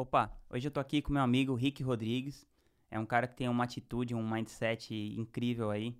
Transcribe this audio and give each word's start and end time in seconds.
Opa, 0.00 0.32
hoje 0.48 0.66
eu 0.66 0.70
tô 0.70 0.80
aqui 0.80 1.02
com 1.02 1.12
meu 1.12 1.20
amigo 1.20 1.54
Rick 1.54 1.82
Rodrigues. 1.82 2.48
É 2.90 2.98
um 2.98 3.04
cara 3.04 3.28
que 3.28 3.36
tem 3.36 3.50
uma 3.50 3.64
atitude, 3.64 4.14
um 4.14 4.26
mindset 4.26 4.94
incrível 4.94 5.70
aí, 5.70 5.94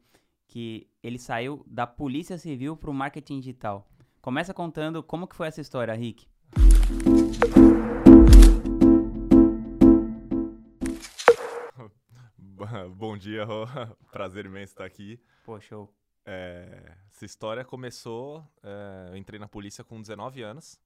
que 0.49 0.89
ele 1.03 1.19
saiu 1.19 1.63
da 1.67 1.87
Polícia 1.87 2.39
Civil 2.39 2.79
pro 2.79 2.95
marketing 2.95 3.41
digital. 3.41 3.87
Começa 4.23 4.55
contando 4.55 5.03
como 5.03 5.29
que 5.29 5.37
foi 5.37 5.49
essa 5.49 5.61
história, 5.61 5.93
Rick. 5.93 6.27
Bom 12.97 13.19
dia, 13.19 13.45
Rô. 13.45 13.67
Prazer 14.11 14.47
imenso 14.47 14.73
estar 14.73 14.87
aqui. 14.87 15.21
Pô, 15.45 15.61
show. 15.61 15.95
É, 16.25 16.97
essa 17.11 17.27
história 17.27 17.67
começou. 17.67 18.43
É, 18.63 19.11
eu 19.11 19.17
entrei 19.19 19.39
na 19.39 19.47
polícia 19.47 19.85
com 19.85 20.01
19 20.01 20.41
anos, 20.41 20.81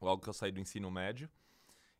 logo 0.00 0.22
que 0.22 0.30
eu 0.30 0.32
saí 0.32 0.50
do 0.50 0.60
ensino 0.60 0.90
médio. 0.90 1.28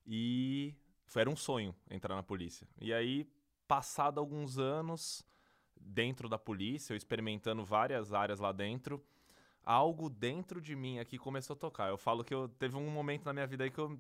E 0.07 0.75
era 1.15 1.29
um 1.29 1.37
sonho 1.37 1.75
entrar 1.91 2.15
na 2.15 2.23
polícia. 2.23 2.69
E 2.81 2.93
aí, 2.93 3.27
passado 3.67 4.21
alguns 4.21 4.59
anos 4.59 5.25
dentro 5.81 6.29
da 6.29 6.39
polícia, 6.39 6.93
eu 6.93 6.97
experimentando 6.97 7.65
várias 7.65 8.13
áreas 8.13 8.39
lá 8.39 8.53
dentro, 8.53 9.03
algo 9.65 10.09
dentro 10.09 10.61
de 10.61 10.77
mim 10.77 10.99
aqui 10.99 11.19
começou 11.19 11.55
a 11.55 11.59
tocar. 11.59 11.89
Eu 11.89 11.99
falo 11.99 12.25
que 12.25 12.35
eu 12.35 12.49
teve 12.49 12.77
um 12.77 12.91
momento 12.91 13.25
na 13.25 13.33
minha 13.33 13.47
vida 13.47 13.65
aí 13.65 13.71
que 13.71 13.79
eu, 13.79 13.99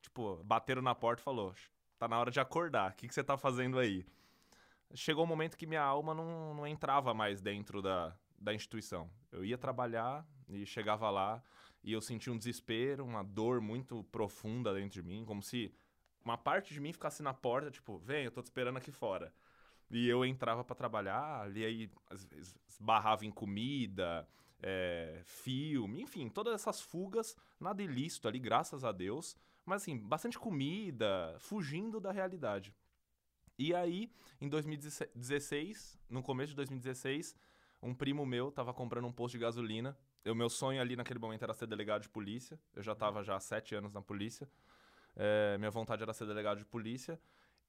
tipo, 0.00 0.42
bateram 0.44 0.82
na 0.82 0.94
porta 0.94 1.20
e 1.20 1.24
falou: 1.24 1.54
tá 1.98 2.08
na 2.08 2.18
hora 2.18 2.30
de 2.30 2.40
acordar, 2.40 2.92
o 2.92 2.94
que, 2.94 3.08
que 3.08 3.14
você 3.14 3.22
tá 3.22 3.36
fazendo 3.36 3.78
aí? 3.78 4.06
Chegou 4.94 5.24
um 5.24 5.28
momento 5.28 5.56
que 5.56 5.66
minha 5.66 5.82
alma 5.82 6.12
não, 6.14 6.54
não 6.54 6.66
entrava 6.66 7.14
mais 7.14 7.40
dentro 7.40 7.80
da, 7.80 8.14
da 8.38 8.52
instituição. 8.52 9.10
Eu 9.30 9.44
ia 9.44 9.56
trabalhar 9.56 10.26
e 10.48 10.66
chegava 10.66 11.08
lá 11.08 11.42
e 11.82 11.92
eu 11.92 12.00
sentia 12.00 12.32
um 12.32 12.38
desespero, 12.38 13.04
uma 13.04 13.22
dor 13.22 13.60
muito 13.60 14.04
profunda 14.04 14.72
dentro 14.72 14.90
de 14.90 15.02
mim, 15.02 15.24
como 15.24 15.42
se 15.42 15.74
uma 16.24 16.38
parte 16.38 16.72
de 16.72 16.80
mim 16.80 16.92
ficasse 16.92 17.22
na 17.22 17.34
porta, 17.34 17.70
tipo, 17.70 17.98
vem, 17.98 18.24
eu 18.24 18.30
tô 18.30 18.40
te 18.40 18.46
esperando 18.46 18.76
aqui 18.76 18.92
fora. 18.92 19.34
E 19.90 20.08
eu 20.08 20.24
entrava 20.24 20.64
para 20.64 20.76
trabalhar, 20.76 21.42
ali 21.42 21.64
aí 21.64 21.90
às 22.08 22.24
vezes 22.24 22.56
barrava 22.80 23.26
em 23.26 23.30
comida, 23.30 24.26
é, 24.62 25.20
filme, 25.24 26.00
enfim, 26.00 26.28
todas 26.28 26.54
essas 26.54 26.80
fugas, 26.80 27.36
nada 27.60 27.82
ilícito 27.82 28.28
ali, 28.28 28.38
graças 28.38 28.84
a 28.84 28.92
Deus, 28.92 29.36
mas 29.66 29.82
assim, 29.82 29.98
bastante 29.98 30.38
comida, 30.38 31.36
fugindo 31.38 32.00
da 32.00 32.12
realidade. 32.12 32.74
E 33.58 33.74
aí, 33.74 34.10
em 34.40 34.48
2016, 34.48 35.98
no 36.08 36.22
começo 36.22 36.50
de 36.50 36.56
2016, 36.56 37.36
um 37.82 37.94
primo 37.94 38.24
meu 38.24 38.50
tava 38.50 38.72
comprando 38.72 39.06
um 39.06 39.12
posto 39.12 39.32
de 39.32 39.40
gasolina. 39.40 39.96
O 40.24 40.34
meu 40.34 40.48
sonho 40.48 40.80
ali 40.80 40.94
naquele 40.94 41.18
momento 41.18 41.42
era 41.42 41.54
ser 41.54 41.66
delegado 41.66 42.02
de 42.02 42.08
polícia. 42.08 42.58
Eu 42.74 42.82
já 42.82 42.94
tava 42.94 43.22
já 43.24 43.36
há 43.36 43.40
sete 43.40 43.74
anos 43.74 43.92
na 43.92 44.00
polícia. 44.00 44.48
É, 45.16 45.58
minha 45.58 45.70
vontade 45.70 46.02
era 46.02 46.12
ser 46.12 46.26
delegado 46.26 46.58
de 46.58 46.64
polícia. 46.64 47.20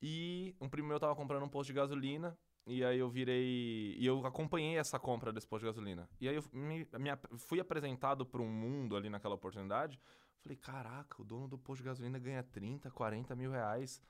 E 0.01 0.55
um 0.59 0.69
primo 0.69 0.87
meu 0.87 0.99
tava 0.99 1.15
comprando 1.15 1.43
um 1.43 1.49
posto 1.49 1.67
de 1.67 1.73
gasolina. 1.73 2.37
E 2.65 2.83
aí 2.83 2.99
eu 2.99 3.09
virei. 3.09 3.95
E 3.97 4.05
eu 4.05 4.25
acompanhei 4.25 4.77
essa 4.77 4.99
compra 4.99 5.33
desse 5.33 5.47
posto 5.47 5.63
de 5.63 5.69
gasolina. 5.69 6.09
E 6.19 6.29
aí 6.29 6.35
eu 6.35 6.43
me, 6.53 6.87
me 6.99 7.37
fui 7.37 7.59
apresentado 7.59 8.25
para 8.25 8.41
um 8.41 8.49
mundo 8.49 8.95
ali 8.95 9.09
naquela 9.09 9.35
oportunidade. 9.35 9.99
Falei, 10.39 10.57
caraca, 10.57 11.21
o 11.21 11.25
dono 11.25 11.47
do 11.47 11.57
posto 11.57 11.81
de 11.81 11.87
gasolina 11.87 12.19
ganha 12.19 12.43
30, 12.43 12.91
40 12.91 13.35
mil 13.35 13.51
reais. 13.51 14.01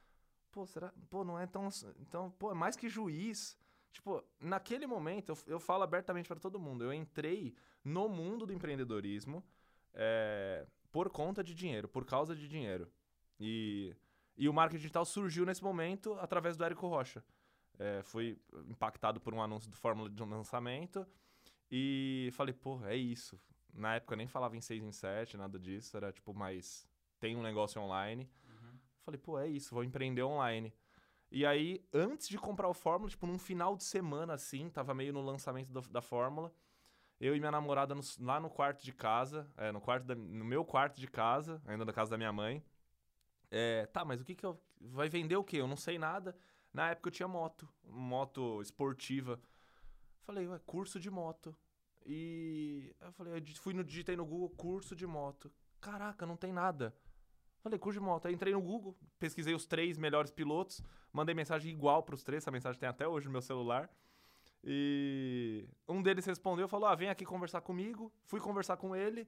Pô, 0.52 0.66
será? 0.66 0.94
Pô, 1.10 1.24
não 1.24 1.38
é 1.40 1.48
tão. 1.48 1.68
Então, 2.00 2.32
pô, 2.32 2.52
é 2.52 2.54
mais 2.54 2.76
que 2.76 2.90
juiz. 2.90 3.58
Tipo, 3.94 4.24
naquele 4.40 4.88
momento, 4.88 5.30
eu, 5.30 5.38
eu 5.48 5.60
falo 5.60 5.84
abertamente 5.84 6.28
para 6.28 6.40
todo 6.40 6.60
mundo. 6.60 6.84
Eu 6.84 6.92
entrei 6.92 7.56
no 7.84 8.10
mundo 8.10 8.46
do 8.46 8.52
empreendedorismo 8.52 9.44
é, 9.94 10.66
por 10.92 11.10
conta 11.10 11.44
de 11.44 11.54
dinheiro, 11.54 11.88
por 11.88 12.04
causa 12.04 12.36
de 12.36 12.48
dinheiro. 12.48 12.92
E, 13.40 13.96
e 14.36 14.50
o 14.50 14.54
marketing 14.54 14.82
digital 14.82 15.06
surgiu 15.06 15.46
nesse 15.46 15.64
momento 15.64 16.14
através 16.20 16.58
do 16.58 16.66
Érico 16.66 16.88
Rocha. 16.88 17.24
É, 17.78 18.02
fui 18.04 18.40
impactado 18.68 19.22
por 19.22 19.34
um 19.34 19.42
anúncio 19.42 19.70
do 19.70 19.78
Fórmula 19.78 20.10
de 20.10 20.22
um 20.22 20.30
lançamento 20.30 21.08
e 21.70 22.30
falei, 22.34 22.54
pô, 22.54 22.84
é 22.86 22.96
isso. 22.96 23.40
Na 23.74 23.96
época 23.96 24.14
eu 24.14 24.18
nem 24.18 24.28
falava 24.28 24.56
em 24.56 24.62
6 24.62 24.84
em 24.84 24.92
7, 24.92 25.38
nada 25.38 25.60
disso, 25.60 25.96
era 25.98 26.12
tipo 26.12 26.34
mais. 26.34 26.88
Tem 27.20 27.36
um 27.36 27.42
negócio 27.42 27.82
online. 27.82 28.30
Uhum. 28.48 28.80
Falei, 29.02 29.20
pô, 29.20 29.40
é 29.40 29.48
isso, 29.48 29.74
vou 29.74 29.84
empreender 29.84 30.24
online. 30.24 30.74
E 31.36 31.48
aí, 31.48 31.84
antes 31.92 32.30
de 32.30 32.38
comprar 32.38 32.70
o 32.70 32.76
Fórmula, 32.76 33.10
tipo, 33.10 33.26
num 33.26 33.40
final 33.40 33.76
de 33.76 33.84
semana 33.84 34.34
assim, 34.36 34.70
tava 34.70 34.94
meio 34.94 35.12
no 35.12 35.20
lançamento 35.20 35.74
do, 35.74 35.82
da 35.82 36.00
Fórmula. 36.00 36.54
Eu 37.20 37.36
e 37.36 37.40
minha 37.40 37.50
namorada 37.50 37.96
no, 37.96 38.02
lá 38.20 38.40
no 38.40 38.52
quarto 38.52 38.84
de 38.84 38.94
casa, 38.94 39.52
é, 39.58 39.72
no, 39.72 39.82
quarto 39.82 40.06
da, 40.06 40.14
no 40.14 40.46
meu 40.46 40.64
quarto 40.64 41.02
de 41.02 41.08
casa, 41.08 41.60
ainda 41.66 41.84
da 41.84 41.92
casa 41.92 42.12
da 42.12 42.18
minha 42.20 42.32
mãe. 42.32 42.64
É, 43.50 43.88
tá, 43.88 44.06
mas 44.06 44.22
o 44.22 44.24
que 44.24 44.36
que 44.36 44.46
eu. 44.46 44.62
Vai 44.80 45.10
vender 45.10 45.36
o 45.36 45.44
quê? 45.44 45.58
Eu 45.58 45.68
não 45.68 45.76
sei 45.76 45.98
nada. 45.98 46.38
Na 46.72 46.92
época 46.92 47.08
eu 47.08 47.12
tinha 47.12 47.28
moto, 47.28 47.68
moto 47.84 48.62
esportiva. 48.62 49.42
Falei, 50.22 50.48
ué, 50.48 50.60
curso 50.68 51.00
de 51.00 51.10
moto. 51.10 51.58
E 52.06 52.96
eu 53.02 53.12
falei, 53.12 53.34
eu 53.34 53.56
fui 53.56 53.74
no 53.74 53.84
digitei 53.84 54.16
no 54.16 54.26
Google 54.26 54.52
curso 54.52 54.96
de 54.96 55.08
moto. 55.08 55.52
Caraca, 55.82 56.28
não 56.28 56.38
tem 56.38 56.54
nada. 56.54 56.96
Falei, 57.64 57.80
curso 57.80 58.00
de 58.00 58.06
moto. 58.06 58.28
Aí 58.28 58.34
entrei 58.34 58.54
no 58.54 58.62
Google, 58.62 58.96
pesquisei 59.18 59.56
os 59.56 59.66
três 59.66 59.98
melhores 59.98 60.30
pilotos, 60.30 60.84
mandei 61.12 61.34
mensagem 61.34 61.72
igual 61.72 62.04
para 62.04 62.14
os 62.14 62.24
três, 62.24 62.44
essa 62.44 62.52
mensagem 62.52 62.80
tem 62.80 62.90
até 62.90 63.08
hoje 63.08 63.28
no 63.28 63.32
meu 63.32 63.42
celular. 63.42 63.90
E 64.62 65.66
um 65.88 66.02
deles 66.02 66.26
respondeu, 66.26 66.68
falou: 66.68 66.88
"Ah, 66.88 66.96
vem 66.96 67.10
aqui 67.10 67.26
conversar 67.26 67.62
comigo". 67.62 68.12
Fui 68.26 68.40
conversar 68.40 68.78
com 68.78 68.96
ele. 68.96 69.28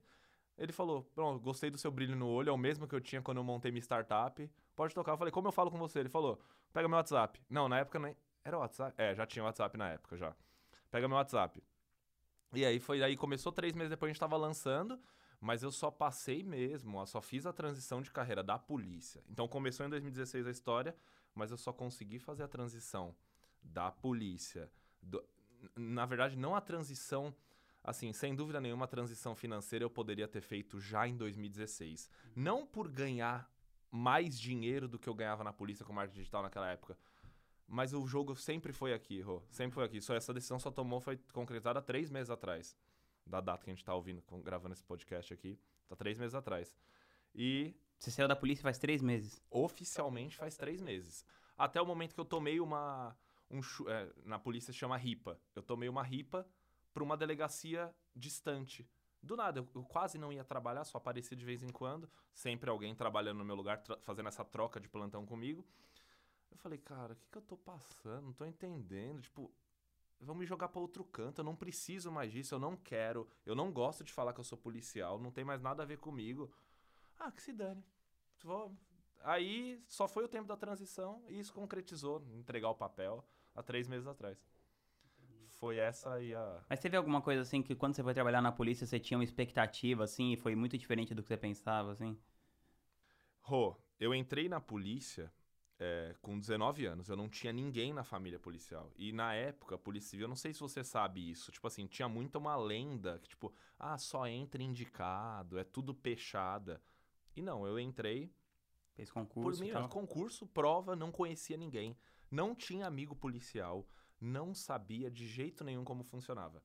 Ele 0.58 0.72
falou: 0.72 1.04
Pronto, 1.14 1.42
gostei 1.42 1.70
do 1.70 1.78
seu 1.78 1.92
brilho 1.92 2.16
no 2.16 2.28
olho, 2.28 2.50
é 2.50 2.52
o 2.52 2.58
mesmo 2.58 2.88
que 2.88 2.96
eu 2.96 3.02
tinha 3.02 3.22
quando 3.22 3.38
eu 3.38 3.44
montei 3.44 3.72
minha 3.72 3.82
startup. 3.82 4.50
Pode 4.76 4.94
tocar. 4.94 5.14
Eu 5.14 5.18
falei: 5.18 5.32
Como 5.32 5.48
eu 5.48 5.52
falo 5.52 5.72
com 5.72 5.78
você? 5.78 6.00
Ele 6.00 6.10
falou: 6.10 6.40
Pega 6.74 6.88
meu 6.88 6.98
WhatsApp. 6.98 7.42
Não, 7.50 7.68
na 7.68 7.80
época 7.80 8.00
nem. 8.00 8.16
Era 8.44 8.58
WhatsApp? 8.58 8.94
É, 8.98 9.16
já 9.16 9.26
tinha 9.26 9.44
WhatsApp 9.44 9.78
na 9.78 9.90
época 9.90 10.18
já. 10.18 10.36
Pega 10.92 11.08
meu 11.08 11.18
WhatsApp. 11.18 11.62
E 12.54 12.66
aí 12.66 12.80
foi 12.80 13.04
aí 13.04 13.18
começou 13.18 13.52
três 13.52 13.74
meses 13.74 13.90
depois 13.90 14.10
a 14.10 14.14
gente 14.14 14.20
tava 14.20 14.38
lançando, 14.38 15.00
mas 15.40 15.64
eu 15.64 15.72
só 15.72 15.92
passei 15.92 16.44
mesmo, 16.44 17.00
eu 17.00 17.06
só 17.06 17.22
fiz 17.22 17.46
a 17.46 17.54
transição 17.54 18.02
de 18.02 18.12
carreira 18.12 18.44
da 18.44 18.58
polícia. 18.58 19.24
Então 19.30 19.48
começou 19.48 19.86
em 19.86 19.90
2016 19.90 20.48
a 20.48 20.52
história, 20.52 20.96
mas 21.34 21.52
eu 21.52 21.58
só 21.58 21.72
consegui 21.72 22.20
fazer 22.20 22.44
a 22.44 22.48
transição 22.48 23.16
da 23.62 23.92
polícia. 23.92 24.72
Do, 25.02 25.24
na 25.76 26.06
verdade, 26.06 26.36
não 26.38 26.56
a 26.56 26.62
transição 26.62 27.36
assim, 27.86 28.12
sem 28.12 28.36
dúvida 28.36 28.60
nenhuma, 28.60 28.86
a 28.86 28.88
transição 28.88 29.36
financeira 29.36 29.86
eu 29.86 29.90
poderia 29.90 30.28
ter 30.28 30.42
feito 30.42 30.80
já 30.80 31.08
em 31.08 31.16
2016. 31.16 32.10
Não 32.36 32.66
por 32.66 32.90
ganhar 32.90 33.50
mais 33.92 34.38
dinheiro 34.38 34.88
do 34.88 34.98
que 34.98 35.08
eu 35.08 35.14
ganhava 35.14 35.44
na 35.44 35.54
polícia 35.54 35.86
com 35.86 35.94
marketing 35.94 36.20
digital 36.20 36.42
naquela 36.42 36.70
época. 36.70 36.98
Mas 37.68 37.94
o 37.94 38.06
jogo 38.06 38.36
sempre 38.36 38.74
foi 38.74 38.94
aqui, 38.94 39.22
Rô. 39.22 39.42
Sempre 39.50 39.76
foi 39.76 39.86
aqui. 39.86 40.02
Só 40.02 40.16
essa 40.16 40.34
decisão 40.34 40.60
só 40.60 40.72
tomou, 40.72 41.00
foi 41.00 41.18
concretizada 41.32 41.82
três 41.82 42.10
meses 42.10 42.30
atrás. 42.30 42.76
Da 43.26 43.42
data 43.42 43.64
que 43.64 43.72
a 43.72 43.74
gente 43.74 43.84
tá 43.84 43.94
ouvindo, 43.94 44.24
gravando 44.44 44.74
esse 44.74 44.84
podcast 44.84 45.34
aqui. 45.34 45.60
Tá 45.88 45.96
três 45.96 46.18
meses 46.18 46.36
atrás. 46.36 46.74
E. 47.34 47.76
Você 47.98 48.12
saiu 48.12 48.28
da 48.28 48.36
polícia 48.36 48.62
faz 48.62 48.78
três 48.78 49.02
meses? 49.02 49.42
Oficialmente 49.50 50.36
faz 50.36 50.58
três 50.58 50.82
meses. 50.82 51.26
Até 51.58 51.82
o 51.82 51.86
momento 51.86 52.14
que 52.14 52.20
eu 52.20 52.26
tomei 52.26 52.60
uma. 52.60 53.18
Um, 53.50 53.62
é, 53.88 54.12
na 54.26 54.38
polícia 54.38 54.74
se 54.74 54.80
chama 54.80 54.98
RIPA. 54.98 55.40
Eu 55.56 55.64
tomei 55.64 55.88
uma 55.88 56.04
RIPA 56.04 56.46
para 56.94 57.04
uma 57.04 57.16
delegacia 57.16 57.94
distante. 58.16 58.88
Do 59.22 59.36
nada, 59.36 59.60
eu, 59.60 59.68
eu, 59.74 59.84
quase 59.84 60.18
não 60.18 60.32
ia 60.32 60.44
trabalhar, 60.44 60.84
só 60.84 60.98
aparecia 60.98 61.36
de 61.36 61.44
vez 61.44 61.64
em 61.64 61.70
quando, 61.70 62.08
sempre 62.34 62.70
alguém 62.70 62.94
trabalhando 62.94 63.40
no 63.40 63.46
meu 63.46 63.56
lugar, 63.56 63.84
fazendo 64.02 64.30
essa 64.30 64.46
troca 64.46 64.80
de 64.80 64.88
plantão 64.88 65.26
comigo. 65.26 65.66
Eu 66.52 66.58
falei, 66.58 66.78
cara, 66.78 67.14
o 67.14 67.16
que, 67.16 67.28
que 67.32 67.38
eu 67.38 67.42
tô 67.42 67.58
passando? 67.58 68.28
Não 68.28 68.34
tô 68.34 68.46
entendendo. 68.46 69.22
Tipo, 69.22 69.52
vão 70.20 70.36
me 70.36 70.46
jogar 70.46 70.70
para 70.70 70.82
outro 70.82 71.04
canto, 71.04 71.42
eu 71.42 71.46
não 71.46 71.56
preciso 71.56 72.12
mais 72.12 72.32
disso, 72.32 72.56
eu 72.56 72.60
não 72.60 72.76
quero, 72.76 73.28
eu 73.46 73.56
não 73.56 73.72
gosto 73.72 74.04
de 74.04 74.12
falar 74.12 74.34
que 74.34 74.40
eu 74.40 74.44
sou 74.44 74.58
policial, 74.58 75.20
não 75.20 75.32
tem 75.32 75.44
mais 75.44 75.62
nada 75.62 75.84
a 75.84 75.86
ver 75.86 75.98
comigo. 75.98 76.52
Ah, 77.20 77.32
que 77.32 77.42
se 77.42 77.54
dane. 77.54 77.84
Vou... 78.44 78.72
Aí 79.24 79.84
só 79.88 80.08
foi 80.08 80.24
o 80.24 80.28
tempo 80.28 80.48
da 80.48 80.56
transição 80.56 81.24
e 81.28 81.40
isso 81.40 81.54
concretizou, 81.54 82.24
entregar 82.34 82.70
o 82.70 82.76
papel 82.76 83.26
há 83.56 83.64
três 83.64 83.88
meses 83.88 84.08
atrás 84.08 84.48
foi 85.56 85.78
essa 85.78 86.14
aí 86.14 86.34
a. 86.34 86.64
Mas 86.70 86.80
teve 86.80 86.96
alguma 86.96 87.22
coisa 87.22 87.42
assim 87.42 87.62
que 87.62 87.76
quando 87.76 87.96
você 87.96 88.04
foi 88.04 88.14
trabalhar 88.14 88.42
na 88.42 88.52
polícia 88.52 88.86
você 88.86 89.00
tinha 89.00 89.18
uma 89.18 89.24
expectativa 89.24 90.04
assim 90.04 90.34
e 90.34 90.38
foi 90.38 90.56
muito 90.56 90.78
diferente 90.78 91.14
do 91.14 91.22
que 91.22 91.28
você 91.28 91.38
pensava 91.38 91.92
assim? 91.92 92.18
Rô, 93.42 93.76
eu 94.00 94.14
entrei 94.14 94.50
na 94.50 94.60
polícia 94.60 95.32
é, 95.80 96.16
com 96.22 96.40
19 96.40 96.86
anos, 96.86 97.10
eu 97.10 97.16
não 97.16 97.30
tinha 97.30 97.52
ninguém 97.52 97.94
na 97.94 98.04
família 98.04 98.40
policial. 98.40 98.92
E 98.96 99.12
na 99.12 99.34
época, 99.34 99.76
a 99.76 99.78
Polícia 99.78 100.12
Civil, 100.12 100.26
eu 100.26 100.30
não 100.30 100.36
sei 100.36 100.54
se 100.54 100.60
você 100.60 100.84
sabe 100.84 101.30
isso, 101.30 101.52
tipo 101.52 101.68
assim, 101.68 101.86
tinha 101.88 102.08
muito 102.08 102.38
uma 102.38 102.56
lenda 102.56 103.20
que, 103.20 103.30
tipo, 103.30 103.54
ah, 103.78 103.98
só 103.98 104.28
entra 104.28 104.64
indicado, 104.64 105.58
é 105.58 105.64
tudo 105.64 105.94
peixada. 105.94 106.82
E 107.36 107.42
não, 107.42 107.68
eu 107.68 107.80
entrei. 107.80 108.34
Fez 108.94 109.12
concurso. 109.12 109.62
Por 109.62 109.82
mim, 109.82 109.88
concurso, 109.90 110.48
prova, 110.48 110.96
não 110.96 111.12
conhecia 111.12 111.58
ninguém. 111.58 111.98
Não 112.32 112.56
tinha 112.56 112.88
amigo 112.88 113.14
policial 113.14 113.86
não 114.20 114.54
sabia 114.54 115.10
de 115.10 115.28
jeito 115.28 115.64
nenhum 115.64 115.84
como 115.84 116.04
funcionava. 116.04 116.64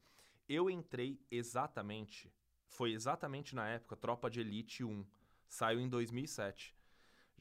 Eu 0.48 0.68
entrei 0.68 1.20
exatamente, 1.30 2.32
foi 2.66 2.92
exatamente 2.92 3.54
na 3.54 3.68
época 3.68 3.96
Tropa 3.96 4.30
de 4.30 4.40
Elite 4.40 4.82
1, 4.82 5.06
saiu 5.48 5.80
em 5.80 5.88
2007. 5.88 6.74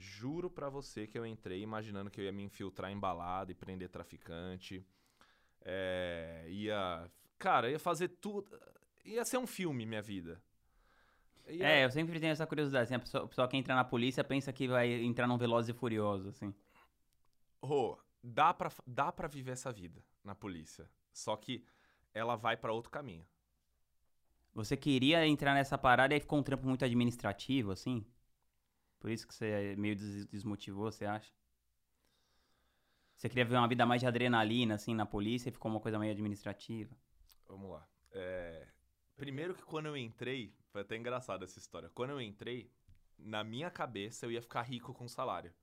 Juro 0.02 0.50
pra 0.50 0.70
você 0.70 1.06
que 1.06 1.20
eu 1.20 1.26
entrei 1.26 1.62
imaginando 1.62 2.10
que 2.10 2.22
eu 2.22 2.26
ia 2.26 2.32
me 2.32 2.42
infiltrar 2.42 2.90
em 2.90 2.98
balada 2.98 3.52
e 3.52 3.56
prender 3.56 3.90
traficante. 3.90 4.84
É, 5.62 6.46
ia. 6.48 7.12
Cara, 7.38 7.70
ia 7.70 7.78
fazer 7.80 8.08
tudo. 8.08 8.50
Ia 9.04 9.26
ser 9.26 9.38
um 9.38 9.46
filme, 9.46 9.86
minha 9.86 10.02
vida. 10.02 10.42
Ia- 11.48 11.68
É, 11.68 11.86
eu 11.86 11.92
sempre 11.92 12.18
tenho 12.20 12.32
essa 12.32 12.48
curiosidade. 12.48 12.84
Assim, 12.86 12.96
a 12.96 13.00
pessoa, 13.00 13.24
o 13.26 13.28
pessoal 13.28 13.48
que 13.50 13.58
entra 13.58 13.76
na 13.76 13.84
polícia 13.84 14.24
pensa 14.24 14.54
que 14.54 14.68
vai 14.70 14.90
entrar 15.04 15.28
num 15.28 15.38
Velozes 15.38 15.70
e 15.76 15.78
Furiosos, 15.78 16.28
assim. 16.28 16.54
Rô, 17.62 17.98
dá 18.24 18.54
pra, 18.54 18.72
dá 18.88 19.12
pra 19.12 19.28
viver 19.28 19.52
essa 19.52 19.72
vida 19.72 20.02
na 20.24 20.34
polícia. 20.34 20.90
Só 21.12 21.36
que 21.36 21.66
ela 22.14 22.38
vai 22.38 22.56
pra 22.56 22.72
outro 22.72 22.90
caminho. 22.90 23.26
Você 24.54 24.78
queria 24.78 25.26
entrar 25.28 25.54
nessa 25.54 25.78
parada 25.78 26.16
e 26.16 26.20
ficou 26.20 26.40
um 26.40 26.44
trampo 26.44 26.66
muito 26.66 26.86
administrativo, 26.86 27.72
assim? 27.72 28.06
Por 29.00 29.10
isso 29.12 29.28
que 29.28 29.34
você 29.34 29.76
meio 29.78 29.96
des- 29.96 30.28
desmotivou, 30.28 30.92
você 30.92 31.06
acha? 31.06 31.32
Você 33.16 33.30
queria 33.30 33.46
ver 33.46 33.56
uma 33.56 33.68
vida 33.68 33.86
mais 33.86 34.02
de 34.02 34.08
adrenalina, 34.08 34.74
assim, 34.74 34.96
na 34.96 35.06
polícia 35.06 35.50
e 35.50 35.52
ficou 35.52 35.70
uma 35.70 35.80
coisa 35.80 36.00
meio 36.00 36.12
administrativa? 36.12 36.96
Vamos 37.48 37.72
lá. 37.72 37.88
É, 38.12 38.68
Primeiro 39.16 39.54
que 39.54 39.64
quando 39.64 39.88
eu 39.88 39.98
entrei, 39.98 40.56
foi 40.72 40.82
até 40.82 40.96
engraçado 40.96 41.44
essa 41.44 41.60
história. 41.60 41.90
Quando 41.90 42.12
eu 42.12 42.22
entrei, 42.22 42.72
na 43.18 43.44
minha 43.44 43.70
cabeça 43.70 44.26
eu 44.26 44.32
ia 44.32 44.42
ficar 44.42 44.62
rico 44.64 44.94
com 44.94 45.08
salário. 45.10 45.54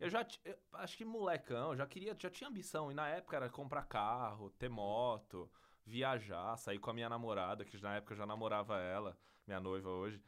Eu 0.00 0.10
já, 0.10 0.26
eu 0.44 0.56
acho 0.74 0.96
que 0.96 1.04
molecão, 1.04 1.72
eu 1.72 1.76
já 1.76 1.86
queria, 1.86 2.16
já 2.18 2.30
tinha 2.30 2.48
ambição. 2.50 2.90
E 2.92 2.94
na 2.94 3.08
época 3.08 3.36
era 3.36 3.50
comprar 3.50 3.84
carro, 3.84 4.50
ter 4.50 4.68
moto, 4.68 5.50
viajar, 5.86 6.56
sair 6.58 6.78
com 6.78 6.90
a 6.90 6.94
minha 6.94 7.08
namorada, 7.08 7.64
que 7.64 7.80
na 7.82 7.96
época 7.96 8.14
eu 8.14 8.18
já 8.18 8.26
namorava 8.26 8.78
ela, 8.80 9.18
minha 9.46 9.60
noiva 9.60 9.90
hoje. 9.90 10.22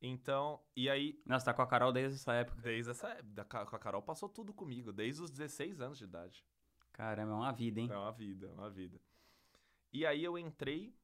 Então, 0.00 0.60
e 0.76 0.88
aí, 0.88 1.20
Nossa, 1.26 1.46
tá 1.46 1.54
com 1.54 1.62
a 1.62 1.66
Carol 1.66 1.92
desde 1.92 2.16
essa 2.16 2.32
época. 2.32 2.60
desde 2.60 2.90
essa 2.90 3.08
época, 3.08 3.66
com 3.66 3.76
a 3.76 3.78
Carol 3.78 4.02
passou 4.02 4.28
tudo 4.28 4.52
comigo, 4.52 4.92
desde 4.92 5.22
os 5.22 5.30
16 5.30 5.80
anos 5.80 5.98
de 5.98 6.04
idade. 6.04 6.44
Caramba, 6.92 7.32
é 7.32 7.34
uma 7.34 7.52
vida, 7.52 7.80
hein? 7.80 7.88
É 7.90 7.96
uma 7.96 8.12
vida, 8.12 8.46
é 8.46 8.52
uma 8.52 8.70
vida. 8.70 9.00
E 9.92 10.06
aí 10.06 10.22
eu 10.22 10.38
entrei 10.38 10.94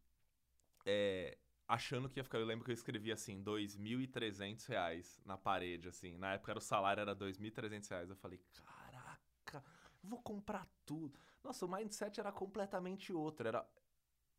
é, 0.85 1.39
achando 1.67 2.09
que 2.09 2.21
ia 2.21 2.25
ficar. 2.25 2.39
Eu 2.39 2.47
lembro 2.47 2.65
que 2.65 2.71
eu 2.71 2.75
escrevi 2.75 3.11
assim, 3.11 3.43
2.300 3.43 4.67
reais 4.67 5.21
na 5.25 5.37
parede, 5.37 5.89
assim. 5.89 6.17
Na 6.17 6.35
época 6.35 6.53
era 6.53 6.59
o 6.59 6.63
salário 6.63 7.01
era 7.01 7.15
2.300 7.15 7.89
reais. 7.89 8.11
Eu 8.11 8.17
falei, 8.17 8.41
caraca, 8.53 9.65
vou 10.03 10.23
comprar 10.23 10.67
tudo. 10.85 11.19
Nossa, 11.43 11.65
o 11.67 11.69
mindset 11.69 12.21
era 12.21 12.33
completamente 12.33 13.13
outro. 13.13 13.49
Era. 13.49 13.67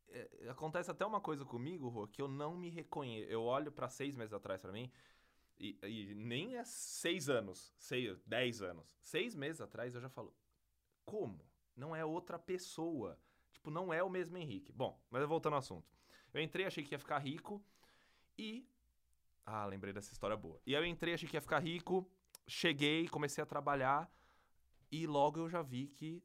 É, 0.08 0.48
acontece 0.48 0.90
até 0.90 1.04
uma 1.04 1.20
coisa 1.20 1.44
comigo, 1.44 1.88
Rô, 1.88 2.06
que 2.06 2.20
eu 2.20 2.28
não 2.28 2.56
me 2.56 2.68
reconheço. 2.68 3.30
Eu 3.30 3.42
olho 3.42 3.72
pra 3.72 3.88
seis 3.88 4.14
meses 4.16 4.32
atrás 4.32 4.60
pra 4.60 4.72
mim. 4.72 4.90
E, 5.58 5.78
e 5.82 6.14
nem 6.14 6.56
é 6.56 6.64
seis 6.64 7.28
anos, 7.28 7.74
seis, 7.78 8.18
dez 8.26 8.60
anos. 8.62 8.96
Seis 9.00 9.34
meses 9.34 9.60
atrás 9.60 9.94
eu 9.94 10.00
já 10.00 10.08
falo, 10.08 10.34
como? 11.04 11.44
Não 11.74 11.94
é 11.94 12.04
outra 12.04 12.38
pessoa. 12.38 13.18
Tipo, 13.52 13.70
não 13.70 13.92
é 13.92 14.02
o 14.02 14.10
mesmo 14.10 14.36
Henrique. 14.36 14.72
Bom, 14.72 15.00
mas 15.10 15.26
voltando 15.26 15.54
ao 15.54 15.60
assunto. 15.60 15.90
Eu 16.32 16.42
entrei, 16.42 16.66
achei 16.66 16.84
que 16.84 16.94
ia 16.94 16.98
ficar 16.98 17.18
rico 17.18 17.62
e. 18.36 18.68
Ah, 19.44 19.64
lembrei 19.64 19.92
dessa 19.92 20.12
história 20.12 20.36
boa. 20.36 20.60
E 20.66 20.74
aí 20.74 20.82
eu 20.82 20.86
entrei, 20.86 21.14
achei 21.14 21.28
que 21.28 21.36
ia 21.36 21.40
ficar 21.40 21.60
rico, 21.60 22.06
cheguei, 22.46 23.08
comecei 23.08 23.42
a 23.42 23.46
trabalhar 23.46 24.10
e 24.90 25.06
logo 25.06 25.38
eu 25.38 25.48
já 25.48 25.62
vi 25.62 25.88
que, 25.88 26.22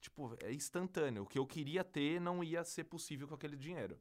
tipo, 0.00 0.36
é 0.42 0.52
instantâneo. 0.52 1.22
O 1.22 1.26
que 1.26 1.38
eu 1.38 1.46
queria 1.46 1.84
ter 1.84 2.20
não 2.20 2.42
ia 2.42 2.64
ser 2.64 2.84
possível 2.84 3.26
com 3.26 3.34
aquele 3.34 3.56
dinheiro. 3.56 4.00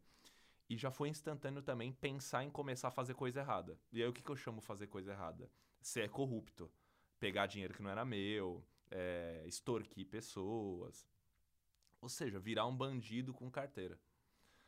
E 0.69 0.77
já 0.77 0.89
foi 0.89 1.09
instantâneo 1.09 1.61
também 1.61 1.91
pensar 1.91 2.43
em 2.43 2.49
começar 2.49 2.87
a 2.87 2.91
fazer 2.91 3.13
coisa 3.13 3.39
errada. 3.39 3.77
E 3.91 4.01
aí 4.01 4.07
o 4.07 4.13
que, 4.13 4.21
que 4.21 4.31
eu 4.31 4.35
chamo 4.35 4.61
fazer 4.61 4.87
coisa 4.87 5.11
errada? 5.11 5.49
Ser 5.81 6.09
corrupto. 6.09 6.71
Pegar 7.19 7.45
dinheiro 7.45 7.73
que 7.73 7.83
não 7.83 7.89
era 7.89 8.03
meu, 8.03 8.65
é, 8.89 9.43
extorquir 9.45 10.07
pessoas. 10.07 11.07
Ou 12.01 12.09
seja, 12.09 12.39
virar 12.39 12.65
um 12.65 12.75
bandido 12.75 13.33
com 13.33 13.49
carteira. 13.49 13.99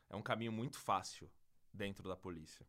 É 0.09 0.15
um 0.15 0.21
caminho 0.21 0.51
muito 0.51 0.77
fácil 0.79 1.29
dentro 1.73 2.07
da 2.07 2.15
polícia. 2.15 2.65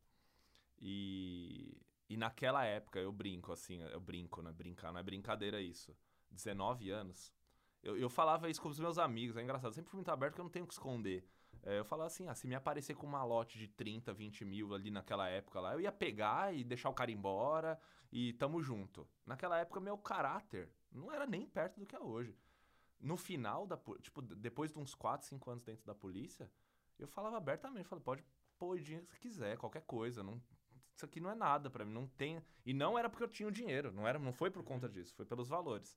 E, 0.81 1.77
e 2.09 2.17
naquela 2.17 2.65
época 2.65 2.99
eu 2.99 3.13
brinco, 3.13 3.53
assim, 3.53 3.81
eu 3.83 4.01
brinco, 4.01 4.43
né? 4.43 4.53
Brincar 4.53 4.93
não 4.93 5.01
é 5.01 5.03
brincadeira 5.03 5.61
isso. 5.61 5.95
19 6.31 6.91
anos. 6.91 7.33
Eu, 7.83 7.97
eu 7.97 8.09
falava 8.11 8.49
isso 8.51 8.61
com 8.61 8.69
os 8.69 8.79
meus 8.79 8.99
amigos, 8.99 9.37
é 9.37 9.43
engraçado. 9.43 9.73
Sempre 9.73 9.91
fui 9.91 9.99
muito 9.99 10.11
aberto 10.11 10.33
porque 10.33 10.41
eu 10.41 10.45
não 10.45 10.51
tenho 10.51 10.65
o 10.65 10.69
que 10.69 10.75
esconder. 10.75 11.25
É, 11.63 11.79
eu 11.79 11.85
falava 11.85 12.07
assim, 12.07 12.29
ah, 12.29 12.35
se 12.35 12.47
me 12.47 12.55
aparecer 12.55 12.95
com 12.95 13.07
uma 13.07 13.25
lote 13.25 13.59
de 13.59 13.69
30, 13.69 14.13
20 14.13 14.45
mil 14.45 14.75
ali 14.75 14.91
naquela 14.91 15.29
época 15.29 15.61
lá, 15.61 15.73
eu 15.75 15.81
ia 15.81 15.91
pegar 15.93 16.55
e 16.55 16.63
deixar 16.65 16.89
o 16.89 16.95
cara 16.95 17.11
embora 17.11 17.79
e 18.13 18.33
tamo 18.35 18.63
junto. 18.63 19.07
Naquela 19.27 19.59
época, 19.59 19.81
meu 19.81 19.99
caráter 19.99 20.71
não 20.91 21.13
era 21.13 21.27
nem 21.27 21.45
perto 21.47 21.79
do 21.81 21.87
que 21.87 21.97
é 21.97 22.01
hoje. 22.01 22.37
No 23.01 23.17
final 23.17 23.67
da... 23.67 23.77
po- 23.77 23.99
Tipo, 23.99 24.23
depois 24.23 24.73
de 24.73 24.79
uns 24.79 24.95
4, 24.95 25.27
5 25.27 25.51
anos 25.51 25.63
dentro 25.65 25.85
da 25.87 25.95
polícia, 25.95 26.51
eu 26.99 27.07
falava 27.07 27.37
abertamente, 27.37 27.87
falava, 27.89 28.05
pode 28.05 28.25
pôr 28.57 28.79
dinheiro 28.81 29.07
você 29.07 29.19
quiser, 29.19 29.57
qualquer 29.57 29.83
coisa, 29.83 30.23
não... 30.23 30.41
Isso 30.95 31.05
aqui 31.05 31.21
não 31.21 31.31
é 31.31 31.35
nada 31.35 31.71
pra 31.71 31.85
mim, 31.85 31.93
não 31.93 32.07
tem... 32.09 32.43
E 32.67 32.73
não 32.75 32.99
era 32.99 33.09
porque 33.09 33.23
eu 33.23 33.29
tinha 33.29 33.49
o 33.49 33.53
dinheiro, 33.53 33.93
não, 33.93 34.07
era, 34.07 34.19
não 34.19 34.33
foi 34.33 34.51
por 34.51 34.65
conta 34.65 34.89
disso, 34.89 35.15
foi 35.15 35.25
pelos 35.25 35.49
valores. 35.49 35.97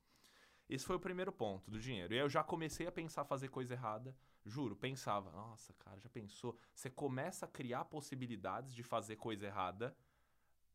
Esse 0.72 0.86
foi 0.86 0.96
o 0.96 1.00
primeiro 1.00 1.34
ponto 1.34 1.70
do 1.70 1.78
dinheiro. 1.78 2.14
E 2.14 2.18
aí 2.18 2.24
eu 2.24 2.30
já 2.30 2.42
comecei 2.42 2.88
a 2.88 2.92
pensar 2.92 3.26
fazer 3.26 3.50
coisa 3.50 3.74
errada. 3.74 4.16
Juro, 4.46 4.74
pensava, 4.74 5.30
nossa, 5.32 5.74
cara, 5.74 6.00
já 6.00 6.10
pensou? 6.10 6.56
Você 6.74 6.90
começa 6.90 7.46
a 7.46 7.50
criar 7.50 7.84
possibilidades 7.86 8.74
de 8.74 8.82
fazer 8.82 9.18
coisa 9.18 9.46
errada 9.46 9.94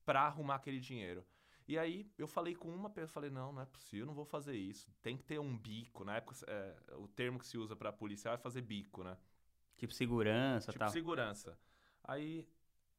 pra 0.04 0.20
arrumar 0.20 0.56
aquele 0.56 0.80
dinheiro. 0.80 1.24
E 1.66 1.78
aí 1.78 2.12
eu 2.18 2.28
falei 2.28 2.54
com 2.54 2.68
uma 2.68 2.90
pessoa, 2.90 3.08
falei, 3.08 3.30
não, 3.30 3.54
não 3.54 3.62
é 3.62 3.64
possível, 3.64 4.02
eu 4.02 4.06
não 4.06 4.14
vou 4.14 4.26
fazer 4.26 4.54
isso. 4.54 4.92
Tem 5.02 5.16
que 5.16 5.24
ter 5.24 5.40
um 5.40 5.56
bico. 5.56 6.04
Na 6.04 6.16
época, 6.16 6.36
é, 6.46 6.76
o 6.96 7.08
termo 7.08 7.38
que 7.38 7.46
se 7.46 7.56
usa 7.56 7.74
pra 7.74 7.90
policial 7.90 8.34
é 8.34 8.38
fazer 8.38 8.60
bico, 8.60 9.02
né? 9.02 9.16
Tipo 9.78 9.94
segurança 9.94 10.72
Tipo 10.72 10.84
tal. 10.84 10.90
segurança. 10.90 11.58
Aí 12.04 12.46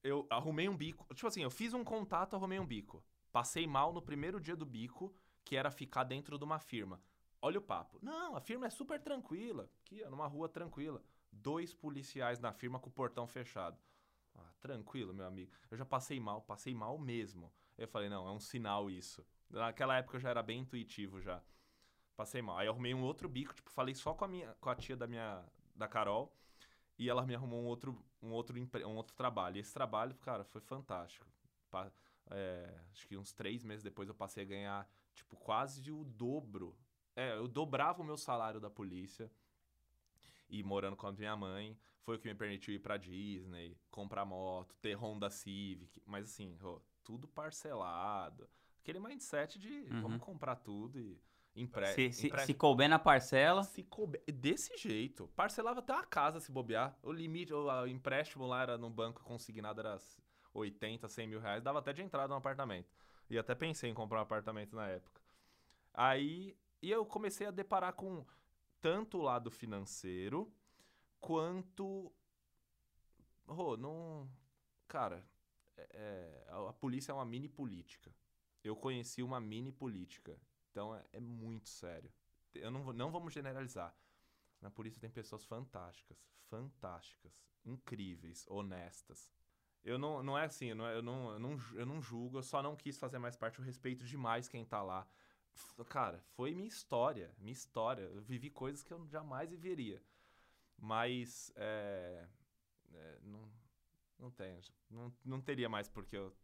eu 0.04 0.26
arrumei 0.32 0.68
um 0.68 0.76
bico. 0.76 1.06
Tipo 1.14 1.28
assim, 1.28 1.44
eu 1.44 1.52
fiz 1.52 1.76
um 1.76 1.84
contato, 1.84 2.36
arrumei 2.36 2.60
um 2.60 2.66
bico. 2.66 3.04
Passei 3.32 3.68
mal 3.68 3.94
no 3.94 4.02
primeiro 4.02 4.42
dia 4.42 4.56
do 4.56 4.66
bico, 4.66 5.14
que 5.48 5.56
era 5.56 5.72
ficar 5.72 6.04
dentro 6.04 6.38
de 6.38 6.44
uma 6.44 6.60
firma. 6.60 7.02
Olha 7.42 7.58
o 7.58 7.62
papo. 7.62 8.00
Não, 8.02 8.36
a 8.36 8.42
firma 8.42 8.66
é 8.66 8.70
super 8.70 9.00
tranquila. 9.02 9.70
Aqui, 9.86 10.04
numa 10.10 10.28
rua 10.28 10.50
tranquila. 10.50 11.02
Dois 11.32 11.74
policiais 11.74 12.38
na 12.38 12.52
firma 12.52 12.80
com 12.80 12.90
o 12.90 12.92
portão 12.92 13.26
fechado. 13.26 13.80
Ah, 14.36 14.52
tranquilo, 14.60 15.14
meu 15.14 15.26
amigo. 15.26 15.50
Eu 15.72 15.78
já 15.78 15.86
passei 15.86 16.20
mal, 16.20 16.42
passei 16.42 16.74
mal 16.76 16.98
mesmo. 16.98 17.54
Eu 17.78 17.88
falei, 17.88 18.10
não, 18.10 18.28
é 18.28 18.32
um 18.32 18.42
sinal 18.42 18.92
isso. 18.92 19.26
Naquela 19.50 19.98
época 19.98 20.18
eu 20.18 20.20
já 20.20 20.30
era 20.32 20.44
bem 20.44 20.60
intuitivo 20.60 21.22
já. 21.22 21.42
Passei 22.18 22.42
mal. 22.42 22.58
Aí 22.58 22.68
eu 22.68 22.74
arrumei 22.74 22.94
um 22.94 23.04
outro 23.04 23.30
bico, 23.30 23.54
tipo, 23.54 23.72
falei 23.72 23.96
só 23.96 24.14
com 24.14 24.26
a 24.26 24.28
minha, 24.28 24.54
com 24.56 24.70
a 24.70 24.76
tia 24.76 24.98
da 24.98 25.08
minha, 25.08 25.46
da 25.74 25.88
Carol, 25.88 26.36
e 27.00 27.10
ela 27.10 27.26
me 27.26 27.34
arrumou 27.34 27.62
um 27.62 27.66
outro, 27.66 28.04
um 28.22 28.32
outro, 28.32 28.58
um 28.86 28.96
outro 28.96 29.16
trabalho. 29.16 29.56
E 29.56 29.60
esse 29.60 29.74
trabalho, 29.74 30.14
cara, 30.16 30.44
foi 30.44 30.60
fantástico. 30.60 31.26
Pa- 31.70 31.92
é, 32.32 32.82
acho 32.92 33.08
que 33.08 33.16
uns 33.16 33.32
três 33.32 33.64
meses 33.64 33.84
depois 33.84 34.10
eu 34.10 34.16
passei 34.16 34.44
a 34.44 34.48
ganhar, 34.48 34.90
tipo, 35.18 35.36
quase 35.36 35.92
o 35.92 36.04
dobro. 36.04 36.78
É, 37.16 37.34
eu 37.36 37.48
dobrava 37.48 38.02
o 38.02 38.06
meu 38.06 38.18
salário 38.18 38.60
da 38.60 38.70
polícia. 38.70 39.30
E 40.50 40.64
morando 40.64 40.96
com 40.96 41.08
a 41.08 41.12
minha 41.12 41.36
mãe, 41.36 41.78
foi 42.04 42.16
o 42.16 42.20
que 42.20 42.28
me 42.28 42.36
permitiu 42.36 42.74
ir 42.74 42.80
pra 42.80 42.96
Disney, 42.96 43.78
comprar 43.92 44.24
moto, 44.24 44.76
ter 44.82 44.94
Honda 44.96 45.30
Civic. 45.30 46.02
Mas 46.06 46.26
assim, 46.26 46.58
tudo 47.04 47.28
parcelado. 47.28 48.50
Aquele 48.80 49.00
mindset 49.00 49.60
de 49.60 49.70
Uhum. 49.92 50.02
vamos 50.02 50.22
comprar 50.22 50.56
tudo 50.56 50.98
e 51.00 51.20
empre 51.54 51.86
Se, 51.88 52.12
se, 52.14 52.28
empre- 52.28 52.46
se 52.46 52.54
couber 52.54 52.88
na 52.88 52.98
parcela, 53.00 53.64
se 53.64 53.84
couber- 53.84 54.24
Desse 54.32 54.78
jeito. 54.78 55.28
Parcelava 55.36 55.80
até 55.80 55.92
uma 55.92 56.06
casa 56.06 56.40
se 56.40 56.50
bobear. 56.52 56.98
O 57.04 57.12
limite, 57.12 57.54
o, 57.54 57.70
a- 57.70 57.82
o 57.84 57.88
empréstimo 57.88 58.46
lá 58.48 58.62
era 58.62 58.78
no 58.78 58.90
banco 58.90 59.22
consignado 59.24 59.82
era 59.82 59.98
80, 60.54 61.10
100 61.10 61.28
mil 61.28 61.40
reais. 61.42 61.62
Dava 61.62 61.80
até 61.80 61.92
de 61.92 62.02
entrada 62.02 62.30
no 62.30 62.36
apartamento. 62.36 62.88
E 63.30 63.38
até 63.38 63.56
pensei 63.56 63.90
em 63.90 63.94
comprar 63.94 64.20
um 64.20 64.24
apartamento 64.24 64.76
na 64.76 64.88
época. 64.88 65.22
Aí 65.94 66.58
e 66.82 66.92
eu 66.92 67.06
comecei 67.06 67.48
a 67.48 67.52
deparar 67.52 67.94
com 67.94 68.26
tanto 68.82 69.18
o 69.18 69.22
lado 69.22 69.50
financeiro 69.50 70.52
quanto. 71.20 72.14
Rô, 73.48 73.78
não. 73.78 74.30
Cara, 74.88 75.26
é- 75.78 75.90
é, 75.94 76.48
a, 76.50 76.74
polícia 76.74 77.12
é 77.12 77.16
uma 77.16 77.26
mini 77.26 77.50
política. 77.50 78.14
Eu 78.64 78.76
conheci 78.76 79.24
uma 79.24 79.40
mini 79.40 79.72
política. 79.72 80.40
Então 80.72 80.96
é, 80.96 81.04
é 81.14 81.20
muito 81.20 81.70
sério. 81.70 82.12
Eu 82.54 82.72
não, 82.72 82.94
não 82.94 83.12
vamos 83.12 83.34
generalizar. 83.34 83.96
Na 84.62 84.70
polícia 84.72 85.00
tem 85.00 85.10
pessoas 85.10 85.46
fantásticas, 85.46 86.18
fantásticas, 86.50 87.44
incríveis, 87.66 88.46
honestas. 88.50 89.32
Eu 89.88 89.98
não, 89.98 90.22
não 90.22 90.38
é 90.38 90.44
assim, 90.46 90.68
eu 90.68 90.76
não, 90.76 91.02
não, 91.02 91.32
eu, 91.34 91.40
não, 91.40 91.58
eu 91.76 91.86
não 91.86 92.02
julgo, 92.02 92.40
eu 92.40 92.44
só 92.44 92.62
não 92.62 92.76
quis 92.76 92.98
fazer 93.00 93.20
mais 93.20 93.38
parte, 93.38 93.60
eu 93.60 93.66
respeito 93.66 94.06
demais 94.06 94.50
quem 94.50 94.66
tá 94.66 94.84
lá. 94.84 95.08
Cara, 95.90 96.20
foi 96.36 96.54
minha 96.54 96.68
história, 96.68 97.34
minha 97.40 97.54
história. 97.54 98.04
Eu 98.04 98.22
vivi 98.22 98.50
coisas 98.50 98.84
que 98.84 98.92
eu 98.94 99.08
jamais 99.08 99.50
viveria. 99.50 100.04
Mas, 100.78 101.52
é, 101.56 102.28
é, 102.94 103.20
não, 103.24 103.50
não 104.20 104.32
tem, 104.32 104.62
não, 104.90 105.14
não 105.26 105.42
teria 105.42 105.70
mais 105.70 105.90
porque 105.90 106.18
eu 106.18 106.36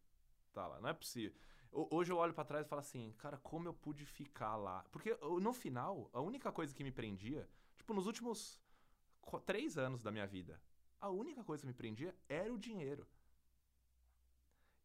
tá 0.53 0.67
lá. 0.67 0.81
Não 0.81 0.89
é 0.89 0.93
possível. 0.93 1.33
ho- 1.71 1.87
hoje 1.91 2.11
eu 2.11 2.17
olho 2.17 2.33
pra 2.33 2.45
trás 2.45 2.65
e 2.65 2.69
falo 2.69 2.81
assim, 2.81 3.13
cara, 3.17 3.37
como 3.39 3.67
eu 3.69 3.73
pude 3.73 4.05
ficar 4.05 4.55
lá? 4.57 4.85
Porque 4.91 5.15
no 5.41 5.53
final, 5.53 6.09
a 6.13 6.21
única 6.21 6.51
coisa 6.51 6.75
que 6.75 6.83
me 6.83 6.91
prendia, 6.91 7.49
tipo, 7.77 7.93
nos 7.93 8.07
últimos 8.07 8.61
três 9.45 9.77
anos 9.77 10.03
da 10.03 10.11
minha 10.11 10.27
vida, 10.27 10.61
a 10.99 11.09
única 11.09 11.43
coisa 11.43 11.61
que 11.63 11.67
me 11.67 11.73
prendia 11.73 12.15
era 12.29 12.53
o 12.53 12.57
dinheiro. 12.57 13.07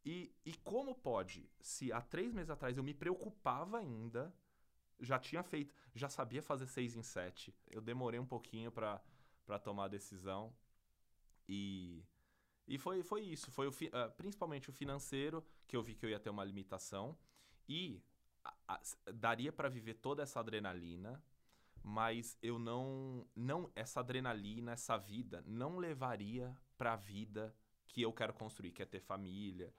E, 0.05 0.33
e 0.45 0.55
como 0.65 0.95
pode, 0.95 1.51
se 1.61 1.93
há 1.93 2.01
três 2.01 2.33
meses 2.33 2.51
atrás 2.51 2.77
eu 2.77 2.85
me 2.85 2.95
preocupava 2.95 3.79
ainda, 3.79 4.33
já 5.01 5.19
tinha 5.19 5.43
feito, 5.43 5.75
já 5.95 6.09
sabia 6.09 6.43
fazer 6.43 6.67
seis 6.67 6.97
em 6.97 7.03
sete, 7.03 7.55
eu 7.71 7.81
demorei 7.81 8.21
um 8.21 8.27
pouquinho 8.27 8.73
pra 8.73 9.03
tomar 9.63 9.87
a 9.87 9.89
decisão 9.89 10.55
e 11.49 12.03
e 12.69 12.79
foi, 12.79 13.03
foi 13.03 13.23
isso, 13.23 13.51
foi 13.51 13.69
o 13.69 13.73
ah, 13.93 14.11
principalmente 14.11 14.71
o 14.71 14.73
financeiro 14.73 15.45
que 15.67 15.77
eu 15.77 15.83
vi 15.83 15.95
que 15.95 16.07
eu 16.07 16.11
ia 16.11 16.21
ter 16.21 16.31
uma 16.31 16.45
limitação 16.45 17.17
e 17.69 18.03
a- 18.45 18.55
a- 18.69 18.83
daria 19.13 19.53
pra 19.53 19.69
viver 19.69 19.95
toda 19.95 20.23
essa 20.23 20.41
adrenalina, 20.41 21.23
mas 21.83 22.39
eu 22.43 22.59
não 22.59 23.27
não 23.37 23.71
essa 23.77 24.01
adrenalina, 24.01 24.73
essa 24.73 24.97
vida 24.99 25.43
não 25.47 25.79
levaria 25.79 26.57
pra 26.79 26.97
vida 26.97 27.55
que 27.87 28.03
eu 28.03 28.13
quero 28.13 28.35
construir, 28.35 28.73
que 28.73 28.83
é 28.83 28.87
ter 28.87 29.01
família. 29.01 29.75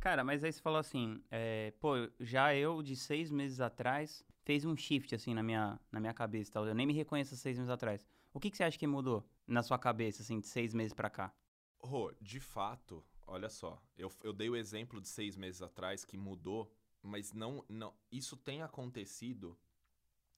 Cara, 0.00 0.22
mas 0.22 0.44
aí 0.44 0.52
você 0.52 0.60
falou 0.60 0.78
assim, 0.78 1.22
é, 1.30 1.72
pô, 1.80 1.94
já 2.20 2.54
eu 2.54 2.82
de 2.82 2.94
seis 2.94 3.30
meses 3.30 3.60
atrás 3.60 4.24
fez 4.44 4.64
um 4.64 4.76
shift 4.76 5.14
assim 5.14 5.34
na 5.34 5.42
minha, 5.42 5.78
na 5.90 5.98
minha 5.98 6.14
cabeça, 6.14 6.52
tal. 6.52 6.66
Eu 6.66 6.74
nem 6.74 6.86
me 6.86 6.92
reconheço 6.92 7.36
seis 7.36 7.58
meses 7.58 7.70
atrás. 7.70 8.06
O 8.32 8.38
que, 8.38 8.50
que 8.50 8.56
você 8.56 8.64
acha 8.64 8.78
que 8.78 8.86
mudou 8.86 9.28
na 9.46 9.62
sua 9.62 9.78
cabeça, 9.78 10.22
assim, 10.22 10.38
de 10.38 10.46
seis 10.46 10.72
meses 10.72 10.92
pra 10.92 11.10
cá? 11.10 11.34
Rô, 11.80 12.12
de 12.20 12.38
fato, 12.38 13.04
olha 13.26 13.48
só, 13.48 13.82
eu, 13.96 14.10
eu 14.22 14.32
dei 14.32 14.48
o 14.48 14.56
exemplo 14.56 15.00
de 15.00 15.08
seis 15.08 15.36
meses 15.36 15.62
atrás 15.62 16.04
que 16.04 16.16
mudou, 16.16 16.72
mas 17.02 17.32
não, 17.32 17.64
não, 17.68 17.92
isso 18.10 18.36
tem 18.36 18.62
acontecido. 18.62 19.58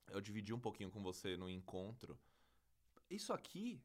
Eu 0.09 0.21
dividi 0.21 0.55
um 0.55 0.59
pouquinho 0.59 0.91
com 0.91 1.03
você 1.03 1.37
no 1.37 1.51
encontro. 1.51 2.19
Isso 3.09 3.33
aqui 3.33 3.83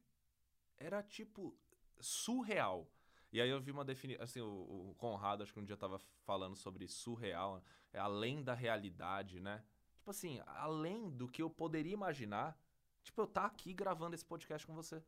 era 0.78 1.02
tipo 1.02 1.54
surreal. 2.00 2.90
E 3.32 3.40
aí 3.40 3.50
eu 3.50 3.60
vi 3.60 3.70
uma 3.70 3.84
definição, 3.84 4.22
assim, 4.24 4.40
o, 4.40 4.90
o 4.90 4.94
Conrado 4.96 5.42
acho 5.42 5.52
que 5.52 5.60
um 5.60 5.64
dia 5.64 5.76
tava 5.76 5.98
falando 6.24 6.56
sobre 6.56 6.86
surreal, 6.88 7.62
é 7.92 7.98
além 7.98 8.42
da 8.42 8.54
realidade, 8.54 9.40
né? 9.40 9.62
Tipo 9.96 10.10
assim, 10.10 10.40
além 10.46 11.10
do 11.10 11.26
que 11.28 11.42
eu 11.42 11.50
poderia 11.50 11.92
imaginar, 11.92 12.56
tipo, 13.02 13.20
eu 13.20 13.26
tá 13.26 13.44
aqui 13.46 13.72
gravando 13.74 14.14
esse 14.14 14.24
podcast 14.24 14.66
com 14.66 14.74
você. 14.74 15.02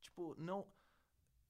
Tipo, 0.00 0.34
não, 0.38 0.66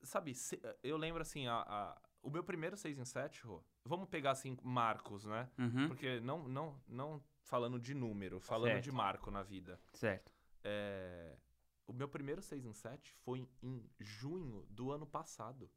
sabe, 0.02 0.34
se- 0.34 0.60
eu 0.82 0.96
lembro 0.96 1.22
assim, 1.22 1.46
a, 1.46 1.60
a- 1.60 2.00
o 2.22 2.28
meu 2.30 2.42
primeiro 2.42 2.76
6 2.76 2.98
em 2.98 3.04
7, 3.04 3.46
Rô, 3.46 3.62
vamos 3.84 4.08
pegar 4.08 4.32
assim, 4.32 4.58
marcos, 4.62 5.24
né? 5.24 5.48
Uhum, 5.58 5.86
Porque 5.88 6.20
não, 6.20 6.46
não, 6.48 6.80
não 6.88 7.22
falando 7.44 7.78
de 7.78 7.94
número, 7.94 8.40
falando 8.40 8.72
Certo. 8.72 8.84
de 8.84 8.92
marco 8.92 9.30
na 9.30 9.42
vida. 9.42 9.80
certo. 9.94 10.32
É, 10.62 11.36
o 11.86 11.92
meu 11.92 12.08
primeiro 12.08 12.40
6 12.42 12.64
em 12.64 12.72
7 12.72 13.12
foi 13.24 13.48
em 13.62 13.88
junho 13.98 14.66
do 14.70 14.90
ano 14.92 15.06
passado. 15.06 15.70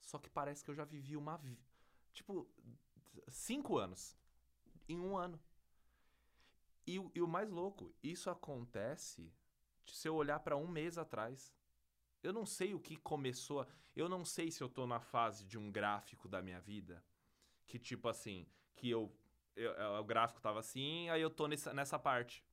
Só 0.00 0.18
que 0.18 0.30
parece 0.30 0.64
que 0.64 0.70
eu 0.70 0.74
já 0.74 0.84
vivi 0.84 1.16
uma. 1.16 1.36
vi- 1.36 1.58
Tipo, 2.12 2.48
cinco 3.28 3.76
anos. 3.78 4.16
Em 4.88 4.98
um 4.98 5.16
ano. 5.16 5.40
E, 6.86 6.98
o- 6.98 7.10
e 7.14 7.20
o 7.20 7.28
mais 7.28 7.50
louco, 7.50 7.94
isso 8.02 8.30
acontece 8.30 9.32
se 9.86 10.08
eu 10.08 10.14
olhar 10.14 10.40
pra 10.40 10.56
um 10.56 10.66
mês 10.66 10.96
atrás. 10.98 11.52
Eu 12.22 12.32
não 12.32 12.46
sei 12.46 12.74
o 12.74 12.80
que 12.80 12.96
começou. 12.96 13.66
Eu 13.94 14.08
não 14.08 14.24
sei 14.24 14.50
se 14.50 14.62
eu 14.62 14.68
tô 14.68 14.86
na 14.86 15.00
fase 15.00 15.44
de 15.44 15.58
um 15.58 15.70
gráfico 15.70 16.28
da 16.28 16.40
minha 16.42 16.60
vida. 16.60 17.04
Que 17.66 17.78
tipo 17.78 18.08
assim, 18.08 18.46
que 18.74 18.88
eu. 18.88 19.12
eu- 19.54 19.72
eu- 19.72 20.00
o 20.00 20.04
gráfico 20.04 20.40
tava 20.40 20.60
assim, 20.60 21.08
aí 21.10 21.20
eu 21.20 21.30
tô 21.30 21.46
nessa, 21.48 21.74
nessa 21.74 21.98
parte. 21.98 22.44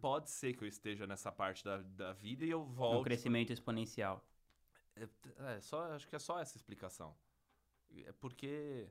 Pode 0.00 0.30
ser 0.30 0.54
que 0.54 0.64
eu 0.64 0.68
esteja 0.68 1.06
nessa 1.06 1.30
parte 1.30 1.64
da, 1.64 1.78
da 1.78 2.12
vida 2.12 2.44
e 2.44 2.50
eu 2.50 2.64
volte. 2.64 3.04
crescimento 3.04 3.52
exponencial. 3.52 4.24
É, 4.96 5.08
é 5.56 5.60
só, 5.60 5.92
acho 5.92 6.08
que 6.08 6.16
é 6.16 6.18
só 6.18 6.40
essa 6.40 6.56
explicação. 6.56 7.16
É 8.04 8.12
porque 8.12 8.88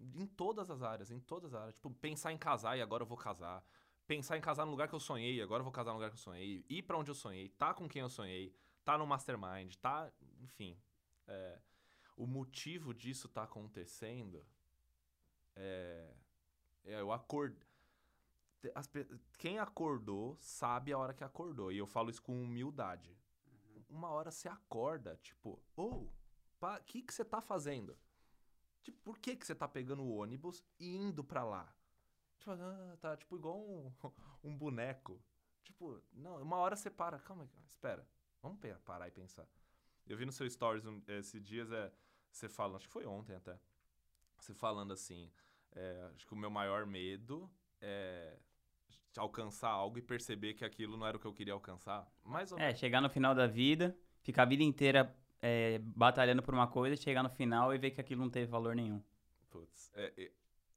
em 0.00 0.26
todas 0.26 0.70
as 0.70 0.82
áreas, 0.82 1.10
em 1.10 1.20
todas 1.20 1.54
as 1.54 1.60
áreas. 1.60 1.74
Tipo, 1.74 1.90
pensar 1.90 2.32
em 2.32 2.38
casar 2.38 2.76
e 2.76 2.82
agora 2.82 3.02
eu 3.02 3.06
vou 3.06 3.16
casar. 3.16 3.64
Pensar 4.06 4.38
em 4.38 4.40
casar 4.40 4.64
no 4.64 4.70
lugar 4.70 4.88
que 4.88 4.94
eu 4.94 5.00
sonhei 5.00 5.36
e 5.36 5.42
agora 5.42 5.60
eu 5.60 5.64
vou 5.64 5.72
casar 5.72 5.90
no 5.90 5.96
lugar 5.96 6.10
que 6.10 6.16
eu 6.16 6.20
sonhei. 6.20 6.64
Ir 6.68 6.82
pra 6.82 6.96
onde 6.96 7.10
eu 7.10 7.14
sonhei, 7.14 7.48
tá 7.50 7.74
com 7.74 7.88
quem 7.88 8.00
eu 8.00 8.08
sonhei, 8.08 8.54
tá 8.84 8.96
no 8.96 9.06
mastermind, 9.06 9.74
tá. 9.76 10.10
Enfim. 10.40 10.78
é, 11.26 11.58
o 12.16 12.26
motivo 12.26 12.92
disso 12.92 13.28
tá 13.28 13.44
acontecendo 13.44 14.44
é. 15.54 16.10
é 16.84 17.00
eu 17.00 17.12
acordo. 17.12 17.66
As 18.74 18.90
quem 19.38 19.58
acordou 19.58 20.36
sabe 20.40 20.92
a 20.92 20.98
hora 20.98 21.14
que 21.14 21.24
acordou. 21.24 21.70
E 21.70 21.78
eu 21.78 21.86
falo 21.86 22.10
isso 22.10 22.22
com 22.22 22.42
humildade 22.42 23.16
uma 23.88 24.08
hora 24.10 24.30
você 24.30 24.48
acorda, 24.48 25.16
tipo, 25.22 25.60
ou, 25.74 26.12
o 26.60 26.84
que 26.84 27.02
que 27.02 27.12
você 27.12 27.24
tá 27.24 27.40
fazendo? 27.40 27.98
Tipo, 28.82 28.98
por 29.02 29.18
que 29.18 29.36
que 29.36 29.46
você 29.46 29.54
tá 29.54 29.66
pegando 29.66 30.02
o 30.02 30.16
ônibus 30.16 30.64
e 30.78 30.96
indo 30.96 31.24
pra 31.24 31.44
lá? 31.44 31.74
Tipo, 32.38 32.52
ah, 32.52 32.96
tá, 33.00 33.16
tipo, 33.16 33.36
igual 33.36 33.58
um, 33.58 33.92
um 34.44 34.56
boneco. 34.56 35.22
Tipo, 35.64 36.02
não, 36.12 36.40
uma 36.42 36.56
hora 36.56 36.76
você 36.76 36.90
para, 36.90 37.18
calma 37.18 37.42
aí, 37.42 37.50
espera, 37.66 38.06
vamos 38.42 38.58
parar 38.84 39.08
e 39.08 39.10
pensar. 39.10 39.46
Eu 40.06 40.16
vi 40.16 40.24
no 40.24 40.32
seu 40.32 40.48
stories 40.48 40.86
um, 40.86 41.02
esses 41.06 41.42
dias, 41.42 41.70
é, 41.70 41.92
você 42.30 42.48
falando, 42.48 42.76
acho 42.76 42.86
que 42.86 42.92
foi 42.92 43.04
ontem 43.04 43.34
até, 43.34 43.58
você 44.38 44.54
falando 44.54 44.92
assim, 44.92 45.30
é, 45.72 46.10
acho 46.14 46.26
que 46.26 46.32
o 46.32 46.36
meu 46.36 46.50
maior 46.50 46.86
medo 46.86 47.50
é 47.80 48.38
alcançar 49.18 49.70
algo 49.70 49.98
e 49.98 50.02
perceber 50.02 50.54
que 50.54 50.64
aquilo 50.64 50.96
não 50.96 51.06
era 51.06 51.16
o 51.16 51.20
que 51.20 51.26
eu 51.26 51.32
queria 51.32 51.52
alcançar. 51.52 52.06
Mais 52.24 52.52
ou 52.52 52.58
É, 52.58 52.74
chegar 52.74 53.00
no 53.00 53.10
final 53.10 53.34
da 53.34 53.46
vida, 53.46 53.96
ficar 54.22 54.42
a 54.42 54.46
vida 54.46 54.62
inteira 54.62 55.14
é, 55.40 55.78
batalhando 55.78 56.42
por 56.42 56.54
uma 56.54 56.66
coisa, 56.66 56.96
chegar 56.96 57.22
no 57.22 57.30
final 57.30 57.74
e 57.74 57.78
ver 57.78 57.90
que 57.90 58.00
aquilo 58.00 58.22
não 58.22 58.30
teve 58.30 58.46
valor 58.46 58.74
nenhum. 58.74 59.02
Putz, 59.50 59.90
é, 59.94 60.12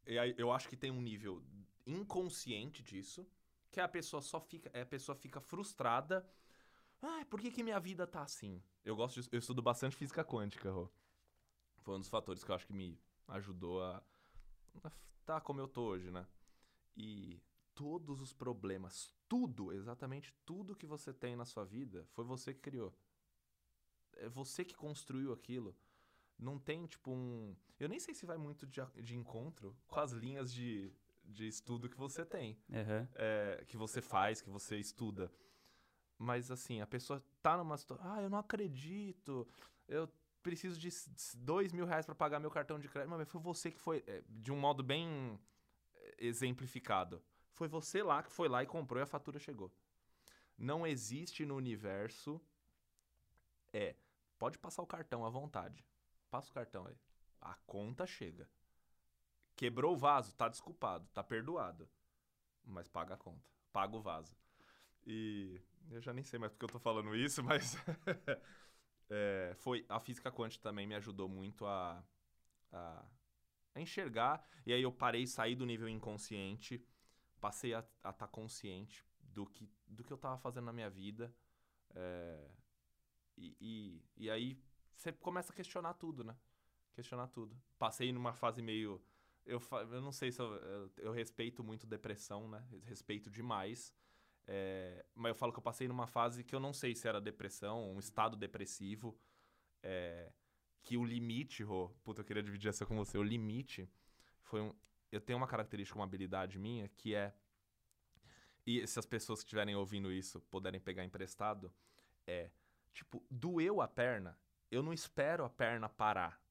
é- 0.05 0.35
eu 0.37 0.51
acho 0.51 0.67
que 0.67 0.75
tem 0.75 0.91
um 0.91 1.01
nível 1.01 1.43
inconsciente 1.85 2.83
disso, 2.83 3.27
que 3.69 3.79
a 3.79 3.87
pessoa 3.87 4.21
só 4.21 4.39
fica, 4.39 4.69
é, 4.73 4.81
a 4.81 4.85
pessoa 4.85 5.15
fica 5.15 5.39
frustrada. 5.39 6.27
Ah, 7.01 7.25
por 7.29 7.39
que, 7.39 7.51
que 7.51 7.63
minha 7.63 7.79
vida 7.79 8.05
tá 8.05 8.21
assim? 8.21 8.61
Eu 8.83 8.95
gosto 8.95 9.21
de, 9.21 9.29
eu 9.31 9.39
estudo 9.39 9.61
bastante 9.61 9.95
física 9.95 10.23
quântica, 10.23 10.71
Rô. 10.71 10.89
Foi 11.79 11.95
um 11.95 11.99
dos 11.99 12.09
fatores 12.09 12.43
que 12.43 12.51
eu 12.51 12.55
acho 12.55 12.67
que 12.67 12.73
me 12.73 12.99
ajudou 13.27 13.83
a 13.83 14.03
estar 14.75 14.91
tá 15.25 15.41
como 15.41 15.59
eu 15.59 15.67
tô 15.67 15.83
hoje, 15.83 16.11
né? 16.11 16.25
E 16.95 17.41
todos 17.73 18.21
os 18.21 18.33
problemas, 18.33 19.13
tudo, 19.27 19.71
exatamente 19.71 20.33
tudo 20.45 20.75
que 20.75 20.85
você 20.85 21.13
tem 21.13 21.35
na 21.35 21.45
sua 21.45 21.63
vida, 21.63 22.05
foi 22.11 22.23
você 22.25 22.53
que 22.53 22.61
criou. 22.61 22.93
É 24.17 24.29
você 24.29 24.63
que 24.63 24.75
construiu 24.75 25.31
aquilo. 25.31 25.75
Não 26.37 26.57
tem, 26.57 26.85
tipo, 26.85 27.11
um. 27.11 27.55
Eu 27.79 27.87
nem 27.87 27.99
sei 27.99 28.13
se 28.13 28.25
vai 28.25 28.37
muito 28.37 28.65
de, 28.65 28.81
de 29.01 29.15
encontro 29.15 29.75
com 29.87 29.99
as 29.99 30.11
linhas 30.11 30.51
de, 30.51 30.91
de 31.23 31.47
estudo 31.47 31.87
que 31.87 31.97
você 31.97 32.25
tem, 32.25 32.57
Aham. 32.71 33.07
é, 33.15 33.63
que 33.67 33.77
você 33.77 34.01
faz, 34.01 34.41
que 34.41 34.49
você 34.49 34.77
estuda. 34.77 35.31
Mas, 36.17 36.51
assim, 36.51 36.81
a 36.81 36.87
pessoa 36.87 37.23
tá 37.41 37.57
numa 37.57 37.77
situação. 37.77 38.11
Ah, 38.11 38.21
eu 38.21 38.29
não 38.29 38.37
acredito. 38.39 39.47
Eu 39.87 40.11
preciso 40.43 40.79
de 40.79 40.89
dois 41.37 41.71
mil 41.71 41.85
reais 41.85 42.05
pra 42.05 42.15
pagar 42.15 42.39
meu 42.39 42.51
cartão 42.51 42.79
de 42.79 42.87
crédito. 42.87 43.09
Mas 43.09 43.29
foi 43.29 43.41
você 43.41 43.71
que 43.71 43.79
foi. 43.79 44.03
é, 44.07 44.23
de 44.27 44.51
um 44.51 44.59
modo 44.59 44.83
bem 44.83 45.39
é, 45.95 46.25
exemplificado. 46.25 47.21
Foi 47.51 47.67
você 47.67 48.01
lá 48.01 48.23
que 48.23 48.31
foi 48.31 48.47
lá 48.47 48.63
e 48.63 48.67
comprou 48.67 48.99
e 48.99 49.03
a 49.03 49.07
fatura 49.07 49.39
chegou. 49.39 49.71
Não 50.57 50.85
existe 50.85 51.45
no 51.45 51.55
universo. 51.55 52.41
É. 53.73 53.95
Pode 54.37 54.57
passar 54.57 54.81
o 54.81 54.87
cartão 54.87 55.25
à 55.25 55.29
vontade. 55.29 55.85
Passa 56.29 56.49
o 56.49 56.53
cartão 56.53 56.85
aí. 56.87 56.97
A 57.39 57.55
conta 57.65 58.05
chega. 58.07 58.49
Quebrou 59.55 59.93
o 59.93 59.97
vaso, 59.97 60.33
tá 60.35 60.47
desculpado, 60.47 61.07
tá 61.13 61.23
perdoado. 61.23 61.89
Mas 62.63 62.87
paga 62.87 63.15
a 63.15 63.17
conta. 63.17 63.49
Paga 63.71 63.95
o 63.95 64.01
vaso. 64.01 64.35
E 65.05 65.59
eu 65.89 66.01
já 66.01 66.13
nem 66.13 66.23
sei 66.23 66.39
mais 66.39 66.51
porque 66.51 66.65
eu 66.65 66.69
tô 66.69 66.79
falando 66.79 67.15
isso, 67.15 67.43
mas 67.43 67.75
é, 69.09 69.53
foi 69.57 69.85
a 69.89 69.99
física 69.99 70.31
quântica 70.31 70.63
também 70.63 70.87
me 70.87 70.95
ajudou 70.95 71.27
muito 71.27 71.65
a, 71.65 72.03
a, 72.71 73.05
a 73.75 73.81
enxergar. 73.81 74.43
E 74.65 74.73
aí 74.73 74.81
eu 74.81 74.91
parei, 74.91 75.25
saí 75.27 75.55
do 75.55 75.65
nível 75.65 75.89
inconsciente, 75.89 76.83
passei 77.41 77.73
a 77.73 77.79
estar 77.79 78.27
consciente 78.27 79.05
do 79.19 79.45
que, 79.45 79.69
do 79.87 80.03
que 80.03 80.13
eu 80.13 80.17
tava 80.17 80.37
fazendo 80.37 80.65
na 80.65 80.73
minha 80.73 80.89
vida. 80.89 81.35
É, 81.95 82.51
e, 83.37 83.57
e, 83.59 84.05
e 84.17 84.29
aí 84.29 84.57
você 84.95 85.11
começa 85.11 85.51
a 85.51 85.55
questionar 85.55 85.95
tudo, 85.95 86.23
né? 86.23 86.37
Questionar 86.93 87.27
tudo. 87.27 87.59
Passei 87.79 88.11
numa 88.13 88.33
fase 88.33 88.61
meio. 88.61 89.01
Eu, 89.45 89.59
eu 89.91 90.01
não 90.01 90.11
sei 90.11 90.31
se 90.31 90.41
eu, 90.41 90.53
eu, 90.55 90.91
eu 90.97 91.11
respeito 91.11 91.63
muito 91.63 91.87
depressão, 91.87 92.47
né? 92.47 92.65
Respeito 92.83 93.29
demais. 93.29 93.93
É, 94.47 95.05
mas 95.15 95.29
eu 95.31 95.35
falo 95.35 95.53
que 95.53 95.59
eu 95.59 95.63
passei 95.63 95.87
numa 95.87 96.07
fase 96.07 96.43
que 96.43 96.55
eu 96.55 96.59
não 96.59 96.73
sei 96.73 96.95
se 96.95 97.07
era 97.07 97.21
depressão, 97.21 97.91
um 97.93 97.99
estado 97.99 98.35
depressivo. 98.37 99.17
é, 99.83 100.31
que 100.83 100.97
o 100.97 101.05
limite, 101.05 101.63
Rô, 101.63 101.89
puta, 102.03 102.21
eu 102.21 102.25
queria 102.25 102.43
dividir 102.43 102.69
essa 102.69 102.85
com 102.85 102.95
você. 102.95 103.17
O 103.17 103.23
limite 103.23 103.89
foi 104.41 104.61
um. 104.61 104.73
Eu 105.11 105.19
tenho 105.21 105.37
uma 105.37 105.47
característica, 105.47 105.97
uma 105.97 106.05
habilidade 106.05 106.57
minha, 106.57 106.87
que 106.89 107.15
é. 107.15 107.33
E 108.65 108.85
se 108.87 108.99
as 108.99 109.05
pessoas 109.05 109.39
que 109.39 109.45
estiverem 109.45 109.75
ouvindo 109.75 110.11
isso 110.11 110.39
puderem 110.41 110.79
pegar 110.79 111.03
emprestado, 111.03 111.73
é. 112.25 112.51
Tipo, 112.93 113.23
doeu 113.29 113.81
a 113.81 113.87
perna, 113.87 114.37
eu 114.69 114.83
não 114.83 114.93
espero 114.93 115.43
a 115.43 115.49
perna 115.49 115.87
parar. 115.89 116.41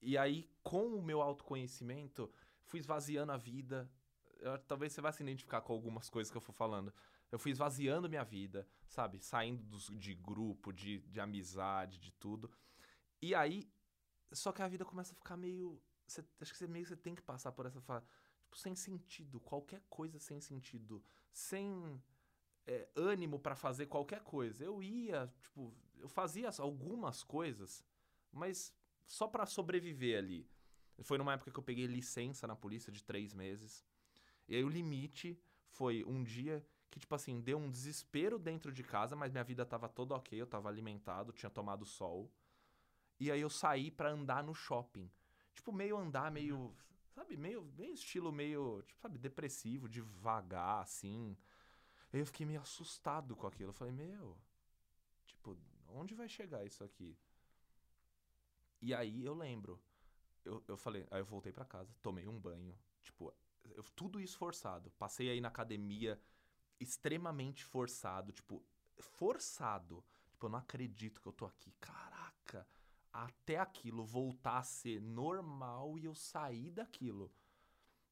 E 0.00 0.18
aí, 0.18 0.50
com 0.62 0.86
o 0.96 1.02
meu 1.02 1.22
autoconhecimento, 1.22 2.32
fui 2.64 2.80
esvaziando 2.80 3.32
a 3.32 3.36
vida. 3.36 3.88
Eu, 4.40 4.58
talvez 4.58 4.92
você 4.92 5.00
vá 5.00 5.12
se 5.12 5.22
identificar 5.22 5.60
com 5.60 5.72
algumas 5.72 6.10
coisas 6.10 6.30
que 6.30 6.36
eu 6.36 6.40
for 6.40 6.52
falando. 6.52 6.92
Eu 7.30 7.38
fui 7.38 7.52
esvaziando 7.52 8.08
minha 8.08 8.24
vida, 8.24 8.68
sabe? 8.88 9.20
Saindo 9.20 9.62
dos, 9.62 9.86
de 9.96 10.14
grupo, 10.14 10.72
de, 10.72 10.98
de 11.02 11.20
amizade, 11.20 11.98
de 11.98 12.12
tudo. 12.12 12.50
E 13.20 13.34
aí, 13.34 13.70
só 14.32 14.50
que 14.50 14.60
a 14.60 14.68
vida 14.68 14.84
começa 14.84 15.12
a 15.12 15.16
ficar 15.16 15.36
meio. 15.36 15.80
Você, 16.12 16.24
acho 16.40 16.52
que 16.52 16.58
você 16.58 16.66
meio 16.66 16.86
você 16.86 16.96
tem 16.96 17.14
que 17.14 17.22
passar 17.22 17.52
por 17.52 17.66
essa 17.66 17.80
fase. 17.80 18.06
Tipo, 18.42 18.56
sem 18.56 18.74
sentido. 18.74 19.40
Qualquer 19.40 19.82
coisa 19.88 20.18
sem 20.18 20.40
sentido. 20.40 21.02
Sem 21.32 22.00
é, 22.66 22.88
ânimo 22.94 23.38
para 23.38 23.56
fazer 23.56 23.86
qualquer 23.86 24.20
coisa. 24.22 24.64
Eu 24.64 24.82
ia, 24.82 25.32
tipo, 25.40 25.74
eu 25.98 26.08
fazia 26.08 26.50
algumas 26.58 27.22
coisas, 27.22 27.84
mas 28.30 28.74
só 29.06 29.26
para 29.26 29.46
sobreviver 29.46 30.18
ali. 30.18 30.48
Foi 31.02 31.18
numa 31.18 31.32
época 31.32 31.50
que 31.50 31.58
eu 31.58 31.62
peguei 31.62 31.86
licença 31.86 32.46
na 32.46 32.54
polícia 32.54 32.92
de 32.92 33.02
três 33.02 33.32
meses. 33.32 33.84
E 34.46 34.54
aí 34.54 34.62
o 34.62 34.68
limite 34.68 35.40
foi 35.70 36.04
um 36.04 36.22
dia 36.22 36.64
que, 36.90 37.00
tipo 37.00 37.14
assim, 37.14 37.40
deu 37.40 37.58
um 37.58 37.70
desespero 37.70 38.38
dentro 38.38 38.70
de 38.70 38.82
casa, 38.82 39.16
mas 39.16 39.32
minha 39.32 39.42
vida 39.42 39.64
tava 39.64 39.88
toda 39.88 40.14
ok, 40.14 40.38
eu 40.38 40.46
tava 40.46 40.68
alimentado, 40.68 41.32
tinha 41.32 41.48
tomado 41.48 41.86
sol. 41.86 42.30
E 43.18 43.30
aí 43.30 43.40
eu 43.40 43.48
saí 43.48 43.90
para 43.90 44.10
andar 44.10 44.44
no 44.44 44.54
shopping. 44.54 45.10
Tipo, 45.54 45.72
meio 45.72 45.96
andar, 45.96 46.30
meio. 46.30 46.74
Sabe, 47.14 47.36
meio, 47.36 47.62
meio 47.76 47.92
estilo 47.92 48.32
meio, 48.32 48.82
tipo, 48.86 49.00
sabe, 49.00 49.18
depressivo, 49.18 49.88
devagar, 49.88 50.82
assim. 50.82 51.36
Aí 52.12 52.20
eu 52.20 52.26
fiquei 52.26 52.46
meio 52.46 52.60
assustado 52.60 53.36
com 53.36 53.46
aquilo. 53.46 53.70
Eu 53.70 53.74
falei, 53.74 53.92
meu, 53.92 54.38
tipo, 55.26 55.56
onde 55.88 56.14
vai 56.14 56.28
chegar 56.28 56.64
isso 56.64 56.82
aqui? 56.82 57.16
E 58.80 58.94
aí 58.94 59.24
eu 59.24 59.34
lembro. 59.34 59.80
Eu, 60.44 60.62
eu 60.66 60.76
falei, 60.76 61.06
aí 61.10 61.20
eu 61.20 61.24
voltei 61.24 61.52
para 61.52 61.64
casa, 61.64 61.94
tomei 62.02 62.26
um 62.26 62.38
banho. 62.38 62.76
Tipo, 63.00 63.32
eu, 63.64 63.84
tudo 63.94 64.20
isso 64.20 64.36
forçado. 64.36 64.90
Passei 64.92 65.30
aí 65.30 65.40
na 65.40 65.48
academia 65.48 66.20
extremamente 66.80 67.64
forçado. 67.64 68.32
Tipo, 68.32 68.62
forçado. 68.98 70.04
Tipo, 70.30 70.46
eu 70.46 70.50
não 70.50 70.58
acredito 70.58 71.20
que 71.20 71.28
eu 71.28 71.32
tô 71.32 71.46
aqui. 71.46 71.72
Caraca! 71.80 72.66
Até 73.12 73.58
aquilo 73.58 74.04
voltar 74.04 74.58
a 74.58 74.62
ser 74.62 75.00
normal 75.00 75.98
e 75.98 76.04
eu 76.06 76.14
sair 76.14 76.70
daquilo. 76.70 77.30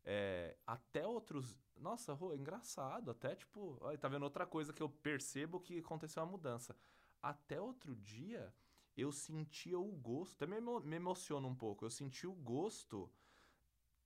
É, 0.05 0.57
até 0.67 1.07
outros. 1.07 1.57
Nossa, 1.77 2.13
Rô, 2.13 2.33
é 2.33 2.37
engraçado. 2.37 3.11
Até 3.11 3.35
tipo. 3.35 3.79
Olha, 3.81 3.97
tá 3.97 4.09
vendo 4.09 4.25
outra 4.25 4.47
coisa 4.47 4.73
que 4.73 4.83
eu 4.83 4.89
percebo 4.89 5.61
que 5.61 5.79
aconteceu 5.79 6.23
uma 6.23 6.31
mudança. 6.31 6.77
Até 7.23 7.61
outro 7.61 7.95
dia 7.97 8.53
eu 8.97 9.13
sentia 9.13 9.79
o 9.79 9.93
gosto, 9.93 10.37
também 10.37 10.61
me 10.61 10.97
emociona 10.97 11.47
um 11.47 11.55
pouco, 11.55 11.85
eu 11.85 11.91
senti 11.91 12.27
o 12.27 12.33
gosto 12.33 13.11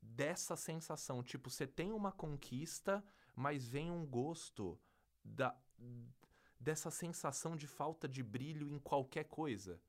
dessa 0.00 0.56
sensação. 0.56 1.22
Tipo, 1.22 1.50
você 1.50 1.66
tem 1.66 1.92
uma 1.92 2.12
conquista, 2.12 3.04
mas 3.34 3.66
vem 3.66 3.90
um 3.90 4.06
gosto 4.06 4.78
da, 5.24 5.56
dessa 6.60 6.90
sensação 6.90 7.56
de 7.56 7.66
falta 7.66 8.08
de 8.08 8.22
brilho 8.22 8.68
em 8.68 8.78
qualquer 8.78 9.24
coisa. 9.24 9.80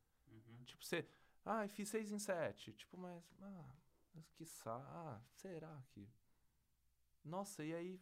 Tipo, 0.66 0.84
você. 0.84 1.08
Ah, 1.46 1.68
fiz 1.68 1.90
seis 1.90 2.12
em 2.12 2.20
sete. 2.20 2.74
Tipo, 2.74 2.98
mas. 2.98 3.24
Ah, 3.42 3.76
mas 4.14 4.30
que 4.32 4.46
sa... 4.46 4.76
Ah, 4.76 5.22
será 5.30 5.84
que. 5.90 6.10
Nossa, 7.24 7.64
e 7.64 7.74
aí. 7.74 8.02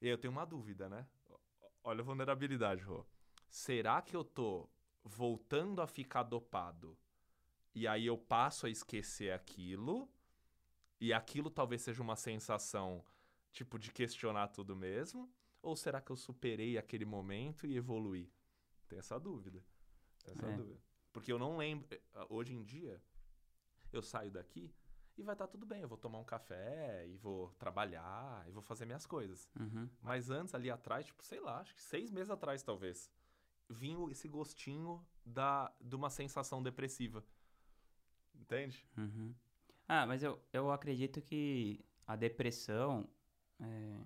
E 0.00 0.08
eu 0.08 0.18
tenho 0.18 0.32
uma 0.32 0.44
dúvida, 0.44 0.88
né? 0.88 1.06
Olha 1.82 2.00
a 2.00 2.04
vulnerabilidade, 2.04 2.82
Rô. 2.82 3.06
Será 3.48 4.02
que 4.02 4.16
eu 4.16 4.24
tô 4.24 4.68
voltando 5.02 5.80
a 5.80 5.86
ficar 5.86 6.22
dopado 6.22 6.98
e 7.74 7.86
aí 7.86 8.06
eu 8.06 8.16
passo 8.16 8.66
a 8.66 8.70
esquecer 8.70 9.32
aquilo 9.32 10.08
e 11.00 11.12
aquilo 11.12 11.50
talvez 11.50 11.82
seja 11.82 12.02
uma 12.02 12.16
sensação 12.16 13.04
tipo 13.52 13.78
de 13.78 13.92
questionar 13.92 14.48
tudo 14.48 14.74
mesmo? 14.74 15.32
Ou 15.62 15.76
será 15.76 16.00
que 16.00 16.10
eu 16.10 16.16
superei 16.16 16.76
aquele 16.76 17.04
momento 17.04 17.66
e 17.66 17.76
evoluí? 17.76 18.30
Tem 18.88 18.98
essa 18.98 19.18
dúvida. 19.18 19.64
Essa 20.26 20.46
é. 20.46 20.56
dúvida. 20.56 20.80
Porque 21.14 21.32
eu 21.32 21.38
não 21.38 21.56
lembro. 21.56 21.86
Eh, 21.90 22.26
hoje 22.28 22.52
em 22.52 22.62
dia, 22.64 23.00
eu 23.92 24.02
saio 24.02 24.32
daqui 24.32 24.74
e 25.16 25.22
vai 25.22 25.34
estar 25.34 25.46
tá 25.46 25.52
tudo 25.52 25.64
bem. 25.64 25.80
Eu 25.80 25.88
vou 25.88 25.96
tomar 25.96 26.18
um 26.18 26.24
café 26.24 27.06
e 27.06 27.16
vou 27.16 27.50
trabalhar 27.52 28.44
e 28.48 28.50
vou 28.50 28.60
fazer 28.60 28.84
minhas 28.84 29.06
coisas. 29.06 29.48
Uhum. 29.58 29.88
Mas 30.02 30.28
antes, 30.28 30.54
ali 30.56 30.68
atrás, 30.70 31.06
tipo, 31.06 31.22
sei 31.22 31.38
lá, 31.38 31.60
acho 31.60 31.72
que 31.72 31.80
seis 31.80 32.10
meses 32.10 32.30
atrás, 32.30 32.62
talvez 32.64 33.08
vinha 33.70 33.96
esse 34.10 34.28
gostinho 34.28 35.06
da, 35.24 35.72
de 35.80 35.94
uma 35.94 36.10
sensação 36.10 36.60
depressiva. 36.60 37.24
Entende? 38.34 38.84
Uhum. 38.98 39.32
Ah, 39.86 40.04
mas 40.06 40.22
eu, 40.22 40.42
eu 40.52 40.72
acredito 40.72 41.22
que 41.22 41.82
a 42.04 42.16
depressão, 42.16 43.08
é... 43.60 44.00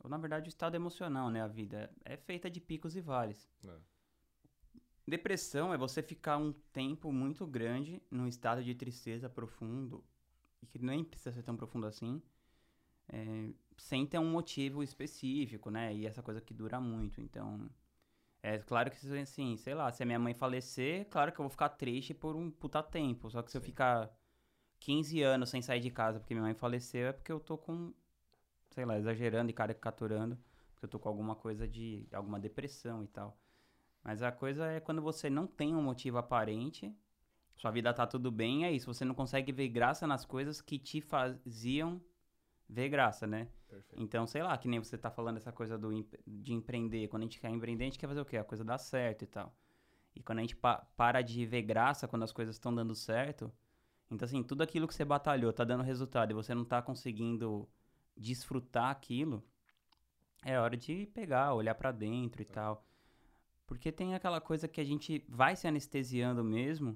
ou 0.00 0.10
na 0.10 0.18
verdade 0.18 0.48
o 0.48 0.50
estado 0.50 0.74
emocional, 0.74 1.30
né? 1.30 1.40
A 1.42 1.46
vida 1.46 1.94
é 2.04 2.16
feita 2.16 2.50
de 2.50 2.60
picos 2.60 2.96
e 2.96 3.00
vales. 3.00 3.48
É. 3.64 3.91
Depressão 5.06 5.74
é 5.74 5.78
você 5.78 6.02
ficar 6.02 6.36
um 6.38 6.52
tempo 6.72 7.12
muito 7.12 7.46
grande 7.46 8.00
num 8.10 8.26
estado 8.28 8.62
de 8.62 8.74
tristeza 8.74 9.28
profundo, 9.28 10.04
e 10.62 10.66
que 10.66 10.78
nem 10.78 11.04
precisa 11.04 11.32
ser 11.32 11.42
tão 11.42 11.56
profundo 11.56 11.86
assim, 11.86 12.22
é, 13.08 13.50
sem 13.76 14.06
ter 14.06 14.18
um 14.18 14.30
motivo 14.30 14.82
específico, 14.82 15.70
né? 15.70 15.94
E 15.94 16.06
essa 16.06 16.22
coisa 16.22 16.40
que 16.40 16.54
dura 16.54 16.80
muito. 16.80 17.20
Então, 17.20 17.68
é 18.42 18.58
claro 18.58 18.90
que, 18.90 19.18
assim, 19.18 19.56
sei 19.56 19.74
lá, 19.74 19.90
se 19.92 20.02
a 20.02 20.06
minha 20.06 20.18
mãe 20.18 20.34
falecer, 20.34 21.06
claro 21.10 21.32
que 21.32 21.40
eu 21.40 21.44
vou 21.44 21.50
ficar 21.50 21.70
triste 21.70 22.14
por 22.14 22.36
um 22.36 22.50
puta 22.50 22.82
tempo. 22.82 23.30
Só 23.30 23.42
que 23.42 23.50
se 23.50 23.52
Sim. 23.52 23.58
eu 23.58 23.62
ficar 23.62 24.10
15 24.80 25.22
anos 25.22 25.50
sem 25.50 25.62
sair 25.62 25.80
de 25.80 25.90
casa 25.90 26.20
porque 26.20 26.34
minha 26.34 26.44
mãe 26.44 26.54
faleceu, 26.54 27.08
é 27.08 27.12
porque 27.12 27.32
eu 27.32 27.40
tô 27.40 27.58
com, 27.58 27.92
sei 28.70 28.84
lá, 28.84 28.98
exagerando 28.98 29.50
e 29.50 29.54
caricaturando. 29.54 30.38
Porque 30.74 30.86
eu 30.86 30.90
tô 30.90 30.98
com 30.98 31.08
alguma 31.08 31.36
coisa 31.36 31.68
de. 31.68 32.08
alguma 32.12 32.40
depressão 32.40 33.04
e 33.04 33.08
tal. 33.08 33.36
Mas 34.02 34.22
a 34.22 34.32
coisa 34.32 34.66
é 34.66 34.80
quando 34.80 35.00
você 35.00 35.30
não 35.30 35.46
tem 35.46 35.74
um 35.74 35.82
motivo 35.82 36.18
aparente, 36.18 36.94
sua 37.56 37.70
vida 37.70 37.94
tá 37.94 38.06
tudo 38.06 38.30
bem, 38.30 38.64
é 38.64 38.72
isso. 38.72 38.92
Você 38.92 39.04
não 39.04 39.14
consegue 39.14 39.52
ver 39.52 39.68
graça 39.68 40.06
nas 40.06 40.24
coisas 40.24 40.60
que 40.60 40.78
te 40.78 41.00
faziam 41.00 42.00
ver 42.68 42.88
graça, 42.88 43.26
né? 43.26 43.48
Perfeito. 43.68 44.02
Então, 44.02 44.26
sei 44.26 44.42
lá, 44.42 44.56
que 44.56 44.66
nem 44.66 44.80
você 44.80 44.96
tá 44.98 45.10
falando 45.10 45.36
essa 45.36 45.52
coisa 45.52 45.78
do, 45.78 45.90
de 46.26 46.52
empreender. 46.52 47.06
Quando 47.08 47.22
a 47.22 47.26
gente 47.26 47.38
quer 47.38 47.50
empreender, 47.50 47.84
a 47.84 47.86
gente 47.86 47.98
quer 47.98 48.08
fazer 48.08 48.20
o 48.20 48.24
quê? 48.24 48.36
A 48.36 48.44
coisa 48.44 48.64
dar 48.64 48.78
certo 48.78 49.22
e 49.22 49.26
tal. 49.26 49.54
E 50.14 50.22
quando 50.22 50.38
a 50.38 50.42
gente 50.42 50.56
pa 50.56 50.78
para 50.96 51.22
de 51.22 51.46
ver 51.46 51.62
graça 51.62 52.08
quando 52.08 52.22
as 52.22 52.32
coisas 52.32 52.56
estão 52.56 52.74
dando 52.74 52.94
certo, 52.94 53.52
então 54.10 54.26
assim, 54.26 54.42
tudo 54.42 54.62
aquilo 54.62 54.86
que 54.86 54.94
você 54.94 55.04
batalhou 55.04 55.52
tá 55.52 55.64
dando 55.64 55.82
resultado 55.82 56.30
e 56.30 56.34
você 56.34 56.54
não 56.54 56.64
tá 56.64 56.82
conseguindo 56.82 57.68
desfrutar 58.16 58.90
aquilo, 58.90 59.42
é 60.44 60.58
hora 60.58 60.76
de 60.76 61.06
pegar, 61.14 61.54
olhar 61.54 61.74
para 61.74 61.92
dentro 61.92 62.42
e 62.42 62.46
é. 62.46 62.48
tal. 62.48 62.84
Porque 63.72 63.90
tem 63.90 64.14
aquela 64.14 64.38
coisa 64.38 64.68
que 64.68 64.82
a 64.82 64.84
gente 64.84 65.24
vai 65.26 65.56
se 65.56 65.66
anestesiando 65.66 66.44
mesmo 66.44 66.94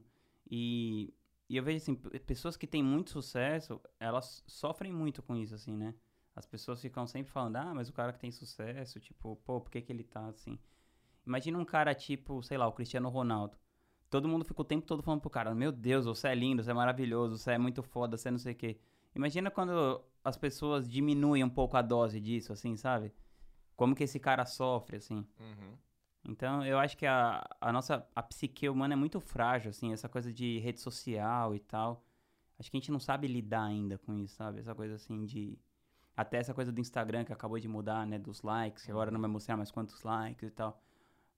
e, 0.50 1.14
e 1.48 1.56
eu 1.56 1.62
vejo 1.62 1.78
assim, 1.78 1.94
pessoas 1.94 2.54
que 2.54 2.66
têm 2.66 2.82
muito 2.82 3.10
sucesso, 3.10 3.80
elas 3.98 4.44
sofrem 4.46 4.92
muito 4.92 5.22
com 5.22 5.34
isso 5.34 5.54
assim, 5.54 5.74
né? 5.74 5.94
As 6.34 6.44
pessoas 6.44 6.82
ficam 6.82 7.06
sempre 7.06 7.32
falando, 7.32 7.56
ah, 7.56 7.74
mas 7.74 7.88
o 7.88 7.94
cara 7.94 8.12
que 8.12 8.18
tem 8.18 8.30
sucesso, 8.30 9.00
tipo, 9.00 9.36
pô, 9.36 9.58
por 9.58 9.70
que, 9.70 9.80
que 9.80 9.90
ele 9.90 10.04
tá 10.04 10.26
assim? 10.26 10.58
Imagina 11.26 11.58
um 11.58 11.64
cara 11.64 11.94
tipo, 11.94 12.42
sei 12.42 12.58
lá, 12.58 12.68
o 12.68 12.72
Cristiano 12.72 13.08
Ronaldo. 13.08 13.56
Todo 14.10 14.28
mundo 14.28 14.44
fica 14.44 14.60
o 14.60 14.64
tempo 14.64 14.86
todo 14.86 15.02
falando 15.02 15.22
pro 15.22 15.30
cara, 15.30 15.54
meu 15.54 15.72
Deus, 15.72 16.04
você 16.04 16.28
é 16.28 16.34
lindo, 16.34 16.62
você 16.62 16.72
é 16.72 16.74
maravilhoso, 16.74 17.38
você 17.38 17.52
é 17.52 17.58
muito 17.58 17.82
foda, 17.82 18.18
você 18.18 18.28
é 18.28 18.30
não 18.30 18.38
sei 18.38 18.52
o 18.52 18.56
quê. 18.56 18.78
Imagina 19.14 19.50
quando 19.50 20.04
as 20.22 20.36
pessoas 20.36 20.86
diminuem 20.86 21.42
um 21.42 21.48
pouco 21.48 21.74
a 21.78 21.80
dose 21.80 22.20
disso, 22.20 22.52
assim, 22.52 22.76
sabe? 22.76 23.14
Como 23.74 23.94
que 23.94 24.04
esse 24.04 24.20
cara 24.20 24.44
sofre, 24.44 24.98
assim. 24.98 25.26
Uhum. 25.40 25.85
Então, 26.28 26.64
eu 26.64 26.78
acho 26.78 26.96
que 26.96 27.06
a, 27.06 27.44
a 27.60 27.72
nossa 27.72 28.06
a 28.14 28.22
psique 28.22 28.68
humana 28.68 28.94
é 28.94 28.96
muito 28.96 29.20
frágil, 29.20 29.70
assim, 29.70 29.92
essa 29.92 30.08
coisa 30.08 30.32
de 30.32 30.58
rede 30.58 30.80
social 30.80 31.54
e 31.54 31.60
tal. 31.60 32.04
Acho 32.58 32.70
que 32.70 32.76
a 32.76 32.80
gente 32.80 32.90
não 32.90 32.98
sabe 32.98 33.28
lidar 33.28 33.64
ainda 33.64 33.98
com 33.98 34.14
isso, 34.14 34.34
sabe? 34.34 34.60
Essa 34.60 34.74
coisa, 34.74 34.94
assim, 34.94 35.24
de 35.24 35.58
até 36.16 36.38
essa 36.38 36.54
coisa 36.54 36.72
do 36.72 36.80
Instagram 36.80 37.24
que 37.24 37.32
acabou 37.32 37.58
de 37.60 37.68
mudar, 37.68 38.06
né? 38.06 38.18
Dos 38.18 38.42
likes, 38.42 38.84
que 38.84 38.90
agora 38.90 39.10
não 39.10 39.20
vai 39.20 39.30
mostrar 39.30 39.56
mais 39.56 39.70
quantos 39.70 40.02
likes 40.02 40.48
e 40.48 40.50
tal. 40.50 40.82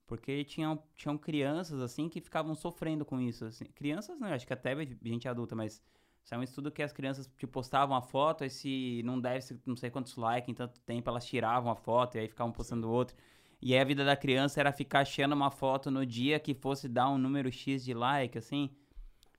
Porque 0.06 0.44
tinham, 0.44 0.82
tinham 0.94 1.18
crianças, 1.18 1.80
assim, 1.80 2.08
que 2.08 2.20
ficavam 2.20 2.54
sofrendo 2.54 3.04
com 3.04 3.20
isso, 3.20 3.44
assim. 3.44 3.66
Crianças, 3.66 4.18
né? 4.18 4.32
Acho 4.34 4.46
que 4.46 4.52
até 4.52 4.74
gente 5.02 5.28
adulta, 5.28 5.54
mas... 5.54 5.82
Isso 6.24 6.34
é 6.34 6.38
um 6.38 6.42
estudo 6.42 6.70
que 6.70 6.82
as 6.82 6.92
crianças 6.92 7.26
te 7.26 7.36
tipo, 7.38 7.52
postavam 7.54 7.96
a 7.96 8.02
foto, 8.02 8.44
e 8.44 8.50
se 8.50 9.02
não 9.02 9.18
deve 9.18 9.58
não 9.64 9.76
sei 9.76 9.88
quantos 9.88 10.14
likes 10.16 10.50
em 10.50 10.54
tanto 10.54 10.78
tempo, 10.80 11.08
elas 11.08 11.24
tiravam 11.24 11.72
a 11.72 11.76
foto 11.76 12.16
e 12.16 12.20
aí 12.20 12.28
ficavam 12.28 12.52
postando 12.52 12.90
outro. 12.90 13.16
E 13.60 13.74
aí 13.74 13.80
a 13.80 13.84
vida 13.84 14.04
da 14.04 14.16
criança 14.16 14.60
era 14.60 14.72
ficar 14.72 15.00
achando 15.00 15.34
uma 15.34 15.50
foto 15.50 15.90
no 15.90 16.06
dia 16.06 16.38
que 16.38 16.54
fosse 16.54 16.88
dar 16.88 17.10
um 17.10 17.18
número 17.18 17.50
X 17.50 17.84
de 17.84 17.92
like, 17.92 18.38
assim. 18.38 18.70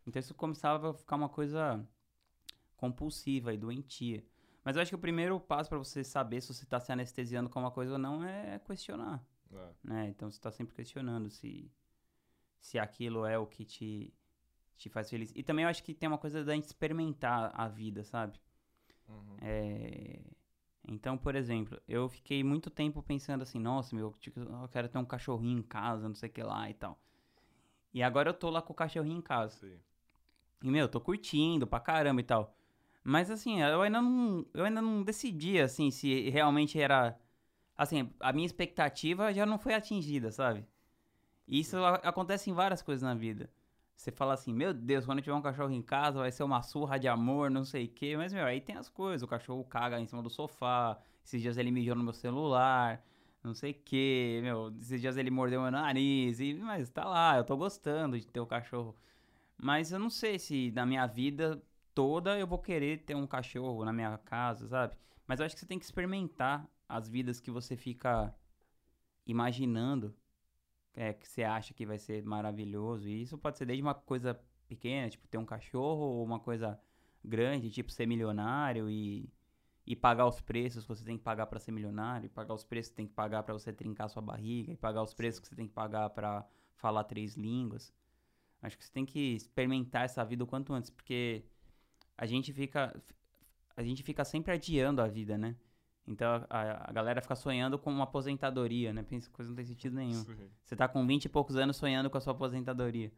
Então 0.05 0.19
isso 0.19 0.33
começava 0.33 0.91
a 0.91 0.93
ficar 0.93 1.15
uma 1.15 1.29
coisa 1.29 1.85
compulsiva 2.75 3.53
e 3.53 3.57
doentia. 3.57 4.23
Mas 4.63 4.75
eu 4.75 4.81
acho 4.81 4.91
que 4.91 4.95
o 4.95 4.99
primeiro 4.99 5.39
passo 5.39 5.69
para 5.69 5.77
você 5.77 6.03
saber 6.03 6.41
se 6.41 6.53
você 6.53 6.63
está 6.63 6.79
se 6.79 6.91
anestesiando 6.91 7.49
com 7.49 7.59
uma 7.59 7.71
coisa 7.71 7.93
ou 7.93 7.97
não 7.97 8.23
é 8.23 8.59
questionar. 8.59 9.23
É. 9.51 9.69
Né? 9.83 10.07
Então 10.09 10.29
você 10.29 10.37
está 10.37 10.51
sempre 10.51 10.75
questionando 10.75 11.29
se, 11.29 11.71
se 12.59 12.77
aquilo 12.77 13.25
é 13.25 13.37
o 13.37 13.47
que 13.47 13.63
te, 13.63 14.13
te 14.75 14.89
faz 14.89 15.09
feliz. 15.09 15.31
E 15.35 15.43
também 15.43 15.63
eu 15.63 15.69
acho 15.69 15.83
que 15.83 15.93
tem 15.93 16.07
uma 16.07 16.17
coisa 16.17 16.43
da 16.43 16.53
gente 16.53 16.65
experimentar 16.65 17.51
a 17.53 17.67
vida, 17.67 18.03
sabe? 18.03 18.39
Uhum. 19.07 19.37
É... 19.41 20.21
Então, 20.91 21.17
por 21.17 21.35
exemplo, 21.35 21.79
eu 21.87 22.09
fiquei 22.09 22.43
muito 22.43 22.69
tempo 22.69 23.03
pensando 23.03 23.43
assim, 23.43 23.59
nossa, 23.59 23.95
meu, 23.95 24.13
tipo, 24.19 24.39
eu 24.39 24.67
quero 24.69 24.89
ter 24.89 24.97
um 24.97 25.05
cachorrinho 25.05 25.59
em 25.59 25.63
casa, 25.63 26.07
não 26.07 26.15
sei 26.15 26.29
o 26.29 26.31
que 26.31 26.41
lá 26.41 26.69
e 26.69 26.73
tal. 26.73 26.99
E 27.93 28.01
agora 28.01 28.29
eu 28.29 28.33
tô 28.33 28.49
lá 28.49 28.61
com 28.61 28.73
o 28.73 28.75
cachorrinho 28.75 29.19
em 29.19 29.21
casa. 29.21 29.55
Sim. 29.59 29.79
E, 30.63 30.71
meu, 30.71 30.81
eu 30.81 30.89
tô 30.89 30.99
curtindo 30.99 31.67
pra 31.67 31.79
caramba 31.79 32.21
e 32.21 32.23
tal. 32.23 32.55
Mas, 33.03 33.29
assim, 33.31 33.61
eu 33.61 33.81
ainda 33.81 34.01
não, 34.01 34.45
eu 34.53 34.65
ainda 34.65 34.81
não 34.81 35.03
decidi, 35.03 35.59
assim, 35.59 35.91
se 35.91 36.29
realmente 36.29 36.79
era... 36.79 37.17
Assim, 37.77 38.11
a 38.19 38.33
minha 38.33 38.45
expectativa 38.45 39.33
já 39.33 39.45
não 39.45 39.57
foi 39.57 39.73
atingida, 39.73 40.31
sabe? 40.31 40.65
E 41.47 41.59
isso 41.59 41.77
acontece 42.03 42.49
em 42.49 42.53
várias 42.53 42.81
coisas 42.81 43.03
na 43.03 43.13
vida. 43.15 43.49
Você 43.99 44.11
fala 44.13 44.33
assim, 44.33 44.53
meu 44.53 44.73
Deus, 44.73 45.05
quando 45.05 45.21
tiver 45.21 45.35
um 45.35 45.41
cachorro 45.41 45.73
em 45.73 45.81
casa 45.81 46.19
vai 46.19 46.31
ser 46.31 46.43
uma 46.43 46.61
surra 46.61 46.97
de 46.97 47.09
amor, 47.09 47.51
não 47.51 47.65
sei 47.65 47.83
o 47.83 47.89
quê. 47.89 48.15
Mas, 48.15 48.31
meu, 48.31 48.45
aí 48.45 48.61
tem 48.61 48.77
as 48.77 48.87
coisas. 48.87 49.23
O 49.23 49.27
cachorro 49.27 49.61
caga 49.65 49.99
em 49.99 50.05
cima 50.05 50.23
do 50.23 50.29
sofá. 50.29 50.97
Esses 51.21 51.41
dias 51.41 51.57
ele 51.57 51.69
mijou 51.69 51.93
no 51.95 52.03
meu 52.03 52.13
celular. 52.13 53.05
Não 53.43 53.53
sei 53.53 53.71
o 53.71 53.73
quê. 53.73 54.39
Meu, 54.41 54.73
esses 54.79 55.01
dias 55.01 55.17
ele 55.17 55.29
mordeu 55.29 55.61
meu 55.61 55.69
nariz. 55.69 56.39
E, 56.39 56.53
mas 56.53 56.89
tá 56.89 57.03
lá, 57.03 57.35
eu 57.35 57.43
tô 57.43 57.57
gostando 57.57 58.17
de 58.17 58.25
ter 58.25 58.39
o 58.39 58.45
cachorro. 58.45 58.95
Mas 59.57 59.91
eu 59.91 59.99
não 59.99 60.09
sei 60.09 60.39
se 60.39 60.71
na 60.71 60.85
minha 60.85 61.05
vida 61.05 61.61
toda 61.93 62.39
eu 62.39 62.47
vou 62.47 62.59
querer 62.59 62.99
ter 62.99 63.15
um 63.15 63.27
cachorro 63.27 63.83
na 63.83 63.91
minha 63.91 64.17
casa, 64.19 64.65
sabe? 64.69 64.95
Mas 65.27 65.41
eu 65.41 65.45
acho 65.45 65.55
que 65.55 65.59
você 65.59 65.67
tem 65.67 65.77
que 65.77 65.83
experimentar 65.83 66.65
as 66.87 67.09
vidas 67.09 67.41
que 67.41 67.51
você 67.51 67.75
fica 67.75 68.33
imaginando 69.27 70.15
é, 70.95 71.13
que 71.13 71.27
você 71.27 71.43
acha 71.43 71.73
que 71.73 71.85
vai 71.85 71.97
ser 71.97 72.23
maravilhoso. 72.23 73.07
E 73.07 73.21
isso 73.21 73.37
pode 73.37 73.57
ser 73.57 73.65
desde 73.65 73.81
uma 73.81 73.93
coisa 73.93 74.39
pequena, 74.67 75.09
tipo 75.09 75.27
ter 75.27 75.37
um 75.37 75.45
cachorro, 75.45 76.01
ou 76.01 76.23
uma 76.23 76.39
coisa 76.39 76.79
grande, 77.23 77.69
tipo 77.69 77.91
ser 77.91 78.05
milionário 78.05 78.89
e, 78.89 79.29
e 79.85 79.95
pagar 79.95 80.27
os 80.27 80.39
preços 80.41 80.83
que 80.83 80.89
você 80.89 81.03
tem 81.03 81.17
que 81.17 81.23
pagar 81.23 81.47
para 81.47 81.59
ser 81.59 81.71
milionário, 81.71 82.27
e 82.27 82.29
pagar 82.29 82.53
os 82.53 82.63
preços 82.63 82.89
que 82.89 82.95
você 82.95 82.97
tem 82.97 83.07
que 83.07 83.13
pagar 83.13 83.43
para 83.43 83.53
você 83.53 83.73
trincar 83.73 84.09
sua 84.09 84.21
barriga, 84.21 84.71
e 84.71 84.77
pagar 84.77 85.01
os 85.01 85.13
preços 85.13 85.39
que 85.39 85.47
você 85.47 85.55
tem 85.55 85.67
que 85.67 85.73
pagar 85.73 86.09
para 86.11 86.45
falar 86.75 87.03
três 87.03 87.35
línguas. 87.35 87.93
Acho 88.61 88.77
que 88.77 88.85
você 88.85 88.91
tem 88.91 89.05
que 89.05 89.35
experimentar 89.35 90.05
essa 90.05 90.23
vida 90.23 90.43
o 90.43 90.47
quanto 90.47 90.73
antes, 90.73 90.89
porque 90.89 91.45
a 92.17 92.25
gente 92.25 92.51
fica 92.53 92.93
a 93.75 93.83
gente 93.83 94.03
fica 94.03 94.25
sempre 94.25 94.51
adiando 94.51 95.01
a 95.01 95.07
vida, 95.07 95.37
né? 95.37 95.55
Então 96.09 96.43
a, 96.49 96.89
a 96.89 96.91
galera 96.91 97.21
fica 97.21 97.35
sonhando 97.35 97.77
com 97.77 97.91
uma 97.91 98.05
aposentadoria, 98.05 98.91
né? 98.91 99.03
Pensa 99.03 99.29
que 99.29 99.35
coisa 99.35 99.49
não 99.49 99.55
tem 99.55 99.65
sentido 99.65 99.95
nenhum. 99.95 100.23
Sim. 100.23 100.49
Você 100.65 100.75
tá 100.75 100.87
com 100.87 101.05
20 101.05 101.25
e 101.25 101.29
poucos 101.29 101.55
anos 101.55 101.77
sonhando 101.77 102.09
com 102.09 102.17
a 102.17 102.21
sua 102.21 102.33
aposentadoria. 102.33 103.11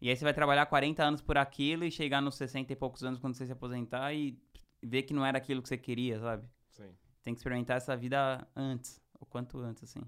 E 0.00 0.10
aí 0.10 0.16
você 0.16 0.24
vai 0.24 0.34
trabalhar 0.34 0.66
40 0.66 1.02
anos 1.02 1.22
por 1.22 1.38
aquilo 1.38 1.84
e 1.84 1.90
chegar 1.92 2.20
nos 2.20 2.34
60 2.34 2.72
e 2.72 2.76
poucos 2.76 3.04
anos 3.04 3.20
quando 3.20 3.34
você 3.34 3.46
se 3.46 3.52
aposentar 3.52 4.12
e 4.12 4.36
ver 4.82 5.04
que 5.04 5.14
não 5.14 5.24
era 5.24 5.38
aquilo 5.38 5.62
que 5.62 5.68
você 5.68 5.78
queria, 5.78 6.18
sabe? 6.18 6.44
Sim. 6.70 6.90
Tem 7.22 7.32
que 7.32 7.38
experimentar 7.38 7.76
essa 7.76 7.96
vida 7.96 8.46
antes, 8.54 9.00
o 9.18 9.24
quanto 9.24 9.58
antes, 9.60 9.84
assim. 9.84 10.02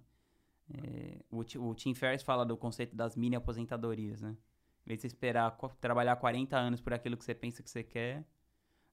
É, 0.69 1.21
o, 1.31 1.39
o 1.41 1.75
Tim 1.77 1.95
Ferriss 1.95 2.25
fala 2.25 2.45
do 2.45 2.57
conceito 2.57 2.97
das 2.97 3.15
mini 3.15 3.37
aposentadorias, 3.37 4.21
né? 4.21 4.37
Em 4.85 4.89
vez 4.89 4.99
de 4.99 5.03
você 5.03 5.07
esperar 5.07 5.57
trabalhar 5.81 6.17
40 6.17 6.57
anos 6.57 6.81
por 6.81 6.93
aquilo 6.93 7.17
que 7.17 7.25
você 7.25 7.35
pensa 7.35 7.63
que 7.63 7.71
você 7.71 7.85
quer, 7.85 8.27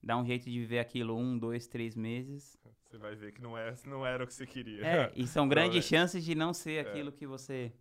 dá 0.04 0.16
um 0.16 0.24
jeito 0.24 0.44
de 0.44 0.58
viver 0.58 0.78
aquilo 0.78 1.16
um, 1.16 1.38
dois, 1.38 1.66
três 1.66 1.96
meses. 1.96 2.56
Você 2.84 2.98
vai 2.98 3.14
ver 3.16 3.32
que 3.32 3.40
não, 3.42 3.56
é, 3.58 3.74
não 3.86 4.06
era 4.06 4.22
o 4.22 4.26
que 4.26 4.34
você 4.34 4.46
queria. 4.46 4.86
É, 4.86 5.12
e 5.16 5.26
são 5.26 5.48
grandes 5.48 5.84
chances 5.84 6.24
de 6.24 6.34
não 6.34 6.52
ser 6.52 6.84
É. 6.84 6.88
aquilo 6.88 7.10
que 7.10 7.26
você 7.26 7.72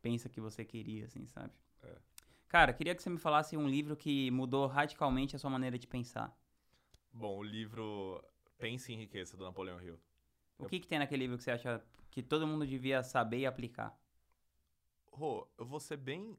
pensa 0.00 0.28
que 0.28 0.40
você 0.40 0.64
queria, 0.64 1.04
assim, 1.06 1.26
sabe? 1.26 1.52
É. 1.82 1.96
Cara, 2.48 2.72
queria 2.72 2.94
que 2.94 3.02
você 3.02 3.08
me 3.10 3.18
falasse 3.18 3.56
um 3.56 3.68
livro 3.68 3.96
que 3.96 4.30
mudou 4.30 4.66
radicalmente 4.66 5.36
a 5.36 5.38
sua 5.38 5.50
maneira 5.50 5.78
de 5.78 5.86
pensar. 5.86 6.36
Bom, 7.12 7.38
o 7.38 7.42
livro 7.42 8.22
Pense 8.58 8.92
em 8.92 8.96
Riqueza, 8.96 9.36
do 9.36 9.44
Napoleão 9.44 9.80
Hill. 9.80 9.98
O 10.58 10.64
Eu- 10.64 10.68
que, 10.68 10.80
que 10.80 10.86
tem 10.88 10.98
naquele 10.98 11.22
livro 11.24 11.36
que 11.38 11.44
você 11.44 11.50
acha 11.50 11.82
que 12.10 12.22
todo 12.22 12.46
mundo 12.46 12.66
devia 12.66 13.02
saber 13.02 13.38
e 13.38 13.46
aplicar? 13.46 13.96
Rô, 15.10 15.46
eu 15.58 15.64
vou 15.66 15.78
ser 15.80 15.96
bem 15.98 16.36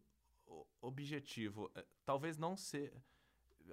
objetivo. 0.82 1.72
É, 1.76 1.86
Talvez 2.06 2.38
não 2.38 2.58
ser. 2.58 2.94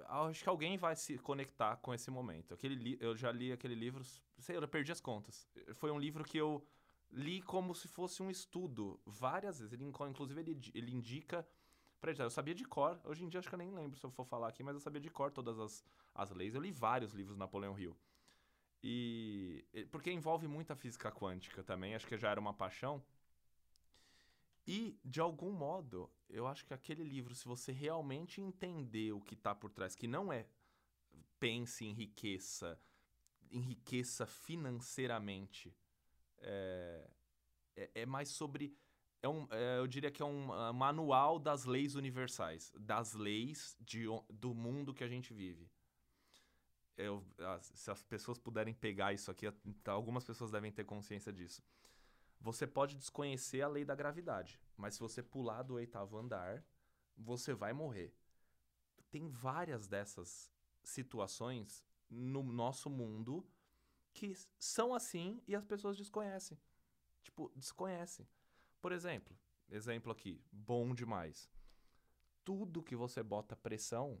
Acho 0.07 0.43
que 0.43 0.49
alguém 0.49 0.77
vai 0.77 0.95
se 0.95 1.17
conectar 1.17 1.77
com 1.77 1.93
esse 1.93 2.09
momento. 2.09 2.53
Aquele 2.53 2.75
li... 2.75 2.97
Eu 3.01 3.15
já 3.15 3.31
li 3.31 3.51
aquele 3.51 3.75
livro, 3.75 4.03
sei, 4.39 4.55
eu 4.57 4.67
perdi 4.67 4.91
as 4.91 5.01
contas. 5.01 5.47
Foi 5.75 5.91
um 5.91 5.99
livro 5.99 6.23
que 6.23 6.37
eu 6.37 6.65
li 7.11 7.41
como 7.41 7.75
se 7.75 7.87
fosse 7.87 8.23
um 8.23 8.29
estudo 8.29 8.99
várias 9.05 9.59
vezes. 9.59 9.73
Ele, 9.73 9.83
inclusive, 9.85 10.39
ele, 10.39 10.59
ele 10.73 10.91
indica. 10.93 11.45
Eu 12.17 12.29
sabia 12.31 12.55
de 12.55 12.65
cor, 12.65 12.99
hoje 13.05 13.23
em 13.23 13.29
dia 13.29 13.39
acho 13.39 13.47
que 13.49 13.53
eu 13.53 13.59
nem 13.59 13.69
lembro 13.71 13.99
se 13.99 14.05
eu 14.05 14.09
for 14.11 14.25
falar 14.25 14.47
aqui, 14.47 14.63
mas 14.63 14.73
eu 14.73 14.79
sabia 14.81 14.99
de 15.01 15.09
cor 15.09 15.31
todas 15.31 15.59
as, 15.59 15.85
as 16.15 16.31
leis. 16.31 16.55
Eu 16.55 16.61
li 16.61 16.71
vários 16.71 17.13
livros 17.13 17.35
do 17.35 17.39
Napoleão 17.39 17.77
Hill. 17.77 17.95
E- 18.83 19.65
Porque 19.91 20.11
envolve 20.11 20.47
muita 20.47 20.75
física 20.75 21.11
quântica 21.11 21.63
também, 21.63 21.95
acho 21.95 22.07
que 22.07 22.17
já 22.17 22.29
era 22.29 22.39
uma 22.39 22.53
paixão. 22.53 23.03
E, 24.67 24.99
de 25.03 25.19
algum 25.19 25.51
modo, 25.51 26.09
eu 26.29 26.47
acho 26.47 26.65
que 26.65 26.73
aquele 26.73 27.03
livro, 27.03 27.33
se 27.35 27.45
você 27.45 27.71
realmente 27.71 28.41
entender 28.41 29.11
o 29.11 29.21
que 29.21 29.33
está 29.33 29.55
por 29.55 29.71
trás, 29.71 29.95
que 29.95 30.07
não 30.07 30.31
é 30.31 30.45
pense, 31.39 31.85
enriqueça, 31.85 32.79
enriqueça 33.51 34.25
financeiramente, 34.25 35.75
é, 36.39 37.09
é, 37.75 37.91
é 37.95 38.05
mais 38.05 38.29
sobre. 38.29 38.75
É 39.21 39.29
um, 39.29 39.47
é, 39.51 39.79
eu 39.79 39.87
diria 39.87 40.11
que 40.11 40.21
é 40.21 40.25
um 40.25 40.51
ah, 40.53 40.73
manual 40.73 41.39
das 41.39 41.65
leis 41.65 41.95
universais, 41.95 42.71
das 42.79 43.13
leis 43.13 43.77
de, 43.79 44.05
do 44.29 44.53
mundo 44.53 44.93
que 44.93 45.03
a 45.03 45.07
gente 45.07 45.33
vive. 45.33 45.69
Eu, 46.97 47.23
as- 47.39 47.71
se 47.75 47.89
as 47.91 48.03
pessoas 48.03 48.37
puderem 48.37 48.73
pegar 48.73 49.13
isso 49.13 49.31
aqui, 49.31 49.45
algumas 49.85 50.23
pessoas 50.23 50.51
devem 50.51 50.71
ter 50.71 50.83
consciência 50.85 51.31
disso. 51.31 51.61
Você 52.41 52.65
pode 52.65 52.95
desconhecer 52.95 53.61
a 53.61 53.67
lei 53.67 53.85
da 53.85 53.93
gravidade, 53.93 54.59
mas 54.75 54.95
se 54.95 54.99
você 54.99 55.21
pular 55.21 55.61
do 55.61 55.75
oitavo 55.75 56.17
andar, 56.17 56.65
você 57.15 57.53
vai 57.53 57.71
morrer. 57.71 58.13
Tem 59.11 59.29
várias 59.29 59.87
dessas 59.87 60.51
situações 60.83 61.85
no 62.09 62.41
nosso 62.41 62.89
mundo 62.89 63.47
que 64.11 64.35
são 64.57 64.93
assim 64.93 65.41
e 65.47 65.55
as 65.55 65.63
pessoas 65.63 65.95
desconhecem. 65.95 66.59
Tipo, 67.21 67.51
desconhecem. 67.55 68.27
Por 68.81 68.91
exemplo, 68.91 69.37
exemplo 69.69 70.11
aqui, 70.11 70.41
bom 70.51 70.95
demais. 70.95 71.47
Tudo 72.43 72.81
que 72.81 72.95
você 72.95 73.21
bota 73.21 73.55
pressão, 73.55 74.19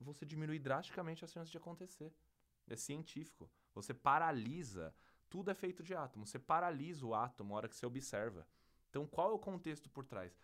você 0.00 0.24
diminui 0.24 0.58
drasticamente 0.58 1.24
as 1.24 1.30
chances 1.30 1.50
de 1.50 1.58
acontecer. 1.58 2.12
É 2.66 2.76
científico. 2.76 3.50
Você 3.74 3.92
paralisa. 3.92 4.94
Tudo 5.28 5.50
é 5.50 5.54
feito 5.54 5.82
de 5.82 5.94
átomo. 5.94 6.26
Você 6.26 6.38
paralisa 6.38 7.06
o 7.06 7.14
átomo 7.14 7.50
na 7.50 7.56
hora 7.56 7.68
que 7.68 7.76
você 7.76 7.86
observa. 7.86 8.46
Então, 8.88 9.06
qual 9.06 9.30
é 9.30 9.34
o 9.34 9.38
contexto 9.38 9.88
por 9.90 10.04
trás? 10.04 10.40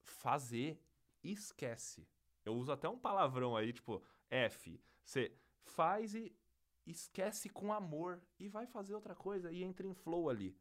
Fazer, 0.00 0.80
esquece. 1.22 2.08
Eu 2.44 2.54
uso 2.54 2.72
até 2.72 2.88
um 2.88 2.98
palavrão 2.98 3.56
aí, 3.56 3.72
tipo 3.72 4.02
F. 4.30 4.80
Você 5.04 5.32
faz 5.64 6.14
e 6.14 6.34
esquece 6.86 7.48
com 7.48 7.72
amor 7.72 8.22
e 8.38 8.48
vai 8.48 8.66
fazer 8.66 8.94
outra 8.94 9.14
coisa 9.14 9.52
e 9.52 9.62
entra 9.62 9.86
em 9.86 9.94
flow 9.94 10.30
ali. 10.30 10.56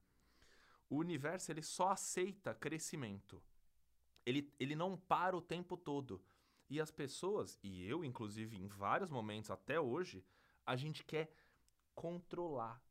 O 0.89 0.97
universo, 0.97 1.51
ele 1.51 1.61
só 1.61 1.89
aceita 1.89 2.53
crescimento. 2.53 3.41
Ele, 4.25 4.53
ele 4.59 4.75
não 4.75 4.97
para 4.97 5.35
o 5.35 5.41
tempo 5.41 5.77
todo. 5.77 6.21
E 6.69 6.81
as 6.81 6.91
pessoas, 6.91 7.57
e 7.63 7.85
eu 7.85 8.03
inclusive 8.03 8.57
em 8.57 8.67
vários 8.67 9.09
momentos 9.09 9.49
até 9.49 9.79
hoje, 9.79 10.23
a 10.65 10.75
gente 10.75 11.03
quer 11.03 11.31
controlar. 11.95 12.81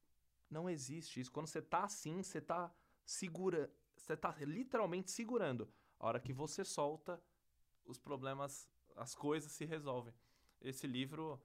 Não 0.51 0.69
existe 0.69 1.21
isso. 1.21 1.33
Quando 1.33 1.47
você 1.47 1.61
tá 1.61 1.85
assim, 1.85 2.23
você 2.23 2.41
tá 2.41 2.73
segura, 3.05 3.71
você 3.97 4.17
tá 4.17 4.35
literalmente 4.41 5.11
segurando. 5.11 5.69
A 5.99 6.07
hora 6.07 6.21
que 6.21 6.33
você 6.33 6.65
solta, 6.65 7.21
os 7.85 7.99
problemas, 7.99 8.69
as 8.95 9.15
coisas 9.15 9.51
se 9.53 9.65
resolvem. 9.65 10.15
Esse 10.61 10.87
livro, 10.87 11.41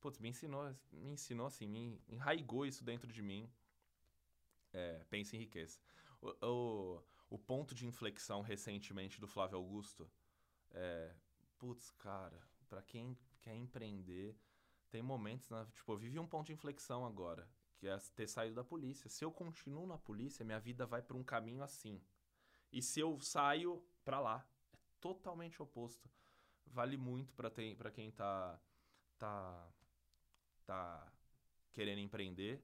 putz, 0.00 0.18
me 0.18 0.28
ensinou, 0.28 0.74
me 0.92 1.12
ensinou 1.12 1.46
assim, 1.46 1.66
me 1.66 2.00
enraigou 2.08 2.66
isso 2.66 2.84
dentro 2.84 3.12
de 3.12 3.22
mim. 3.22 3.50
É, 4.72 5.04
pense 5.08 5.36
em 5.36 5.40
riqueza. 5.40 5.78
O, 6.20 6.46
o, 6.46 7.02
o 7.30 7.38
ponto 7.38 7.74
de 7.74 7.86
inflexão 7.86 8.42
recentemente 8.42 9.20
do 9.20 9.26
Flávio 9.26 9.56
Augusto 9.56 10.10
é, 10.70 11.14
putz, 11.58 11.90
cara, 11.92 12.38
pra 12.68 12.82
quem 12.82 13.16
quer 13.40 13.54
empreender, 13.54 14.36
tem 14.90 15.02
momentos, 15.02 15.48
na, 15.48 15.64
tipo, 15.66 15.92
eu 15.92 15.96
vivi 15.96 16.18
um 16.18 16.26
ponto 16.26 16.46
de 16.46 16.52
inflexão 16.52 17.04
agora, 17.04 17.48
que 17.76 17.86
é 17.86 17.96
ter 18.14 18.26
saído 18.26 18.56
da 18.56 18.64
polícia. 18.64 19.08
Se 19.08 19.24
eu 19.24 19.30
continuo 19.30 19.86
na 19.86 19.98
polícia, 19.98 20.44
minha 20.44 20.60
vida 20.60 20.86
vai 20.86 21.02
pra 21.02 21.16
um 21.16 21.24
caminho 21.24 21.62
assim. 21.62 22.00
E 22.72 22.82
se 22.82 23.00
eu 23.00 23.20
saio 23.20 23.84
pra 24.04 24.20
lá, 24.20 24.46
é 24.72 24.76
totalmente 25.00 25.62
oposto. 25.62 26.10
Vale 26.66 26.96
muito 26.96 27.32
pra 27.34 27.50
quem 27.50 28.10
tá 28.10 28.60
tá, 29.18 29.68
tá 30.64 31.12
querendo 31.72 32.00
empreender, 32.00 32.62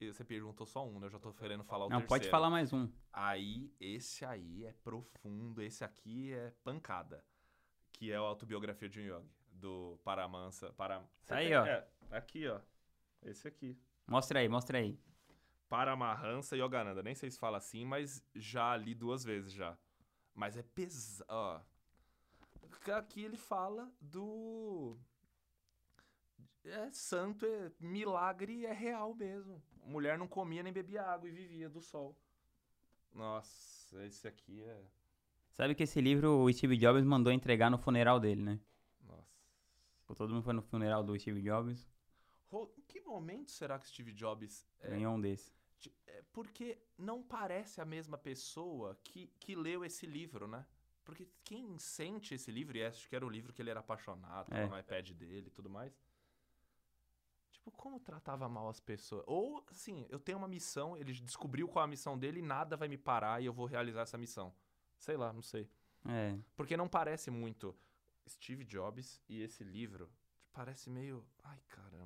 e 0.00 0.10
você 0.10 0.24
perguntou 0.24 0.66
só 0.66 0.86
um, 0.86 0.98
né? 0.98 1.06
Eu 1.06 1.10
já 1.10 1.18
tô 1.18 1.32
querendo 1.34 1.62
falar 1.62 1.84
o 1.84 1.90
Não, 1.90 1.98
terceiro. 1.98 2.08
pode 2.08 2.30
falar 2.30 2.48
mais 2.48 2.72
um. 2.72 2.90
Aí, 3.12 3.70
esse 3.78 4.24
aí 4.24 4.64
é 4.64 4.72
profundo, 4.72 5.60
esse 5.60 5.84
aqui 5.84 6.32
é 6.32 6.52
pancada. 6.64 7.22
Que 7.92 8.10
é 8.10 8.16
a 8.16 8.20
autobiografia 8.20 8.88
de 8.88 9.00
um 9.00 9.02
yogi, 9.02 9.30
do 9.52 10.00
Paramansa. 10.02 10.72
Para... 10.72 11.04
Tá 11.26 11.36
aí, 11.36 11.54
ó. 11.54 11.66
É, 11.66 11.86
aqui, 12.10 12.48
ó. 12.48 12.60
Esse 13.22 13.46
aqui. 13.46 13.78
Mostra 14.10 14.40
aí, 14.40 14.48
mostra 14.48 14.78
aí. 14.78 14.98
Paramahansa 15.68 16.56
Yogananda. 16.56 17.00
Nem 17.00 17.14
sei 17.14 17.30
se 17.30 17.38
fala 17.38 17.58
assim, 17.58 17.84
mas 17.84 18.20
já 18.34 18.76
li 18.76 18.92
duas 18.92 19.22
vezes 19.22 19.52
já. 19.52 19.78
Mas 20.34 20.56
é 20.56 20.64
pesado. 20.64 21.64
Aqui 22.92 23.22
ele 23.22 23.36
fala 23.36 23.88
do... 24.00 24.98
É 26.64 26.90
santo, 26.90 27.46
é 27.46 27.70
milagre, 27.78 28.66
é 28.66 28.72
real 28.72 29.14
mesmo. 29.14 29.62
Mulher 29.84 30.18
não 30.18 30.26
comia 30.26 30.64
nem 30.64 30.72
bebia 30.72 31.04
água 31.04 31.28
e 31.28 31.32
vivia 31.32 31.70
do 31.70 31.80
sol. 31.80 32.18
Nossa, 33.12 34.04
esse 34.04 34.26
aqui 34.26 34.60
é... 34.60 34.84
Sabe 35.52 35.72
que 35.76 35.84
esse 35.84 36.00
livro 36.00 36.36
o 36.38 36.52
Steve 36.52 36.76
Jobs 36.76 37.04
mandou 37.04 37.32
entregar 37.32 37.70
no 37.70 37.78
funeral 37.78 38.18
dele, 38.18 38.42
né? 38.42 38.60
Nossa. 39.06 39.40
Pô, 40.04 40.16
Todo 40.16 40.34
mundo 40.34 40.42
foi 40.42 40.54
no 40.54 40.62
funeral 40.62 41.04
do 41.04 41.16
Steve 41.16 41.42
Jobs, 41.42 41.88
Em 42.52 42.82
que 42.82 43.00
momento 43.00 43.50
será 43.50 43.78
que 43.78 43.86
Steve 43.88 44.12
Jobs... 44.12 44.66
É, 44.80 44.90
ganhou 44.90 45.14
um 45.14 45.20
desse. 45.20 45.52
ti- 45.78 45.94
é 46.06 46.22
porque 46.32 46.78
não 46.98 47.22
parece 47.22 47.80
a 47.80 47.84
mesma 47.84 48.18
pessoa 48.18 48.98
que, 49.04 49.28
que 49.38 49.54
leu 49.54 49.84
esse 49.84 50.06
livro, 50.06 50.46
né? 50.48 50.66
Porque 51.04 51.28
quem 51.44 51.78
sente 51.78 52.34
esse 52.34 52.50
livro, 52.50 52.76
e 52.76 52.84
acho 52.84 53.08
que 53.08 53.16
era 53.16 53.24
o 53.26 53.28
livro 53.28 53.52
que 53.52 53.62
ele 53.62 53.70
era 53.70 53.80
apaixonado, 53.80 54.52
É. 54.52 54.66
no 54.66 54.78
iPad 54.78 55.10
dele 55.12 55.46
e 55.48 55.50
tudo 55.50 55.68
mais. 55.70 55.92
Tipo, 57.52 57.70
como 57.72 57.98
tratava 58.00 58.48
mal 58.48 58.68
as 58.68 58.80
pessoas? 58.80 59.24
Ou, 59.26 59.64
assim, 59.68 60.06
eu 60.08 60.18
tenho 60.18 60.38
uma 60.38 60.48
missão, 60.48 60.96
ele 60.96 61.12
descobriu 61.12 61.68
qual 61.68 61.82
é 61.82 61.86
a 61.86 61.88
missão 61.88 62.18
dele 62.18 62.38
e 62.40 62.42
nada 62.42 62.76
vai 62.76 62.88
me 62.88 62.96
parar 62.98 63.42
e 63.42 63.46
eu 63.46 63.52
vou 63.52 63.66
realizar 63.66 64.02
essa 64.02 64.16
missão. 64.18 64.54
Sei 64.98 65.16
lá, 65.16 65.32
não 65.32 65.42
sei. 65.42 65.68
É. 66.06 66.38
Porque 66.56 66.76
não 66.76 66.88
parece 66.88 67.30
muito 67.30 67.76
Steve 68.28 68.64
Jobs 68.64 69.20
e 69.28 69.40
esse 69.42 69.62
livro. 69.64 70.10
Parece 70.52 70.88
meio. 70.90 71.24
Ai, 71.44 71.60
caramba. 71.68 71.99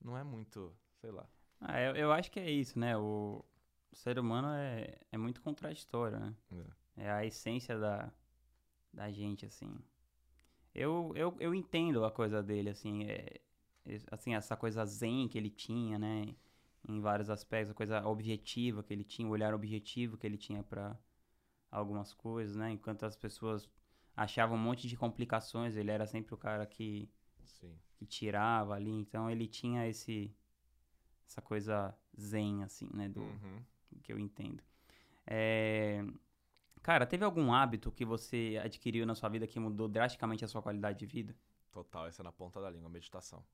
Não 0.00 0.16
é 0.16 0.24
muito. 0.24 0.72
Sei 1.00 1.10
lá. 1.10 1.26
Ah, 1.60 1.80
eu, 1.80 1.96
eu 1.96 2.12
acho 2.12 2.30
que 2.30 2.40
é 2.40 2.50
isso, 2.50 2.78
né? 2.78 2.96
O, 2.96 3.44
o 3.92 3.96
ser 3.96 4.18
humano 4.18 4.48
é, 4.48 4.98
é 5.12 5.18
muito 5.18 5.40
contraditório, 5.40 6.18
né? 6.18 6.34
É 6.96 7.10
a 7.10 7.24
essência 7.24 7.78
da, 7.78 8.12
da 8.92 9.10
gente, 9.12 9.46
assim. 9.46 9.72
Eu, 10.74 11.12
eu, 11.16 11.36
eu 11.40 11.54
entendo 11.54 12.04
a 12.04 12.10
coisa 12.10 12.42
dele, 12.42 12.70
assim, 12.70 13.04
é, 13.04 13.40
é- 13.86 13.98
assim, 14.10 14.34
essa 14.34 14.56
coisa 14.56 14.84
zen 14.86 15.28
que 15.28 15.38
ele 15.38 15.50
tinha, 15.50 15.98
né? 15.98 16.34
Em 16.88 17.00
vários 17.00 17.30
aspectos, 17.30 17.72
a 17.72 17.74
coisa 17.74 18.06
objetiva 18.06 18.82
que 18.82 18.92
ele 18.92 19.04
tinha, 19.04 19.28
o 19.28 19.32
olhar 19.32 19.54
objetivo 19.54 20.16
que 20.16 20.26
ele 20.26 20.38
tinha 20.38 20.62
pra 20.62 20.96
algumas 21.70 22.12
coisas, 22.14 22.56
né? 22.56 22.72
Enquanto 22.72 23.04
as 23.04 23.16
pessoas 23.16 23.68
achavam 24.16 24.56
um 24.56 24.60
monte 24.60 24.88
de 24.88 24.96
complicações, 24.96 25.76
ele 25.76 25.90
era 25.90 26.06
sempre 26.06 26.34
o 26.34 26.38
cara 26.38 26.66
que, 26.66 27.10
Sim. 27.48 27.76
que 27.96 28.06
tirava 28.06 28.74
ali. 28.74 28.90
Então 28.90 29.30
ele 29.30 29.46
tinha 29.48 29.86
esse 29.88 30.34
essa 31.26 31.42
coisa 31.42 31.94
zen, 32.18 32.62
assim, 32.64 32.88
né? 32.94 33.08
Do, 33.08 33.20
Uhum. 33.22 33.62
que 34.02 34.12
eu 34.12 34.18
entendo. 34.18 34.62
É, 35.26 36.02
Cara, 36.82 37.06
teve 37.06 37.24
algum 37.24 37.52
hábito 37.52 37.92
que 37.92 38.04
você 38.04 38.58
adquiriu 38.64 39.04
na 39.04 39.14
sua 39.14 39.28
vida 39.28 39.46
que 39.46 39.58
mudou 39.60 39.88
drasticamente 39.88 40.44
a 40.44 40.48
sua 40.48 40.62
qualidade 40.62 40.98
de 41.00 41.06
vida? 41.06 41.36
Total, 41.70 42.06
essa 42.06 42.22
é 42.22 42.24
na 42.24 42.32
ponta 42.32 42.60
da 42.62 42.70
língua, 42.70 42.88
meditação. 42.88 43.44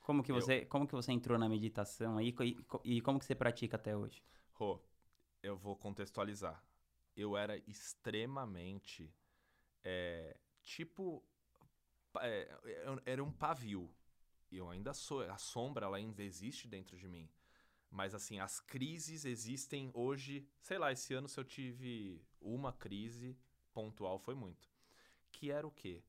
Como 0.00 0.22
que 0.22 0.30
Eu- 0.30 0.36
você, 0.36 0.64
como 0.66 0.86
que 0.86 0.94
você 0.94 1.10
entrou 1.10 1.36
na 1.38 1.48
meditação 1.48 2.16
aí 2.18 2.28
e, 2.28 2.54
co- 2.62 2.80
e 2.84 3.00
como 3.00 3.18
que 3.18 3.24
você 3.24 3.34
pratica 3.34 3.76
até 3.76 3.96
hoje? 3.96 4.22
Rô, 4.52 4.80
eu 5.42 5.56
vou 5.56 5.74
contextualizar. 5.76 6.62
Eu 7.16 7.36
era 7.36 7.56
extremamente. 7.66 9.12
é, 9.84 10.36
tipo. 10.62 11.24
É, 12.20 13.00
era 13.04 13.22
um 13.22 13.32
pavio. 13.32 13.92
Eu 14.50 14.68
ainda 14.70 14.94
sou. 14.94 15.22
A 15.22 15.36
sombra, 15.36 15.86
ela 15.86 15.96
ainda 15.96 16.22
existe 16.22 16.66
dentro 16.66 16.96
de 16.96 17.06
mim. 17.06 17.30
Mas, 17.90 18.14
assim, 18.14 18.38
as 18.38 18.60
crises 18.60 19.24
existem 19.24 19.90
hoje. 19.94 20.46
Sei 20.60 20.78
lá, 20.78 20.92
esse 20.92 21.14
ano, 21.14 21.28
se 21.28 21.38
eu 21.38 21.44
tive 21.44 22.22
uma 22.40 22.72
crise 22.72 23.36
pontual, 23.72 24.18
foi 24.18 24.34
muito. 24.34 24.68
Que 25.30 25.50
era 25.50 25.66
o 25.66 25.70
quê? 25.70 26.02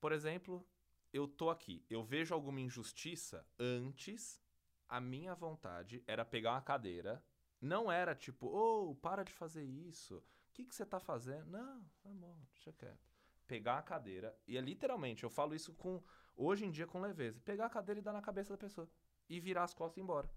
Por 0.00 0.12
exemplo, 0.12 0.66
eu 1.12 1.26
tô 1.26 1.50
aqui. 1.50 1.84
Eu 1.90 2.02
vejo 2.02 2.34
alguma 2.34 2.60
injustiça 2.60 3.46
antes 3.58 4.40
a 4.88 5.00
minha 5.00 5.34
vontade 5.34 6.02
era 6.06 6.24
pegar 6.24 6.52
uma 6.52 6.62
cadeira. 6.62 7.22
Não 7.60 7.90
era 7.90 8.14
tipo, 8.14 8.46
ô, 8.46 8.94
para 8.94 9.24
de 9.24 9.32
fazer 9.32 9.64
isso. 9.64 10.16
O 10.16 10.52
que, 10.54 10.64
que 10.64 10.74
você 10.74 10.86
tá 10.86 10.98
fazendo? 10.98 11.46
Não, 11.46 11.84
amor, 12.04 12.36
deixa 12.52 12.72
quieto. 12.72 13.17
Pegar 13.48 13.78
a 13.78 13.82
cadeira, 13.82 14.38
e 14.46 14.56
é 14.56 14.60
literalmente, 14.60 15.24
eu 15.24 15.30
falo 15.30 15.54
isso 15.54 15.72
com, 15.74 16.00
hoje 16.36 16.64
em 16.64 16.70
dia 16.70 16.86
com 16.86 17.00
leveza. 17.00 17.40
Pegar 17.40 17.66
a 17.66 17.70
cadeira 17.70 17.98
e 17.98 18.02
dar 18.02 18.12
na 18.12 18.22
cabeça 18.22 18.52
da 18.52 18.58
pessoa. 18.58 18.88
E 19.28 19.40
virar 19.40 19.64
as 19.64 19.74
costas 19.74 19.96
e 19.96 20.00
ir 20.00 20.04
embora. 20.04 20.30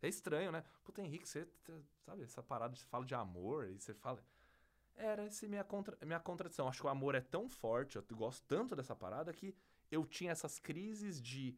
É 0.00 0.08
estranho, 0.08 0.52
né? 0.52 0.62
Puta, 0.84 1.00
Henrique, 1.00 1.28
você, 1.28 1.48
sabe, 2.04 2.22
essa 2.22 2.42
parada, 2.42 2.76
você 2.76 2.84
fala 2.86 3.04
de 3.04 3.14
amor 3.14 3.68
e 3.68 3.80
você 3.80 3.94
fala... 3.94 4.22
Era 4.94 5.24
essa 5.24 5.48
minha, 5.48 5.64
contra, 5.64 5.96
minha 6.04 6.20
contradição. 6.20 6.68
Acho 6.68 6.82
que 6.82 6.86
o 6.86 6.90
amor 6.90 7.14
é 7.14 7.20
tão 7.20 7.48
forte, 7.48 7.96
eu 7.96 8.04
gosto 8.12 8.44
tanto 8.46 8.76
dessa 8.76 8.94
parada, 8.94 9.32
que 9.32 9.56
eu 9.90 10.04
tinha 10.04 10.30
essas 10.30 10.58
crises 10.58 11.20
de, 11.20 11.56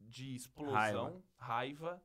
de 0.00 0.34
explosão, 0.34 1.22
raiva, 1.36 2.02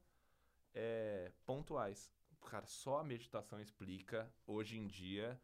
é, 0.73 1.31
pontuais. 1.45 2.11
Cara, 2.41 2.65
só 2.65 2.99
a 2.99 3.03
meditação 3.03 3.59
explica, 3.61 4.29
hoje 4.45 4.77
em 4.77 4.85
dia, 4.85 5.41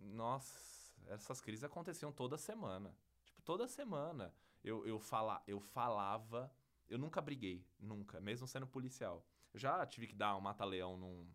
nossa, 0.00 0.58
essas 1.06 1.40
crises 1.40 1.64
aconteciam 1.64 2.12
toda 2.12 2.36
semana. 2.36 2.94
Tipo, 3.24 3.42
toda 3.42 3.66
semana. 3.68 4.34
Eu, 4.62 4.86
eu, 4.86 4.98
fala, 4.98 5.42
eu 5.46 5.60
falava, 5.60 6.52
eu 6.88 6.98
nunca 6.98 7.20
briguei, 7.20 7.64
nunca, 7.78 8.20
mesmo 8.20 8.46
sendo 8.46 8.66
policial. 8.66 9.24
Já 9.54 9.86
tive 9.86 10.06
que 10.06 10.14
dar 10.14 10.36
um 10.36 10.40
mata-leão 10.40 10.96
num, 10.96 11.26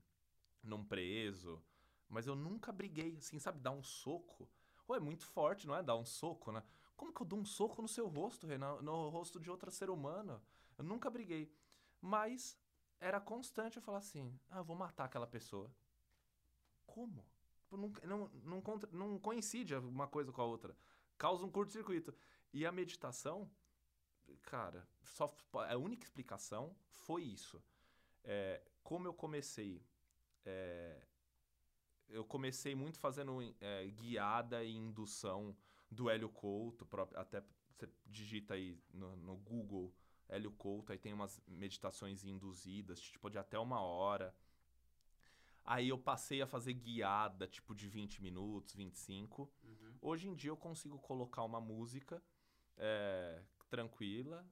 num 0.61 0.83
preso, 0.83 1.63
mas 2.09 2.27
eu 2.27 2.35
nunca 2.35 2.71
briguei, 2.71 3.17
assim, 3.17 3.39
sabe, 3.39 3.59
dar 3.59 3.71
um 3.71 3.83
soco. 3.83 4.49
Ou 4.87 4.95
é 4.95 4.99
muito 4.99 5.25
forte, 5.25 5.65
não 5.65 5.75
é? 5.75 5.81
Dar 5.81 5.95
um 5.95 6.05
soco, 6.05 6.51
né? 6.51 6.63
Como 6.95 7.13
que 7.13 7.21
eu 7.21 7.25
dou 7.25 7.39
um 7.39 7.45
soco 7.45 7.81
no 7.81 7.87
seu 7.87 8.07
rosto, 8.07 8.45
Renan? 8.45 8.81
No 8.81 9.09
rosto 9.09 9.39
de 9.39 9.49
outro 9.49 9.71
ser 9.71 9.89
humano? 9.89 10.41
Eu 10.77 10.83
nunca 10.83 11.09
briguei. 11.09 11.51
Mas 12.01 12.57
era 12.99 13.19
constante 13.19 13.77
eu 13.77 13.81
falar 13.81 13.99
assim: 13.99 14.37
ah, 14.49 14.59
eu 14.59 14.63
vou 14.63 14.75
matar 14.75 15.05
aquela 15.05 15.27
pessoa. 15.27 15.71
Como? 16.85 17.25
Tipo, 17.73 18.07
Não, 18.07 18.17
não, 18.17 18.31
não, 18.43 18.61
contra- 18.61 18.89
não 18.91 19.19
coincide 19.19 19.75
uma 19.75 20.07
coisa 20.07 20.31
com 20.31 20.41
a 20.41 20.45
outra. 20.45 20.75
Causa 21.17 21.45
um 21.45 21.51
curto-circuito. 21.51 22.13
E 22.53 22.65
a 22.65 22.71
meditação, 22.71 23.49
cara, 24.43 24.87
só, 25.03 25.35
a 25.53 25.77
única 25.77 26.03
explicação 26.05 26.75
foi 26.89 27.23
isso. 27.23 27.63
É, 28.23 28.61
como 28.83 29.07
eu 29.07 29.13
comecei. 29.13 29.83
é, 30.45 31.07
eu 32.09 32.23
comecei 32.25 32.75
muito 32.75 32.99
fazendo 32.99 33.39
é, 33.59 33.87
guiada 33.87 34.63
e 34.63 34.71
indução 34.75 35.55
do 35.89 36.09
Hélio 36.09 36.29
Couto, 36.29 36.87
até 37.15 37.41
você 37.75 37.89
digita 38.05 38.53
aí 38.53 38.79
no, 38.93 39.15
no 39.15 39.35
Google 39.37 39.93
Hélio 40.27 40.51
Couto, 40.51 40.91
aí 40.91 40.97
tem 40.97 41.13
umas 41.13 41.41
meditações 41.47 42.23
induzidas, 42.23 42.99
tipo 43.01 43.29
de 43.29 43.37
até 43.37 43.57
uma 43.57 43.81
hora. 43.81 44.35
Aí 45.65 45.89
eu 45.89 45.97
passei 45.97 46.41
a 46.41 46.47
fazer 46.47 46.73
guiada, 46.73 47.47
tipo 47.47 47.73
de 47.73 47.87
20 47.87 48.21
minutos, 48.21 48.75
25. 48.75 49.49
Hoje 50.01 50.27
em 50.27 50.35
dia 50.35 50.49
eu 50.51 50.57
consigo 50.57 50.99
colocar 50.99 51.43
uma 51.43 51.61
música 51.61 52.21
é, 52.75 53.41
tranquila 53.69 54.45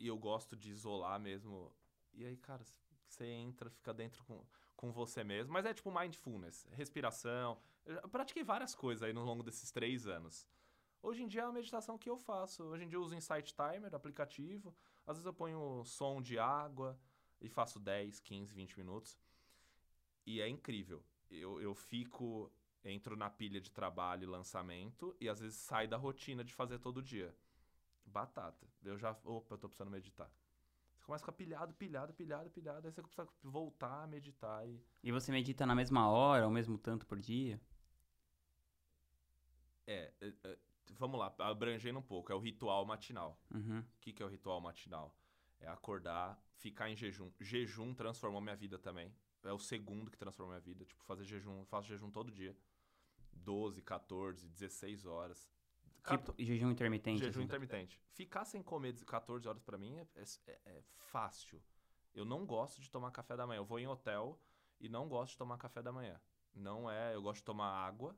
e 0.00 0.06
eu 0.06 0.18
gosto 0.18 0.56
de 0.56 0.70
isolar 0.70 1.20
mesmo. 1.20 1.74
E 2.14 2.24
aí, 2.24 2.36
cara, 2.38 2.64
você 3.06 3.26
entra, 3.26 3.68
fica 3.68 3.92
dentro 3.92 4.24
com, 4.24 4.44
com 4.74 4.90
você 4.90 5.22
mesmo. 5.22 5.52
Mas 5.52 5.66
é 5.66 5.74
tipo 5.74 5.90
mindfulness, 5.90 6.66
respiração. 6.72 7.60
Eu 7.84 8.08
pratiquei 8.08 8.42
várias 8.42 8.74
coisas 8.74 9.02
aí 9.02 9.12
no 9.12 9.24
longo 9.24 9.42
desses 9.42 9.70
três 9.70 10.06
anos. 10.06 10.48
Hoje 11.02 11.22
em 11.22 11.28
dia 11.28 11.42
é 11.42 11.44
uma 11.44 11.52
meditação 11.52 11.98
que 11.98 12.08
eu 12.08 12.18
faço. 12.18 12.64
Hoje 12.64 12.84
em 12.84 12.88
dia 12.88 12.96
eu 12.96 13.02
uso 13.02 13.14
Insight 13.14 13.54
Timer, 13.54 13.94
aplicativo. 13.94 14.74
Às 15.06 15.16
vezes 15.16 15.26
eu 15.26 15.34
ponho 15.34 15.84
som 15.84 16.20
de 16.20 16.38
água 16.38 16.98
e 17.40 17.48
faço 17.48 17.78
10, 17.78 18.18
15, 18.20 18.54
20 18.54 18.78
minutos. 18.78 19.18
E 20.26 20.40
é 20.40 20.48
incrível. 20.48 21.04
Eu, 21.30 21.60
eu 21.60 21.74
fico, 21.74 22.52
entro 22.84 23.16
na 23.16 23.30
pilha 23.30 23.60
de 23.60 23.70
trabalho 23.70 24.24
e 24.24 24.26
lançamento 24.26 25.16
e 25.20 25.28
às 25.28 25.40
vezes 25.40 25.56
sai 25.56 25.86
da 25.86 25.96
rotina 25.96 26.42
de 26.42 26.52
fazer 26.52 26.78
todo 26.80 27.02
dia. 27.02 27.34
Batata. 28.04 28.66
Eu 28.82 28.98
já, 28.98 29.16
opa, 29.24 29.54
eu 29.54 29.58
tô 29.58 29.68
precisando 29.68 29.90
meditar. 29.90 30.30
Você 30.96 31.04
começa 31.04 31.24
a 31.24 31.26
ficar 31.26 31.32
pilhado, 31.32 31.74
pilhado, 31.74 32.12
pilhado, 32.12 32.50
pilhado. 32.50 32.86
Aí 32.86 32.92
você 32.92 33.02
precisa 33.02 33.28
voltar 33.42 34.02
a 34.02 34.06
meditar 34.06 34.68
e... 34.68 34.82
E 35.02 35.12
você 35.12 35.30
medita 35.30 35.64
na 35.64 35.74
mesma 35.74 36.08
hora, 36.08 36.44
ao 36.44 36.50
mesmo 36.50 36.76
tanto 36.76 37.06
por 37.06 37.20
dia? 37.20 37.60
É, 39.86 40.12
é, 40.20 40.32
é, 40.44 40.58
vamos 40.94 41.20
lá, 41.20 41.32
abrangendo 41.38 42.00
um 42.00 42.02
pouco, 42.02 42.32
é 42.32 42.34
o 42.34 42.40
ritual 42.40 42.84
matinal. 42.84 43.40
Uhum. 43.54 43.80
O 43.80 44.00
que, 44.00 44.12
que 44.12 44.22
é 44.22 44.26
o 44.26 44.28
ritual 44.28 44.60
matinal? 44.60 45.16
É 45.60 45.68
acordar, 45.68 46.42
ficar 46.56 46.90
em 46.90 46.96
jejum. 46.96 47.30
Jejum 47.40 47.94
transformou 47.94 48.40
minha 48.40 48.56
vida 48.56 48.78
também. 48.78 49.14
É 49.46 49.52
o 49.52 49.58
segundo 49.58 50.10
que 50.10 50.18
transformou 50.18 50.52
minha 50.54 50.60
vida. 50.60 50.84
Tipo, 50.84 51.02
fazer 51.04 51.24
jejum. 51.24 51.64
Faço 51.66 51.88
jejum 51.88 52.10
todo 52.10 52.30
dia. 52.30 52.56
12, 53.32 53.82
14, 53.82 54.48
16 54.48 55.06
horas. 55.06 55.48
Tipo, 56.08 56.34
jejum 56.38 56.70
intermitente. 56.70 57.18
Jejum 57.18 57.40
assim. 57.40 57.44
intermitente. 57.44 58.00
Ficar 58.12 58.44
sem 58.44 58.62
comer 58.62 58.94
14 59.04 59.48
horas 59.48 59.62
pra 59.62 59.76
mim 59.76 59.96
é, 59.98 60.06
é- 60.46 60.60
é 60.64 60.82
fácil. 60.82 61.62
Eu 62.14 62.24
não 62.24 62.46
gosto 62.46 62.80
de 62.80 62.90
tomar 62.90 63.10
café 63.10 63.36
da 63.36 63.46
manhã. 63.46 63.58
Eu 63.58 63.64
vou 63.64 63.78
em 63.78 63.86
hotel 63.86 64.40
e 64.80 64.88
não 64.88 65.08
gosto 65.08 65.32
de 65.32 65.38
tomar 65.38 65.58
café 65.58 65.82
da 65.82 65.92
manhã. 65.92 66.20
Não 66.54 66.90
é. 66.90 67.14
Eu 67.14 67.22
gosto 67.22 67.38
de 67.40 67.44
tomar 67.44 67.68
água, 67.68 68.16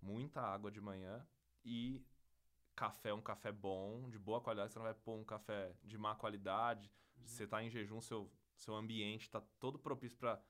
muita 0.00 0.40
água 0.40 0.70
de 0.70 0.80
manhã 0.80 1.26
e 1.64 2.02
café, 2.74 3.12
um 3.12 3.20
café 3.20 3.50
bom, 3.50 4.08
de 4.08 4.18
boa 4.18 4.40
qualidade. 4.40 4.72
Você 4.72 4.78
não 4.78 4.86
vai 4.86 4.94
pôr 4.94 5.16
um 5.18 5.24
café 5.24 5.76
de 5.82 5.98
má 5.98 6.14
qualidade. 6.14 6.90
Você 7.24 7.46
tá 7.46 7.62
em 7.62 7.68
jejum, 7.68 8.00
seu, 8.00 8.30
seu 8.58 8.74
ambiente 8.74 9.30
tá 9.30 9.40
todo 9.58 9.78
propício 9.78 10.18
para 10.18 10.40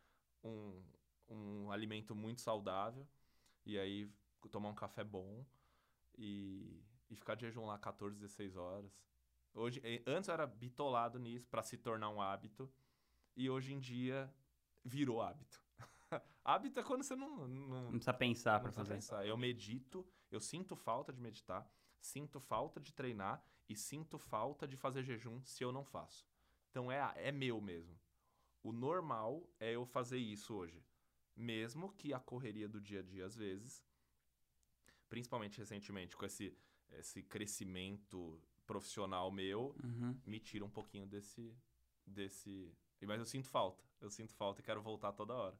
um, 0.43 0.83
um 1.29 1.71
alimento 1.71 2.15
muito 2.15 2.41
saudável. 2.41 3.07
E 3.65 3.79
aí 3.79 4.11
tomar 4.51 4.71
um 4.71 4.75
café 4.75 5.05
bom 5.05 5.45
e, 6.17 6.83
e 7.11 7.17
ficar 7.17 7.35
de 7.35 7.43
jejum 7.47 7.67
lá 7.67 7.79
14, 7.79 8.17
16 8.17 8.57
horas. 8.57 8.91
Hoje, 9.55 9.83
antes 10.07 10.29
eu 10.29 10.35
era 10.35 10.47
bitolado 10.47 11.19
nisso 11.19 11.47
para 11.49 11.63
se 11.63 11.77
tornar 11.77 12.09
um 12.11 12.21
hábito 12.21 12.71
e 13.37 13.51
hoje 13.51 13.75
em 13.75 13.79
dia 13.81 14.33
virou 14.85 15.21
hábito. 15.21 15.61
hábito 16.45 16.81
é 16.81 16.83
quando 16.83 17.03
você 17.03 17.15
não, 17.15 17.47
não, 17.47 17.83
Não 17.83 17.91
precisa 17.91 18.15
pensar 18.15 18.61
precisa 18.61 18.77
fazer. 18.85 18.95
pensar. 18.95 19.27
Eu 19.27 19.37
medito, 19.37 20.07
eu 20.31 20.41
sinto 20.41 20.75
falta 20.77 21.13
de 21.13 21.21
meditar, 21.21 21.69
sinto 22.01 22.41
falta 22.41 22.81
de 22.81 22.93
treinar 22.93 23.43
e 23.69 23.77
sinto 23.77 24.19
falta 24.19 24.67
de 24.67 24.77
fazer 24.77 25.03
jejum 25.03 25.43
se 25.45 25.63
eu 25.63 25.73
não 25.73 25.85
faço. 25.85 26.27
Então 26.79 26.93
é, 26.93 27.13
é 27.17 27.33
meu 27.33 27.61
mesmo. 27.61 27.99
O 28.63 28.71
normal 28.71 29.43
é 29.59 29.75
eu 29.75 29.85
fazer 29.85 30.19
isso 30.19 30.55
hoje. 30.55 30.81
Mesmo 31.35 31.93
que 31.95 32.15
a 32.15 32.21
correria 32.21 32.69
do 32.69 32.81
dia 32.81 33.01
a 33.01 33.03
dia, 33.03 33.27
às 33.27 33.35
vezes, 33.35 33.85
principalmente 35.09 35.59
recentemente, 35.59 36.17
com 36.17 36.25
esse, 36.25 36.57
esse 36.93 37.21
crescimento 37.25 38.41
profissional 38.65 39.29
meu, 39.33 39.75
Uhum. 39.83 40.17
me 40.25 40.39
tira 40.39 40.65
um 40.65 40.71
pouquinho 40.71 41.05
desse. 41.05 41.53
desse. 42.07 42.73
Mas 43.03 43.19
eu 43.19 43.27
sinto 43.27 43.49
falta. 43.49 43.83
Eu 44.01 44.09
sinto 44.09 44.33
falta 44.35 44.61
e 44.61 44.65
quero 44.65 44.81
voltar 44.81 45.11
toda 45.13 45.35
hora. 45.35 45.59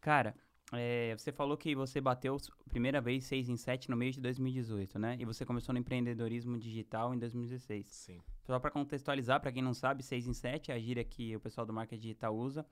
Cara, 0.00 0.36
é, 0.72 1.16
você 1.18 1.32
falou 1.32 1.56
que 1.56 1.74
você 1.74 2.00
bateu 2.00 2.36
primeira 2.68 3.00
vez 3.00 3.24
6 3.24 3.48
em 3.48 3.56
7 3.56 3.90
no 3.90 3.96
mês 3.96 4.14
de 4.14 4.20
2018, 4.20 5.00
né? 5.00 5.16
E 5.18 5.24
você 5.24 5.44
começou 5.44 5.72
no 5.72 5.80
empreendedorismo 5.80 6.56
digital 6.56 7.12
em 7.12 7.18
2016. 7.18 7.88
Sim. 7.88 8.22
Só 8.50 8.58
para 8.58 8.72
contextualizar, 8.72 9.40
para 9.40 9.52
quem 9.52 9.62
não 9.62 9.72
sabe, 9.72 10.02
6 10.02 10.26
em 10.26 10.34
7 10.34 10.72
é 10.72 10.74
a 10.74 10.78
gíria 10.80 11.04
que 11.04 11.36
o 11.36 11.38
pessoal 11.38 11.64
do 11.64 11.72
marketing 11.72 12.02
digital 12.02 12.34
usa 12.34 12.66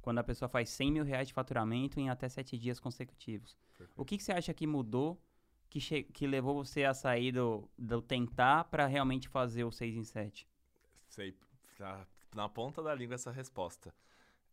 quando 0.00 0.20
a 0.20 0.22
pessoa 0.22 0.48
faz 0.48 0.70
100 0.70 0.92
mil 0.92 1.02
reais 1.02 1.26
de 1.26 1.34
faturamento 1.34 1.98
em 1.98 2.08
até 2.08 2.28
7 2.28 2.56
dias 2.56 2.78
consecutivos. 2.78 3.58
O 3.96 4.04
que, 4.04 4.16
que 4.16 4.22
você 4.22 4.30
acha 4.30 4.54
que 4.54 4.64
mudou, 4.64 5.20
que, 5.68 6.04
que 6.04 6.24
levou 6.28 6.64
você 6.64 6.84
a 6.84 6.94
sair 6.94 7.32
do, 7.32 7.68
do 7.76 8.00
tentar 8.00 8.62
para 8.66 8.86
realmente 8.86 9.28
fazer 9.28 9.64
o 9.64 9.72
6 9.72 9.96
em 9.96 10.04
7? 10.04 10.46
Sei, 11.08 11.36
tá 11.76 12.06
na 12.32 12.48
ponta 12.48 12.80
da 12.80 12.94
língua 12.94 13.16
essa 13.16 13.32
resposta. 13.32 13.92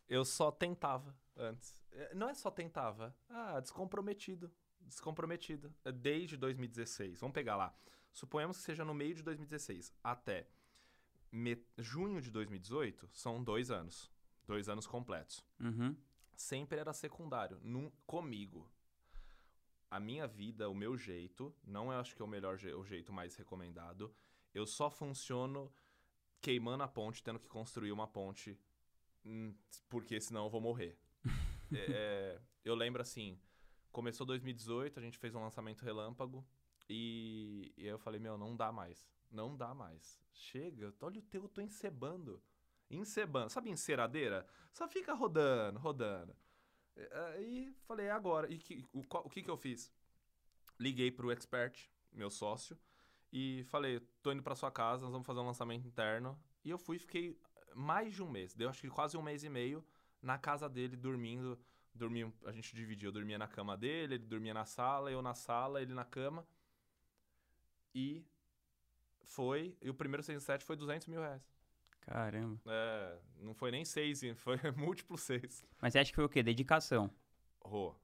Eu 0.10 0.26
só 0.26 0.50
tentava 0.50 1.16
antes. 1.38 1.80
É, 1.92 2.16
Não 2.16 2.28
é 2.28 2.34
só 2.34 2.50
tentava. 2.50 3.16
Ah, 3.30 3.60
descomprometido. 3.60 4.52
Descomprometido. 4.80 5.72
É 5.86 5.92
Desde 5.92 6.36
2016. 6.38 7.20
Vamos 7.20 7.36
pegar 7.36 7.56
lá. 7.56 7.72
Suponhamos 8.12 8.58
que 8.58 8.64
seja 8.64 8.84
no 8.84 8.96
meio 8.96 9.14
de 9.14 9.22
2016 9.22 9.94
até 10.04 10.48
me- 11.32 11.64
junho 11.78 12.22
de 12.22 12.30
2018, 12.32 13.10
são 13.14 13.44
dois 13.44 13.72
anos. 13.72 14.12
Dois 14.46 14.68
anos 14.68 14.86
completos. 14.88 15.44
Uhum. 15.60 15.96
sempre 16.36 16.80
era 16.80 16.92
secundário. 16.92 17.60
Num, 17.64 17.92
comigo. 18.08 18.68
A 19.90 20.00
minha 20.00 20.26
vida, 20.28 20.68
o 20.70 20.74
meu 20.74 20.98
jeito, 20.98 21.54
não 21.64 21.92
é 21.94 21.98
acho 21.98 22.16
que 22.16 22.22
é 22.22 22.26
o 22.26 22.28
melhor 22.28 22.58
je- 22.58 22.74
o 22.74 22.84
jeito 22.84 23.14
mais 23.14 23.36
recomendado. 23.36 24.12
Eu 24.54 24.66
só 24.66 24.90
funciono 24.90 25.72
queimando 26.42 26.82
a 26.84 26.88
ponte, 26.88 27.22
tendo 27.24 27.40
que 27.40 27.48
construir 27.48 27.92
uma 27.92 28.08
ponte, 28.08 28.58
hum, 29.26 29.54
porque 29.88 30.20
senão 30.20 30.46
eu 30.46 30.50
vou 30.50 30.62
morrer. 30.62 30.98
É, 31.74 31.86
é, 31.90 32.42
eu 32.66 32.76
lembro 32.76 33.02
assim, 33.02 33.40
começou 33.94 34.26
2018, 34.26 35.00
a 35.00 35.02
gente 35.02 35.18
fez 35.18 35.34
um 35.36 35.40
lançamento 35.42 35.84
relâmpago 35.86 36.46
e, 36.92 37.74
e 37.78 37.86
eu 37.88 37.98
falei, 37.98 38.20
meu, 38.20 38.38
não 38.38 38.56
dá 38.56 38.72
mais. 38.72 39.08
Não 39.32 39.56
dá 39.56 39.74
mais. 39.74 40.20
Chega, 40.34 40.94
olha 41.02 41.20
o 41.20 41.24
teu, 41.24 41.44
eu 41.44 41.50
tô 41.50 41.62
encebando. 41.62 42.42
Encebando. 42.90 43.50
Sabe 43.50 43.70
enceradeira? 43.70 44.46
Só 44.74 44.88
fica 44.88 45.14
rodando, 45.14 45.80
rodando. 45.80 46.36
Aí 47.36 47.74
falei, 47.88 48.08
é 48.08 48.12
agora. 48.12 48.52
E 48.52 48.58
que- 48.58 48.86
o, 48.92 49.00
o 49.00 49.30
que, 49.30 49.42
que 49.42 49.50
eu 49.50 49.58
fiz? 49.58 49.92
Liguei 50.78 51.10
pro 51.12 51.32
expert, 51.32 51.90
meu 52.12 52.30
sócio, 52.30 52.78
e 53.32 53.64
falei, 53.66 54.00
tô 54.22 54.32
indo 54.32 54.44
pra 54.44 54.56
sua 54.56 54.72
casa, 54.72 55.04
nós 55.04 55.12
vamos 55.12 55.26
fazer 55.26 55.40
um 55.40 55.46
lançamento 55.46 55.88
interno. 55.88 56.38
E 56.66 56.70
eu 56.70 56.78
fui 56.78 57.00
fiquei 57.00 57.40
mais 57.74 58.14
de 58.14 58.22
um 58.22 58.30
mês, 58.30 58.54
deu 58.54 58.70
acho 58.70 58.82
que 58.82 58.90
quase 58.90 59.16
um 59.16 59.22
mês 59.22 59.44
e 59.44 59.50
meio, 59.50 59.86
na 60.22 60.38
casa 60.38 60.68
dele, 60.68 60.96
dormindo. 60.98 61.58
Dormia, 61.94 62.32
a 62.46 62.52
gente 62.52 62.74
dividia, 62.76 63.08
eu 63.10 63.12
dormia 63.12 63.38
na 63.38 63.48
cama 63.48 63.78
dele, 63.78 64.16
ele 64.16 64.26
dormia 64.26 64.54
na 64.54 64.66
sala, 64.66 65.12
eu 65.12 65.22
na 65.22 65.34
sala, 65.34 65.82
ele 65.82 65.94
na 65.94 66.06
cama. 66.06 66.46
E 67.94 68.26
foi, 69.24 69.76
e 69.82 69.90
o 69.90 69.94
primeiro 69.94 70.24
6 70.24 70.42
em 70.42 70.46
7 70.46 70.66
foi 70.66 70.76
200 70.76 71.08
mil 71.08 71.22
reais. 71.22 71.42
Caramba. 72.02 72.60
É, 72.66 73.20
não 73.40 73.54
foi 73.54 73.72
nem 73.72 73.86
6, 73.86 74.22
foi 74.38 74.58
múltiplo 74.76 75.18
6. 75.18 75.64
Mas 75.82 75.94
você 75.94 76.00
acha 76.00 76.12
que 76.12 76.16
foi 76.16 76.26
o 76.26 76.30
quê? 76.30 76.42
Dedicação. 76.44 77.10
Rô. 77.60 77.96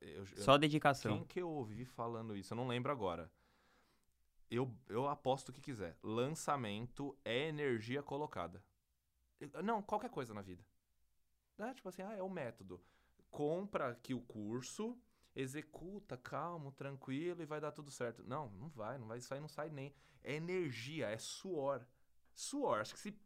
eu- 0.00 0.26
Só 0.36 0.56
dedicação. 0.56 1.18
Quem 1.18 1.26
que 1.26 1.40
eu 1.40 1.48
ouvi 1.50 1.84
falando 1.84 2.36
isso? 2.36 2.52
Eu 2.52 2.56
não 2.56 2.66
lembro 2.68 2.90
agora. 2.90 3.30
Eu, 4.50 4.74
eu 4.88 5.06
aposto 5.06 5.50
o 5.50 5.52
que 5.52 5.60
quiser. 5.60 5.96
Lançamento 6.02 7.16
é 7.24 7.48
energia 7.48 8.02
colocada. 8.02 8.62
Não, 9.62 9.82
qualquer 9.82 10.10
coisa 10.10 10.32
na 10.32 10.40
vida. 10.42 10.64
É, 11.58 11.74
tipo 11.74 11.88
assim, 11.88 12.02
ah, 12.02 12.14
é 12.14 12.22
o 12.22 12.30
método. 12.30 12.80
Compra 13.30 13.90
aqui 13.90 14.14
o 14.14 14.20
curso, 14.22 14.96
executa, 15.34 16.16
calmo, 16.16 16.72
tranquilo 16.72 17.42
e 17.42 17.46
vai 17.46 17.60
dar 17.60 17.72
tudo 17.72 17.90
certo. 17.90 18.22
Não, 18.24 18.50
não 18.50 18.68
vai, 18.68 18.98
não 18.98 19.06
vai, 19.06 19.18
aí 19.30 19.40
não 19.40 19.48
sai 19.48 19.70
nem. 19.70 19.94
É 20.22 20.34
energia, 20.34 21.06
é 21.08 21.18
suor. 21.18 21.86
Suor, 22.34 22.80
acho 22.80 22.94
que 22.94 23.00
se, 23.00 23.18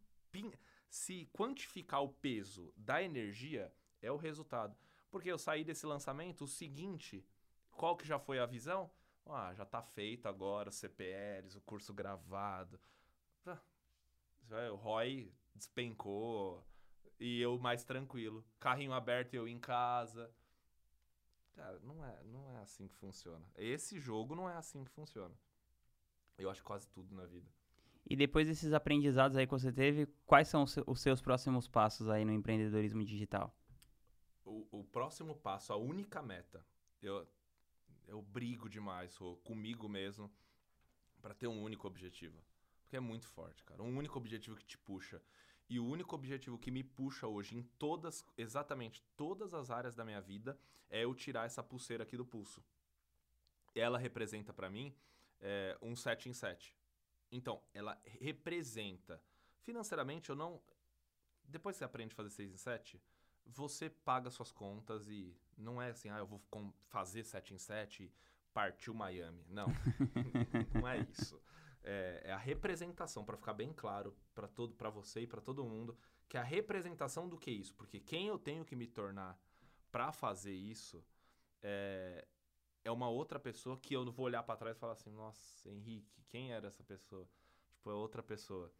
se 0.89 1.25
quantificar 1.33 2.03
o 2.03 2.09
peso 2.09 2.73
da 2.75 3.01
energia, 3.01 3.73
é 4.01 4.11
o 4.11 4.17
resultado. 4.17 4.75
Porque 5.09 5.31
eu 5.31 5.37
saí 5.37 5.63
desse 5.63 5.85
lançamento, 5.85 6.43
o 6.43 6.47
seguinte, 6.47 7.25
qual 7.71 7.95
que 7.95 8.07
já 8.07 8.19
foi 8.19 8.39
a 8.39 8.45
visão? 8.45 8.91
Ah, 9.25 9.53
já 9.53 9.65
tá 9.65 9.81
feito 9.81 10.27
agora, 10.27 10.69
os 10.69 10.75
CPLs, 10.75 11.57
o 11.57 11.61
curso 11.61 11.93
gravado. 11.93 12.79
É, 14.51 14.69
O 14.69 14.75
ROI 14.75 15.33
despencou 15.55 16.63
e 17.19 17.39
eu 17.39 17.57
mais 17.57 17.83
tranquilo. 17.83 18.45
Carrinho 18.59 18.93
aberto 18.93 19.33
eu 19.33 19.47
em 19.47 19.59
casa. 19.59 20.29
Cara, 21.55 21.79
não 21.81 22.03
é, 22.03 22.23
não 22.23 22.49
é 22.49 22.57
assim 22.57 22.87
que 22.87 22.95
funciona. 22.95 23.45
Esse 23.55 23.99
jogo 23.99 24.35
não 24.35 24.49
é 24.49 24.55
assim 24.55 24.83
que 24.83 24.91
funciona. 24.91 25.35
Eu 26.37 26.49
acho 26.49 26.63
quase 26.63 26.87
tudo 26.89 27.13
na 27.15 27.25
vida. 27.25 27.49
E 28.09 28.15
depois 28.15 28.47
desses 28.47 28.73
aprendizados 28.73 29.37
aí 29.37 29.45
que 29.45 29.51
você 29.51 29.71
teve, 29.71 30.07
quais 30.25 30.47
são 30.47 30.63
os 30.63 30.71
se- 30.73 30.83
os 30.85 30.99
seus 30.99 31.21
próximos 31.21 31.67
passos 31.67 32.09
aí 32.09 32.25
no 32.25 32.33
empreendedorismo 32.33 33.03
digital? 33.03 33.55
O, 34.43 34.67
o 34.79 34.83
próximo 34.83 35.35
passo, 35.35 35.71
a 35.71 35.77
única 35.77 36.21
meta, 36.21 36.65
eu, 37.01 37.25
eu 38.07 38.21
brigo 38.21 38.67
demais 38.67 39.17
comigo 39.43 39.87
mesmo 39.87 40.29
pra 41.21 41.33
ter 41.33 41.47
um 41.47 41.61
único 41.63 41.87
objetivo. 41.87 42.43
Porque 42.81 42.97
é 42.97 42.99
muito 42.99 43.27
forte, 43.27 43.63
cara. 43.63 43.81
Um 43.81 43.95
único 43.95 44.17
objetivo 44.17 44.57
que 44.57 44.65
te 44.65 44.77
puxa. 44.77 45.21
E 45.69 45.79
o 45.79 45.85
único 45.85 46.15
objetivo 46.15 46.57
que 46.57 46.71
me 46.71 46.83
puxa 46.83 47.27
hoje 47.27 47.57
em 47.57 47.63
todas, 47.79 48.25
exatamente 48.37 49.03
todas 49.15 49.53
as 49.53 49.71
áreas 49.71 49.95
da 49.95 50.05
minha 50.05 50.21
vida, 50.21 50.59
é 50.89 51.03
eu 51.03 51.15
tirar 51.15 51.45
essa 51.45 51.63
pulseira 51.63 52.03
aqui 52.03 52.15
do 52.15 52.25
pulso. 52.25 52.63
Ela 53.73 53.97
representa 53.97 54.53
pra 54.53 54.69
mim 54.69 54.95
é, 55.41 55.77
um 55.81 55.95
7 55.95 56.29
em 56.29 56.33
7. 56.33 56.77
Então, 57.31 57.61
ela 57.73 57.99
representa. 58.05 59.21
Financeiramente, 59.61 60.29
eu 60.29 60.35
não. 60.35 60.61
Depois 61.43 61.75
que 61.75 61.79
você 61.79 61.85
aprende 61.85 62.13
a 62.13 62.15
fazer 62.15 62.29
6 62.29 62.53
em 62.53 62.57
7, 62.57 63.01
você 63.45 63.89
paga 63.89 64.29
suas 64.29 64.51
contas 64.51 65.07
e 65.09 65.35
não 65.57 65.81
é 65.81 65.89
assim, 65.89 66.09
ah, 66.09 66.19
eu 66.19 66.27
vou 66.27 66.41
fazer 66.87 67.23
7 67.23 67.53
em 67.53 67.57
7 67.57 68.03
e 68.03 68.11
partiu 68.53 68.93
Miami. 68.93 69.43
Não, 69.49 69.67
não 70.73 70.87
é 70.87 70.99
isso. 70.99 71.41
É, 71.83 72.21
é 72.25 72.31
a 72.31 72.37
representação, 72.37 73.25
para 73.25 73.35
ficar 73.35 73.53
bem 73.53 73.73
claro 73.73 74.15
para 74.33 74.47
todo, 74.47 74.73
para 74.73 74.89
você 74.89 75.21
e 75.21 75.27
para 75.27 75.41
todo 75.41 75.65
mundo, 75.65 75.97
que 76.29 76.37
é 76.37 76.39
a 76.39 76.43
representação 76.43 77.27
do 77.27 77.37
que 77.37 77.49
é 77.49 77.53
isso. 77.53 77.75
Porque 77.75 77.99
quem 77.99 78.27
eu 78.27 78.39
tenho 78.39 78.63
que 78.63 78.75
me 78.75 78.87
tornar 78.87 79.37
para 79.91 80.11
fazer 80.11 80.53
isso 80.53 81.05
é, 81.61 82.25
é 82.83 82.91
uma 82.91 83.09
outra 83.09 83.39
pessoa 83.39 83.77
que 83.77 83.93
eu 83.93 84.11
vou 84.11 84.25
olhar 84.25 84.43
para 84.43 84.57
trás 84.57 84.75
e 84.75 84.79
falar 84.79 84.93
assim, 84.93 85.11
nossa, 85.11 85.69
Henrique, 85.69 86.23
quem 86.29 86.51
era 86.51 86.67
essa 86.67 86.83
pessoa? 86.83 87.27
Tipo, 87.73 87.91
é 87.91 87.93
outra 87.93 88.23
pessoa. 88.23 88.73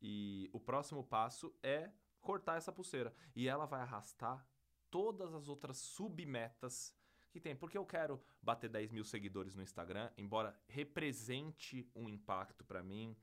E 0.00 0.50
o 0.52 0.60
próximo 0.60 1.02
passo 1.02 1.54
é 1.62 1.90
cortar 2.20 2.56
essa 2.56 2.72
pulseira. 2.72 3.14
E 3.34 3.48
ela 3.48 3.66
vai 3.66 3.80
arrastar 3.80 4.46
todas 4.90 5.34
as 5.34 5.48
outras 5.48 5.78
submetas 5.78 6.94
que 7.34 7.40
tem. 7.40 7.56
Porque 7.56 7.76
eu 7.76 7.84
quero 7.84 8.22
bater 8.40 8.70
10 8.70 8.92
mil 8.92 9.04
seguidores 9.04 9.54
no 9.56 9.62
Instagram, 9.62 10.08
embora 10.16 10.56
represente 10.68 11.90
um 11.94 12.08
impacto 12.08 12.64
para 12.64 12.80
mim. 12.82 13.16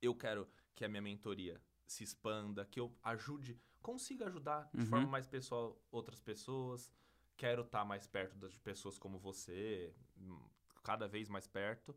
Eu 0.00 0.14
quero 0.14 0.46
que 0.74 0.84
a 0.84 0.88
minha 0.88 1.00
mentoria 1.00 1.60
se 1.86 2.04
expanda, 2.04 2.66
que 2.66 2.78
eu 2.78 2.94
ajude, 3.02 3.58
consiga 3.80 4.26
ajudar 4.26 4.68
de 4.74 4.80
Uhum. 4.82 4.86
forma 4.86 5.06
mais 5.06 5.26
pessoal 5.26 5.80
outras 5.90 6.20
pessoas. 6.20 6.92
Quero 7.36 7.62
estar 7.62 7.84
mais 7.84 8.06
perto 8.06 8.36
das 8.36 8.56
pessoas 8.58 8.98
como 8.98 9.18
você, 9.18 9.94
hum, 10.18 10.38
cada 10.82 11.08
vez 11.08 11.28
mais 11.28 11.46
perto. 11.48 11.96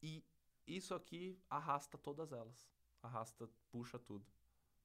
E 0.00 0.24
isso 0.66 0.94
aqui 0.94 1.38
arrasta 1.50 1.98
todas 1.98 2.32
elas. 2.32 2.70
Arrasta, 3.02 3.50
puxa 3.70 3.98
tudo. 3.98 4.24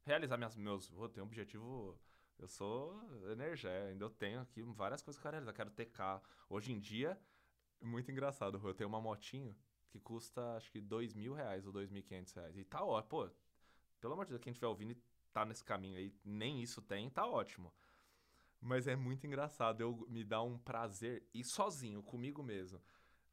Realizar 0.04 0.38
minhas, 0.38 0.56
meus. 0.56 0.92
Eu 0.92 1.08
tenho 1.10 1.24
um 1.24 1.28
objetivo. 1.28 1.98
Eu 2.38 2.48
sou 2.48 3.02
energia, 3.32 3.88
ainda 3.88 4.06
eu 4.06 4.10
tenho 4.10 4.40
aqui 4.40 4.62
várias 4.62 5.02
coisas 5.02 5.20
que 5.20 5.28
eu 5.28 5.32
quero. 5.32 5.54
Quero 5.54 5.72
ter 5.72 5.86
carro. 5.88 6.22
Hoje 6.50 6.72
em 6.72 6.80
dia, 6.80 7.20
muito 7.82 8.12
engraçado, 8.12 8.62
eu 8.64 8.74
tenho 8.74 8.88
uma 8.88 9.02
motinho 9.02 9.56
que 9.90 10.00
custa 10.00 10.56
acho 10.56 10.72
que 10.72 10.80
dois 10.80 11.14
mil 11.14 11.34
reais 11.34 11.66
ou 11.66 11.72
dois 11.72 11.90
mil 11.90 12.04
quinhentos 12.04 12.34
reais. 12.34 12.58
E 12.58 12.64
tá 12.64 12.84
ótimo. 12.84 13.10
Pô, 13.10 13.30
pelo 14.00 14.14
amor 14.14 14.26
de 14.26 14.32
Deus, 14.32 14.42
quem 14.42 14.52
estiver 14.52 14.68
ouvindo 14.68 14.92
e 14.92 15.02
tá 15.34 15.46
nesse 15.46 15.64
caminho 15.64 15.98
aí, 15.98 16.14
nem 16.24 16.62
isso 16.62 16.82
tem, 16.82 17.10
tá 17.10 17.26
ótimo. 17.26 17.74
Mas 18.60 18.88
é 18.88 18.96
muito 18.96 19.26
engraçado, 19.26 19.82
eu 19.82 20.06
me 20.10 20.24
dá 20.24 20.42
um 20.42 20.58
prazer 20.58 21.28
ir 21.34 21.44
sozinho, 21.44 22.04
comigo 22.04 22.44
mesmo. 22.44 22.82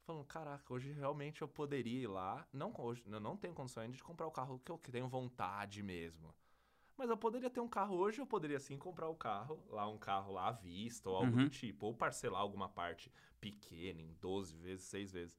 Falando, 0.01 0.25
caraca, 0.25 0.71
hoje 0.71 0.91
realmente 0.91 1.41
eu 1.41 1.47
poderia 1.47 2.03
ir 2.03 2.07
lá. 2.07 2.47
Não, 2.53 2.71
hoje, 2.77 3.03
eu 3.07 3.19
não 3.19 3.35
tenho 3.35 3.55
ainda 3.77 3.97
de 3.97 4.03
comprar 4.03 4.27
o 4.27 4.31
carro 4.31 4.59
que 4.59 4.71
eu 4.71 4.77
tenho 4.77 5.07
vontade 5.07 5.81
mesmo. 5.81 6.33
Mas 6.97 7.09
eu 7.09 7.17
poderia 7.17 7.49
ter 7.49 7.59
um 7.59 7.67
carro 7.67 7.95
hoje, 7.97 8.19
eu 8.21 8.25
poderia 8.25 8.59
sim 8.59 8.77
comprar 8.77 9.09
o 9.09 9.15
carro, 9.15 9.61
lá 9.69 9.87
um 9.87 9.97
carro 9.97 10.31
lá 10.31 10.47
à 10.47 10.51
vista 10.51 11.09
ou 11.09 11.17
algo 11.17 11.35
Uhum. 11.37 11.43
do 11.43 11.49
tipo. 11.49 11.85
Ou 11.87 11.93
parcelar 11.93 12.39
alguma 12.41 12.69
parte 12.69 13.11
pequena 13.41 14.01
em 14.01 14.13
12 14.13 14.55
vezes, 14.57 14.85
6 14.85 15.11
vezes. 15.11 15.37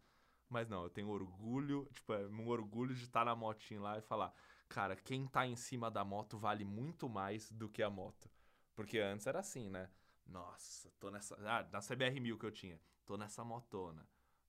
Mas 0.49 0.69
não, 0.69 0.83
eu 0.85 0.91
tenho 0.91 1.09
orgulho, 1.09 1.89
tipo, 1.93 2.13
é 2.13 2.27
um 2.27 2.47
orgulho 2.49 2.95
de 2.95 3.05
estar 3.05 3.25
na 3.25 3.35
motinha 3.35 3.81
lá 3.81 3.99
e 3.99 4.03
falar, 4.03 4.33
cara, 4.69 4.95
quem 4.95 5.27
tá 5.27 5.47
em 5.47 5.57
cima 5.57 5.91
da 5.91 6.05
moto 6.05 6.39
vale 6.39 6.65
muito 6.65 7.09
mais 7.09 7.51
do 7.51 7.69
que 7.69 7.83
a 7.83 7.91
moto. 7.91 8.31
Porque 8.75 8.99
antes 8.99 9.27
era 9.27 9.41
assim, 9.41 9.71
né? 9.71 9.91
Nossa, 10.27 10.91
tô 11.01 11.11
nessa. 11.11 11.35
Ah, 11.49 11.67
na 11.73 11.81
CBR 11.81 12.21
1000 12.21 12.39
que 12.39 12.45
eu 12.45 12.51
tinha. 12.53 12.79
Tô 13.07 13.17
nessa 13.17 13.43
motona. 13.45 14.07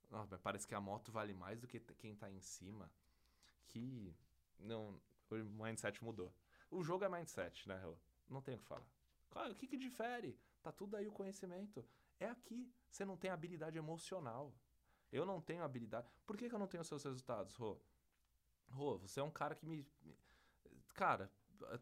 Nossa, 0.10 0.28
mas 0.32 0.41
parece 0.41 0.68
que 0.68 0.76
a 0.76 0.82
moto 0.82 1.12
vale 1.12 1.34
mais 1.34 1.60
do 1.60 1.68
que 1.68 1.80
quem 1.80 2.16
tá 2.16 2.30
em 2.30 2.41
cima. 2.41 2.91
Que. 3.68 4.14
Não. 4.60 4.99
O 5.30 5.36
mindset 5.64 6.03
mudou. 6.03 6.34
O 6.70 6.84
jogo 6.84 7.05
é 7.05 7.09
mindset, 7.09 7.68
né, 7.68 7.78
Rô? 7.84 7.95
Não 8.30 8.41
tem 8.41 8.55
o 8.55 8.59
que 8.59 8.65
falar. 8.65 8.86
O 9.51 9.55
que, 9.55 9.68
que 9.68 9.78
difere? 9.78 10.38
Tá 10.61 10.72
tudo 10.72 10.97
aí 10.97 11.07
o 11.07 11.11
conhecimento. 11.11 11.86
É 12.20 12.28
aqui. 12.28 12.72
Você 12.89 13.05
não 13.05 13.15
tem 13.15 13.30
habilidade 13.30 13.78
emocional. 13.78 14.53
Eu 15.11 15.26
não 15.26 15.39
tenho 15.39 15.63
habilidade. 15.63 16.07
Por 16.26 16.36
que, 16.36 16.49
que 16.49 16.55
eu 16.55 16.59
não 16.59 16.68
tenho 16.68 16.82
os 16.82 16.88
seus 16.88 17.03
resultados, 17.03 17.55
Rô? 17.55 17.80
Rô, 18.70 18.97
você 18.97 19.20
é 19.20 19.24
um 19.24 19.32
cara 19.32 19.55
que 19.55 19.65
me. 19.65 19.88
Cara, 20.93 21.32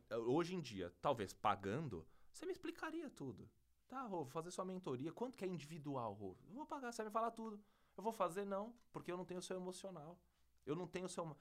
eh, 0.09 0.17
hoje 0.17 0.53
em 0.53 0.61
dia, 0.61 0.93
talvez 1.01 1.33
pagando, 1.33 2.05
você 2.31 2.45
me 2.45 2.51
explicaria 2.51 3.09
tudo. 3.09 3.49
Tá, 3.87 4.03
Rô, 4.03 4.17
vou 4.17 4.29
fazer 4.29 4.51
sua 4.51 4.65
mentoria. 4.65 5.11
Quanto 5.11 5.37
que 5.37 5.45
é 5.45 5.47
individual, 5.47 6.13
Rô? 6.13 6.37
Eu 6.47 6.55
vou 6.55 6.65
pagar, 6.65 6.91
você 6.91 7.01
vai 7.03 7.09
me 7.09 7.13
falar 7.13 7.31
tudo. 7.31 7.59
Eu 7.97 8.03
vou 8.03 8.11
fazer, 8.11 8.45
não, 8.45 8.75
porque 8.91 9.11
eu 9.11 9.17
não 9.17 9.25
tenho 9.25 9.39
o 9.39 9.43
seu 9.43 9.55
emocional. 9.55 10.19
Eu 10.65 10.75
não 10.75 10.87
tenho 10.87 11.05
o 11.05 11.09
seu. 11.09 11.35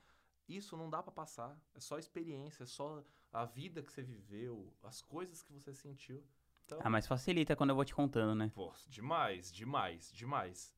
Isso 0.49 0.77
não 0.77 0.89
dá 0.89 1.03
pra 1.03 1.13
passar. 1.13 1.59
É 1.75 1.81
só 1.81 1.99
experiência, 1.99 2.63
é 2.63 2.67
só 2.67 3.05
a 3.35 3.45
vida 3.45 3.83
que 3.83 3.93
você 3.93 4.01
viveu, 4.01 4.73
as 4.85 5.03
coisas 5.03 5.43
que 5.43 5.53
você 5.53 5.75
sentiu. 5.75 6.25
Então, 6.65 6.79
Ah, 6.83 6.89
mas 6.89 7.07
facilita 7.07 7.57
quando 7.57 7.71
eu 7.71 7.77
vou 7.77 7.85
te 7.85 7.95
contando, 7.95 8.35
né? 8.35 8.51
Pô, 8.55 8.73
demais, 8.87 9.53
demais, 9.53 10.13
demais. 10.13 10.73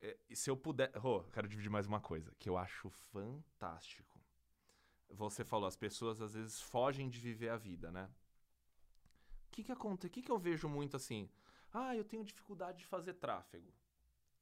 É, 0.00 0.18
e 0.28 0.34
se 0.34 0.50
eu 0.50 0.56
puder. 0.56 0.90
Rô, 0.96 1.22
quero 1.32 1.46
dividir 1.46 1.70
mais 1.70 1.86
uma 1.86 2.00
coisa 2.00 2.34
que 2.38 2.48
eu 2.48 2.58
acho 2.58 2.90
fantástico. 2.90 4.20
Você 5.10 5.44
falou, 5.44 5.68
as 5.68 5.76
pessoas 5.76 6.20
às 6.20 6.34
vezes 6.34 6.60
fogem 6.60 7.08
de 7.08 7.20
viver 7.20 7.50
a 7.50 7.56
vida, 7.56 7.92
né? 7.92 8.10
O 9.46 9.50
que 9.52 9.62
que 9.62 9.70
acontece? 9.70 10.08
O 10.08 10.10
que 10.10 10.22
que 10.22 10.32
eu 10.32 10.38
vejo 10.38 10.68
muito 10.68 10.96
assim? 10.96 11.30
Ah, 11.72 11.94
eu 11.94 12.04
tenho 12.04 12.24
dificuldade 12.24 12.78
de 12.78 12.86
fazer 12.86 13.14
tráfego. 13.14 13.72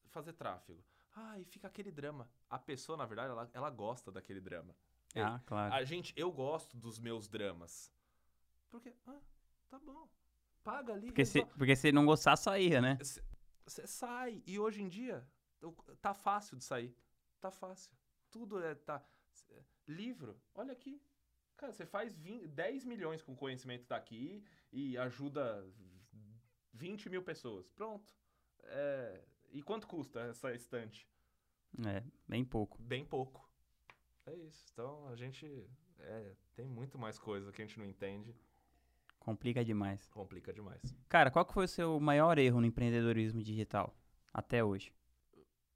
Fazer 0.08 0.32
tráfego. 0.32 0.82
Ah, 1.14 1.38
e 1.38 1.44
fica 1.44 1.66
aquele 1.68 1.90
drama. 1.90 2.28
A 2.48 2.58
pessoa, 2.58 2.96
na 2.96 3.04
verdade, 3.04 3.30
ela, 3.30 3.50
ela 3.52 3.70
gosta 3.70 4.10
daquele 4.10 4.40
drama. 4.40 4.74
Ah, 5.16 5.40
claro. 5.44 5.74
a 5.74 5.82
gente, 5.84 6.12
eu 6.16 6.30
gosto 6.30 6.76
dos 6.76 6.98
meus 6.98 7.28
dramas. 7.28 7.92
Porque, 8.70 8.94
ah, 9.06 9.20
tá 9.68 9.78
bom. 9.78 10.08
Paga 10.62 10.92
ali. 10.92 11.06
Porque 11.06 11.24
se, 11.24 11.44
porque 11.44 11.74
se 11.74 11.90
não 11.90 12.06
gostar, 12.06 12.36
saía, 12.36 12.80
né? 12.80 12.98
Você 13.64 13.86
sai. 13.86 14.42
E 14.46 14.58
hoje 14.58 14.82
em 14.82 14.88
dia, 14.88 15.26
tá 16.00 16.14
fácil 16.14 16.56
de 16.56 16.64
sair. 16.64 16.94
Tá 17.40 17.50
fácil. 17.50 17.92
Tudo 18.30 18.62
é. 18.62 18.74
Tá, 18.74 19.04
é, 19.50 19.62
livro, 19.88 20.40
olha 20.54 20.72
aqui. 20.72 21.02
Cara, 21.56 21.72
você 21.72 21.84
faz 21.84 22.14
20, 22.14 22.46
10 22.48 22.84
milhões 22.84 23.22
com 23.22 23.32
o 23.32 23.36
conhecimento 23.36 23.86
daqui 23.86 24.42
e 24.72 24.96
ajuda 24.96 25.66
20 26.72 27.10
mil 27.10 27.22
pessoas. 27.22 27.68
Pronto. 27.70 28.14
É, 28.62 29.24
e 29.50 29.62
quanto 29.62 29.86
custa 29.86 30.20
essa 30.20 30.54
estante? 30.54 31.08
É, 31.86 32.02
bem 32.26 32.44
pouco. 32.44 32.80
Bem 32.82 33.04
pouco. 33.04 33.49
É 34.30 34.36
isso. 34.36 34.64
Então 34.72 35.08
a 35.08 35.16
gente. 35.16 35.66
é, 35.98 36.32
tem 36.54 36.68
muito 36.68 36.96
mais 36.96 37.18
coisa 37.18 37.50
que 37.50 37.60
a 37.60 37.66
gente 37.66 37.78
não 37.78 37.84
entende. 37.84 38.34
Complica 39.18 39.64
demais. 39.64 40.08
Complica 40.08 40.52
demais. 40.52 40.80
Cara, 41.08 41.30
qual 41.30 41.44
que 41.44 41.52
foi 41.52 41.64
o 41.64 41.68
seu 41.68 41.98
maior 42.00 42.38
erro 42.38 42.60
no 42.60 42.66
empreendedorismo 42.66 43.42
digital? 43.42 43.94
Até 44.32 44.64
hoje. 44.64 44.92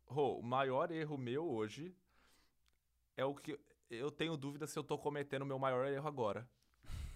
Rô, 0.07 0.38
o 0.38 0.42
maior 0.42 0.90
erro 0.92 1.18
meu 1.18 1.44
hoje 1.44 1.94
é 3.16 3.24
o 3.24 3.34
que 3.34 3.59
eu 3.90 4.11
tenho 4.11 4.36
dúvida 4.36 4.66
se 4.66 4.78
eu 4.78 4.84
tô 4.84 4.96
cometendo 4.96 5.42
o 5.42 5.46
meu 5.46 5.59
maior 5.59 5.86
erro 5.86 6.07
agora. 6.07 6.48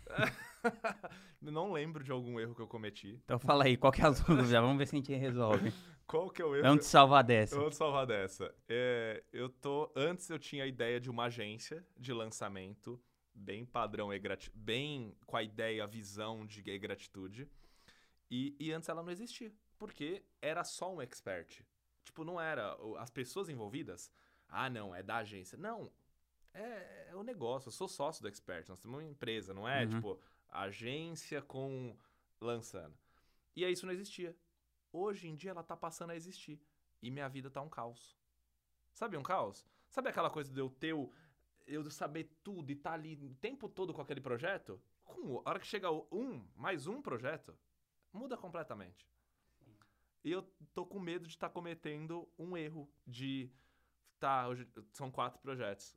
Não 1.41 1.73
lembro 1.73 2.03
de 2.03 2.11
algum 2.11 2.41
erro 2.41 2.55
que 2.55 2.63
eu 2.63 2.67
cometi. 2.67 3.21
Então 3.25 3.39
fala 3.39 3.65
aí, 3.65 3.77
qual 3.77 3.93
que 3.93 4.03
é 4.03 4.07
a 4.07 4.11
dúvida? 4.11 4.61
Vamos 4.61 4.79
ver 4.79 4.87
se 4.87 4.97
a 4.97 4.99
gente 4.99 5.15
resolve. 5.15 5.73
Qual 6.09 6.31
que 6.31 6.41
é 6.41 6.45
o 6.45 6.57
erro? 6.57 6.65
Vamos 6.65 6.87
te 6.87 6.89
salvar 6.89 7.23
dessa. 7.23 7.55
Eu 7.55 7.61
vou 7.61 7.69
te 7.71 7.77
salvar 7.77 8.07
dessa. 8.07 8.55
É, 8.67 9.23
eu 9.31 9.51
tô. 9.51 9.93
Antes 9.95 10.31
eu 10.31 10.39
tinha 10.39 10.65
a 10.65 10.67
ideia 10.67 10.99
de 10.99 11.11
uma 11.11 11.25
agência 11.25 11.87
de 11.99 12.15
lançamento, 12.15 12.99
bem 13.35 13.67
padrão 13.67 14.13
e 14.13 14.21
bem 14.55 15.15
com 15.27 15.37
a 15.37 15.43
ideia, 15.43 15.85
a 15.85 15.87
visão 15.87 16.47
de 16.47 16.63
e 16.67 16.79
gratitude. 16.79 17.47
E, 18.31 18.57
e 18.59 18.73
antes 18.73 18.89
ela 18.89 19.03
não 19.03 19.13
existia. 19.13 19.53
Porque 19.79 20.25
era 20.41 20.65
só 20.65 20.95
um 20.95 21.03
expert. 21.03 21.63
Tipo, 22.03 22.25
não 22.25 22.41
era. 22.41 22.75
As 22.97 23.11
pessoas 23.11 23.51
envolvidas. 23.51 24.11
Ah, 24.49 24.71
não, 24.71 24.95
é 24.95 25.03
da 25.03 25.19
agência. 25.19 25.59
Não. 25.59 25.93
É, 26.55 27.09
é 27.11 27.17
o 27.17 27.23
negócio. 27.23 27.69
Eu 27.69 27.73
sou 27.73 27.87
sócio 27.87 28.23
do 28.23 28.29
expert. 28.29 28.67
Nós 28.67 28.81
temos 28.81 28.99
uma 28.99 29.05
empresa, 29.05 29.53
não 29.53 29.69
é? 29.69 29.85
Uhum. 29.85 29.91
Tipo, 29.91 30.21
agência 30.49 31.43
com 31.43 31.95
lançando. 32.41 32.97
E 33.55 33.63
aí 33.63 33.73
isso 33.73 33.85
não 33.85 33.93
existia. 33.93 34.35
Hoje 34.93 35.29
em 35.29 35.37
dia 35.37 35.51
ela 35.51 35.63
tá 35.63 35.77
passando 35.77 36.11
a 36.11 36.17
existir. 36.17 36.61
E 37.03 37.11
minha 37.11 37.29
vida 37.29 37.51
tá 37.51 37.61
um 37.61 37.69
caos. 37.69 38.17
Sabe 38.93 39.17
um 39.17 39.23
caos? 39.23 39.67
Sabe 39.91 40.09
aquela 40.09 40.31
coisa 40.31 40.53
de 40.53 40.61
eu 40.61 40.71
ter 40.71 40.93
o. 40.93 41.13
Eu 41.67 41.91
saber 41.91 42.31
tudo 42.43 42.73
e 42.73 42.77
tá 42.77 42.93
ali 42.93 43.15
o 43.23 43.35
tempo 43.35 43.69
todo 43.69 43.93
com 43.93 44.01
aquele 44.01 44.21
projeto? 44.21 44.81
Com, 45.05 45.43
a 45.45 45.51
hora 45.51 45.61
que 45.61 45.67
chega 45.67 45.91
um, 45.93 46.47
mais 46.57 46.87
um 46.87 47.03
projeto, 47.03 47.57
muda 48.11 48.39
completamente. 48.39 49.07
E 50.25 50.31
eu 50.31 50.43
tô 50.75 50.87
com 50.87 50.99
medo 50.99 51.25
de 51.25 51.35
estar 51.35 51.51
cometendo 51.51 52.29
um 52.39 52.57
erro 52.57 52.91
de. 53.07 53.53
Tá, 54.19 54.49
hoje 54.49 54.67
são 54.93 55.11
quatro 55.11 55.39
projetos. 55.41 55.97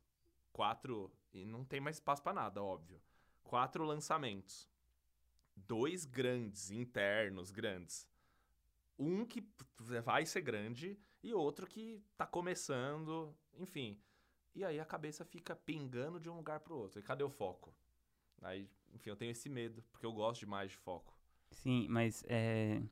Quatro. 0.52 1.10
E 1.32 1.44
não 1.46 1.64
tem 1.64 1.80
mais 1.80 1.96
espaço 1.96 2.22
pra 2.22 2.34
nada, 2.34 2.62
óbvio. 2.62 3.00
Quatro 3.42 3.84
lançamentos. 3.84 4.68
Dois 5.56 6.04
grandes, 6.04 6.70
internos, 6.70 7.50
grandes 7.50 8.11
um 8.98 9.24
que 9.24 9.46
vai 9.78 10.24
ser 10.26 10.40
grande 10.40 10.98
e 11.22 11.32
outro 11.34 11.66
que 11.66 12.02
tá 12.16 12.26
começando, 12.26 13.34
enfim. 13.58 14.00
E 14.54 14.64
aí 14.64 14.78
a 14.78 14.84
cabeça 14.84 15.24
fica 15.24 15.56
pingando 15.56 16.20
de 16.20 16.28
um 16.28 16.36
lugar 16.36 16.60
pro 16.60 16.76
outro. 16.76 17.00
E 17.00 17.02
cadê 17.02 17.24
o 17.24 17.30
foco? 17.30 17.74
Aí, 18.42 18.68
enfim, 18.92 19.10
eu 19.10 19.16
tenho 19.16 19.30
esse 19.30 19.48
medo, 19.48 19.82
porque 19.90 20.04
eu 20.04 20.12
gosto 20.12 20.40
demais 20.40 20.70
de 20.70 20.76
foco. 20.76 21.16
Sim, 21.50 21.86
mas 21.88 22.24
é. 22.28 22.82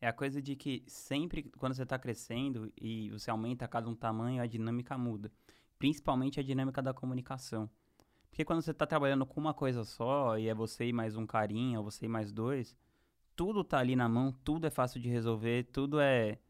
É 0.00 0.06
a 0.06 0.12
coisa 0.12 0.40
de 0.40 0.54
que 0.54 0.84
sempre 0.86 1.50
quando 1.58 1.74
você 1.74 1.82
está 1.82 1.98
crescendo 1.98 2.72
e 2.80 3.10
você 3.10 3.30
aumenta 3.30 3.66
cada 3.66 3.88
um 3.88 3.96
tamanho, 3.96 4.40
a 4.40 4.46
dinâmica 4.46 4.96
muda. 4.96 5.32
Principalmente 5.76 6.38
a 6.38 6.42
dinâmica 6.42 6.80
da 6.80 6.94
comunicação. 6.94 7.68
Porque 8.30 8.44
quando 8.44 8.62
você 8.62 8.70
está 8.70 8.86
trabalhando 8.86 9.26
com 9.26 9.40
uma 9.40 9.52
coisa 9.52 9.84
só, 9.84 10.38
e 10.38 10.48
é 10.48 10.54
você 10.54 10.86
e 10.86 10.92
mais 10.92 11.16
um 11.16 11.26
carinha, 11.26 11.78
ou 11.78 11.84
você 11.84 12.06
e 12.06 12.08
mais 12.08 12.32
dois, 12.32 12.76
tudo 13.38 13.62
tá 13.62 13.78
ali 13.78 13.94
na 13.94 14.08
mão, 14.08 14.32
tudo 14.42 14.66
é 14.66 14.70
fácil 14.70 15.00
de 15.00 15.08
resolver, 15.08 15.62
tudo 15.72 16.00
é. 16.00 16.40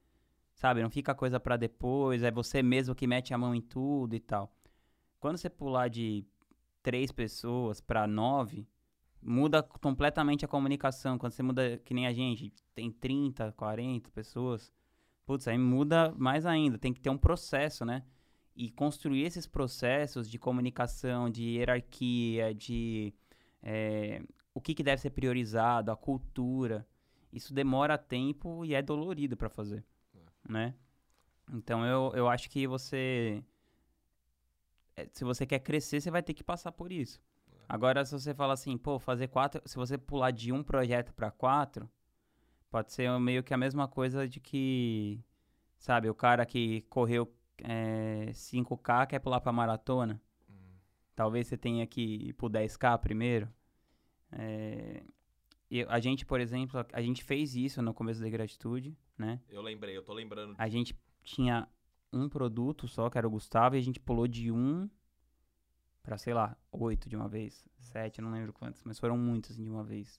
Sabe, 0.55 0.83
não 0.83 0.89
fica 0.89 1.15
coisa 1.15 1.39
para 1.39 1.59
depois, 1.59 2.23
é 2.23 2.31
você 2.31 2.63
mesmo 2.63 2.95
que 2.95 3.07
mete 3.07 3.35
a 3.35 3.39
mão 3.39 3.55
em 3.55 3.61
tudo 3.61 4.17
e 4.17 4.19
tal. 4.19 4.51
Quando 5.21 5.37
você 5.37 5.51
pular 5.51 5.89
de 5.89 6.25
três 6.83 7.13
pessoas 7.13 7.79
para 7.79 8.07
nove, 8.07 8.67
muda 9.21 9.63
completamente 9.63 10.47
a 10.47 10.49
comunicação. 10.49 11.19
Quando 11.19 11.33
você 11.33 11.43
muda, 11.43 11.79
que 11.85 11.93
nem 11.93 12.07
a 12.07 12.13
gente, 12.13 12.51
tem 12.75 12.91
30, 12.91 13.53
40 13.53 14.11
pessoas, 14.11 14.73
putz, 15.27 15.47
aí 15.47 15.59
muda 15.59 16.11
mais 16.17 16.47
ainda. 16.47 16.79
Tem 16.79 16.95
que 16.95 17.01
ter 17.03 17.11
um 17.11 17.19
processo, 17.19 17.85
né? 17.85 18.03
E 18.57 18.71
construir 18.71 19.25
esses 19.25 19.47
processos 19.47 20.29
de 20.29 20.39
comunicação, 20.39 21.29
de 21.29 21.43
hierarquia, 21.45 22.55
de 22.55 23.13
é, 23.63 24.23
o 24.59 24.61
que, 24.61 24.75
que 24.75 24.83
deve 24.83 25.01
ser 25.01 25.11
priorizado, 25.11 25.91
a 25.91 25.97
cultura. 25.97 26.87
Isso 27.33 27.55
demora 27.55 27.97
tempo 27.97 28.65
e 28.65 28.75
é 28.75 28.83
dolorido 28.83 29.37
para 29.37 29.49
fazer, 29.49 29.85
é. 30.15 30.53
né? 30.53 30.75
Então 31.53 31.85
eu, 31.87 32.13
eu 32.15 32.29
acho 32.29 32.51
que 32.51 32.67
você 32.67 33.43
é, 34.99 35.09
se 35.13 35.23
você 35.25 35.47
quer 35.47 35.61
crescer, 35.61 36.01
você 36.01 36.11
vai 36.11 36.23
ter 36.23 36.35
que 36.35 36.43
passar 36.43 36.73
por 36.73 36.91
isso. 36.91 37.23
É. 37.53 37.57
Agora, 37.69 38.05
se 38.05 38.13
você 38.13 38.35
fala 38.35 38.55
assim, 38.55 38.77
pô, 38.77 38.99
fazer 38.99 39.29
quatro. 39.29 39.63
Se 39.65 39.77
você 39.77 39.97
pular 39.97 40.33
de 40.33 40.51
um 40.51 40.63
projeto 40.63 41.15
para 41.15 41.31
quatro, 41.31 41.89
pode 42.69 42.93
ser 42.93 43.09
meio 43.21 43.45
que 43.45 43.55
a 43.55 43.57
mesma 43.57 43.87
coisa 43.87 44.29
de 44.29 44.41
que. 44.41 45.23
Sabe, 45.79 46.11
o 46.11 46.15
cara 46.15 46.45
que 46.45 46.81
correu 46.91 47.33
é, 47.63 48.31
5K 48.33 49.07
quer 49.07 49.21
pular 49.21 49.41
pra 49.41 49.53
maratona. 49.53 50.21
Hum. 50.51 50.55
Talvez 51.15 51.47
você 51.47 51.57
tenha 51.57 51.87
que 51.87 52.01
ir 52.01 52.33
pro 52.33 52.51
10K 52.51 52.99
primeiro. 52.99 53.49
É, 54.33 55.03
a 55.89 56.01
gente, 56.01 56.25
por 56.25 56.41
exemplo, 56.41 56.85
a 56.93 57.03
gente 57.03 57.23
fez 57.23 57.55
isso 57.55 57.83
no 57.83 57.93
começo 57.93 58.21
da 58.21 58.29
gratitude, 58.29 58.97
né? 59.17 59.41
Eu 59.49 59.63
lembrei, 59.63 59.97
eu 59.97 60.03
tô 60.03 60.13
lembrando. 60.13 60.55
A 60.59 60.69
gente 60.69 60.99
tinha 61.23 61.69
um 62.13 62.29
produto 62.29 62.89
só, 62.89 63.11
que 63.11 63.19
era 63.19 63.27
o 63.27 63.31
Gustavo, 63.31 63.77
e 63.77 63.79
a 63.79 63.83
gente 63.83 64.01
pulou 64.01 64.27
de 64.27 64.51
um 64.51 64.89
para 66.09 66.17
sei 66.17 66.33
lá, 66.33 66.57
oito 66.73 67.07
de 67.07 67.15
uma 67.15 67.29
vez, 67.29 67.69
sete, 67.81 68.23
não 68.23 68.33
lembro 68.33 68.51
quantos, 68.51 68.83
mas 68.83 68.99
foram 68.99 69.19
muitos 69.19 69.51
assim, 69.51 69.63
de 69.63 69.69
uma 69.69 69.85
vez. 69.85 70.19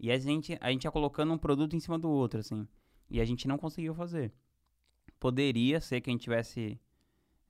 E 0.00 0.10
a 0.10 0.18
gente, 0.18 0.58
a 0.60 0.72
gente 0.72 0.82
ia 0.82 0.90
colocando 0.90 1.32
um 1.32 1.38
produto 1.38 1.76
em 1.76 1.80
cima 1.80 1.96
do 1.96 2.10
outro, 2.10 2.40
assim, 2.40 2.66
e 3.08 3.20
a 3.20 3.24
gente 3.24 3.46
não 3.46 3.56
conseguiu 3.56 3.94
fazer. 3.94 4.32
Poderia 5.20 5.80
ser 5.80 6.00
que 6.00 6.10
a 6.10 6.12
gente 6.12 6.22
tivesse, 6.22 6.80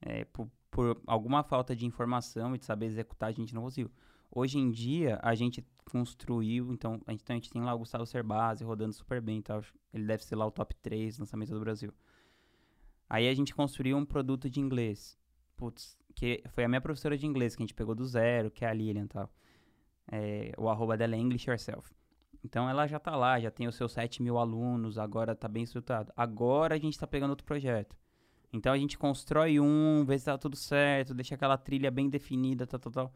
é, 0.01 0.23
por, 0.25 0.47
por 0.69 1.01
alguma 1.07 1.41
falta 1.41 1.75
de 1.75 1.87
informação 1.87 2.53
e 2.53 2.59
de 2.59 2.65
saber 2.65 2.85
executar, 2.85 3.29
a 3.29 3.31
gente 3.31 3.55
não 3.55 3.63
conseguiu. 3.63 3.91
Hoje 4.31 4.59
em 4.59 4.69
dia, 4.69 5.19
a 5.23 5.33
gente 5.33 5.65
construiu, 5.89 6.71
então 6.71 7.01
a 7.07 7.11
gente, 7.11 7.21
então, 7.23 7.33
a 7.33 7.37
gente 7.37 7.49
tem 7.49 7.61
lá 7.61 7.73
o 7.73 7.79
Gustavo 7.79 8.05
Cerbasi 8.05 8.63
rodando 8.63 8.93
super 8.93 9.19
bem 9.21 9.41
tal. 9.41 9.63
Ele 9.93 10.05
deve 10.05 10.23
ser 10.23 10.35
lá 10.35 10.45
o 10.45 10.51
top 10.51 10.75
3 10.75 11.17
lançamento 11.17 11.53
do 11.53 11.59
Brasil. 11.59 11.91
Aí 13.09 13.27
a 13.27 13.33
gente 13.33 13.55
construiu 13.55 13.97
um 13.97 14.05
produto 14.05 14.49
de 14.49 14.59
inglês. 14.59 15.17
Putz, 15.57 15.97
que 16.15 16.43
foi 16.49 16.63
a 16.63 16.67
minha 16.67 16.79
professora 16.79 17.17
de 17.17 17.25
inglês 17.25 17.55
que 17.55 17.63
a 17.63 17.65
gente 17.65 17.73
pegou 17.73 17.95
do 17.95 18.05
zero, 18.05 18.51
que 18.51 18.63
é 18.63 18.69
a 18.69 18.73
Lilian 18.73 19.05
e 19.05 19.07
tal. 19.07 19.29
É, 20.11 20.51
o 20.57 20.69
arroba 20.69 20.95
dela 20.95 21.15
é 21.15 21.17
English 21.17 21.49
Yourself. 21.49 21.91
Então 22.43 22.69
ela 22.69 22.87
já 22.87 22.99
tá 22.99 23.15
lá, 23.15 23.39
já 23.39 23.51
tem 23.51 23.67
os 23.67 23.75
seus 23.75 23.91
7 23.91 24.21
mil 24.21 24.37
alunos, 24.37 24.97
agora 24.97 25.35
tá 25.35 25.47
bem 25.47 25.63
estruturado. 25.63 26.13
Agora 26.15 26.75
a 26.75 26.77
gente 26.77 26.97
tá 26.97 27.07
pegando 27.07 27.31
outro 27.31 27.45
projeto. 27.45 27.97
Então 28.53 28.71
a 28.71 28.77
gente 28.77 28.97
constrói 28.97 29.59
um, 29.59 30.05
vê 30.05 30.17
se 30.17 30.25
tá 30.25 30.37
tudo 30.37 30.55
certo, 30.55 31.13
deixa 31.13 31.35
aquela 31.35 31.57
trilha 31.57 31.91
bem 31.91 32.09
definida, 32.09 32.65
tal, 32.65 32.79
tal, 32.79 32.91
tal. 32.91 33.13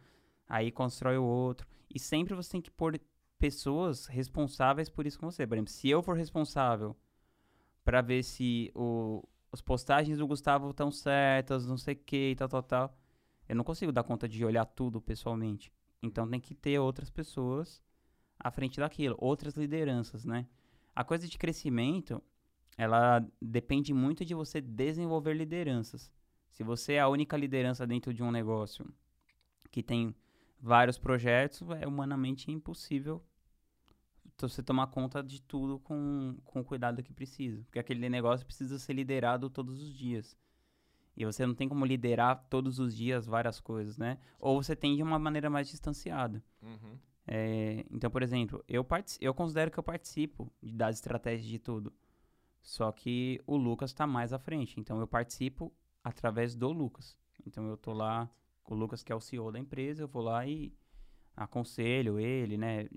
Aí 0.48 0.72
constrói 0.72 1.18
o 1.18 1.24
outro. 1.24 1.68
E 1.94 2.00
sempre 2.00 2.34
você 2.34 2.52
tem 2.52 2.62
que 2.62 2.72
pôr 2.72 3.00
pessoas 3.38 4.06
responsáveis 4.06 4.90
por 4.90 5.06
isso 5.06 5.20
com 5.20 5.30
você. 5.30 5.46
Por 5.46 5.56
exemplo, 5.56 5.72
se 5.72 5.90
eu 5.90 6.02
for 6.02 6.16
responsável 6.16 6.96
para 7.84 8.02
ver 8.02 8.24
se 8.24 8.72
o, 8.74 9.24
as 9.52 9.62
postagens 9.62 10.18
do 10.18 10.28
Gustavo 10.28 10.70
estão 10.70 10.92
certas, 10.92 11.68
não 11.68 11.78
sei 11.78 11.94
o 11.94 11.98
que 11.98 12.32
e 12.32 12.36
tal, 12.36 12.48
tal, 12.48 12.64
tal. 12.64 12.98
Eu 13.48 13.56
não 13.56 13.64
consigo 13.64 13.92
dar 13.92 14.04
conta 14.04 14.28
de 14.28 14.44
olhar 14.46 14.66
tudo 14.66 15.02
pessoalmente. 15.02 15.72
Então 16.02 16.28
tem 16.28 16.40
que 16.40 16.56
ter 16.56 16.80
outras 16.80 17.10
pessoas 17.10 17.84
à 18.40 18.50
frente 18.52 18.80
daquilo, 18.80 19.16
outras 19.20 19.56
lideranças, 19.56 20.26
né? 20.26 20.48
A 20.96 21.04
coisa 21.04 21.28
de 21.28 21.38
crescimento, 21.38 22.22
ela 22.78 23.26
depende 23.42 23.94
muito 23.94 24.24
de 24.26 24.34
você 24.34 24.62
desenvolver 24.62 25.34
lideranças. 25.34 26.12
Se 26.52 26.64
você 26.64 26.94
é 26.94 27.00
a 27.00 27.08
única 27.08 27.36
liderança 27.36 27.86
dentro 27.88 28.14
de 28.14 28.22
um 28.22 28.32
negócio 28.32 28.86
que 29.72 29.82
tem 29.82 30.16
vários 30.64 30.98
projetos, 30.98 31.62
é 31.82 31.86
humanamente 31.86 32.50
impossível 32.50 33.22
você 34.40 34.64
tomar 34.64 34.88
conta 34.88 35.22
de 35.22 35.42
tudo 35.42 35.78
com, 35.80 36.38
com 36.46 36.62
o 36.62 36.64
cuidado 36.64 37.04
que 37.04 37.14
precisa. 37.14 37.62
Porque 37.64 37.80
aquele 37.80 38.08
negócio 38.10 38.46
precisa 38.46 38.80
ser 38.80 38.94
liderado 38.94 39.50
todos 39.50 39.82
os 39.82 39.94
dias. 39.94 40.38
E 41.16 41.26
você 41.26 41.46
não 41.46 41.54
tem 41.54 41.68
como 41.68 41.86
liderar 41.86 42.48
todos 42.50 42.80
os 42.80 42.96
dias 42.96 43.26
várias 43.26 43.60
coisas, 43.60 43.98
né? 43.98 44.18
Ou 44.40 44.62
você 44.62 44.76
tem 44.76 44.96
de 44.96 45.04
uma 45.04 45.20
maneira 45.20 45.50
mais 45.50 45.68
distanciada. 45.70 46.44
Uhum. 46.62 46.98
É, 47.28 47.86
então, 47.92 48.10
por 48.10 48.24
exemplo, 48.24 48.64
eu, 48.68 48.86
eu 49.22 49.34
considero 49.34 49.70
que 49.70 49.78
eu 49.78 49.84
participo 49.84 50.52
das 50.62 50.96
estratégias 50.96 51.46
de 51.46 51.60
tudo. 51.60 51.94
Só 52.62 52.92
que 52.92 53.42
o 53.46 53.56
Lucas 53.58 53.92
está 53.92 54.08
mais 54.08 54.34
à 54.34 54.40
frente. 54.40 54.80
Então, 54.80 55.00
eu 55.00 55.08
participo 55.08 55.72
através 56.04 56.56
do 56.56 56.72
Lucas. 56.72 57.18
Então, 57.46 57.68
eu 57.68 57.78
tô 57.78 57.94
lá 57.94 58.30
o 58.66 58.76
Lucas, 58.76 59.04
que 59.04 59.12
é 59.12 59.16
o 59.16 59.20
CEO 59.20 59.52
da 59.52 59.60
empresa, 59.60 60.04
eu 60.04 60.08
vou 60.08 60.22
lá 60.22 60.46
e 60.46 60.74
aconselho 61.36 62.20
ele, 62.20 62.58
né? 62.58 62.88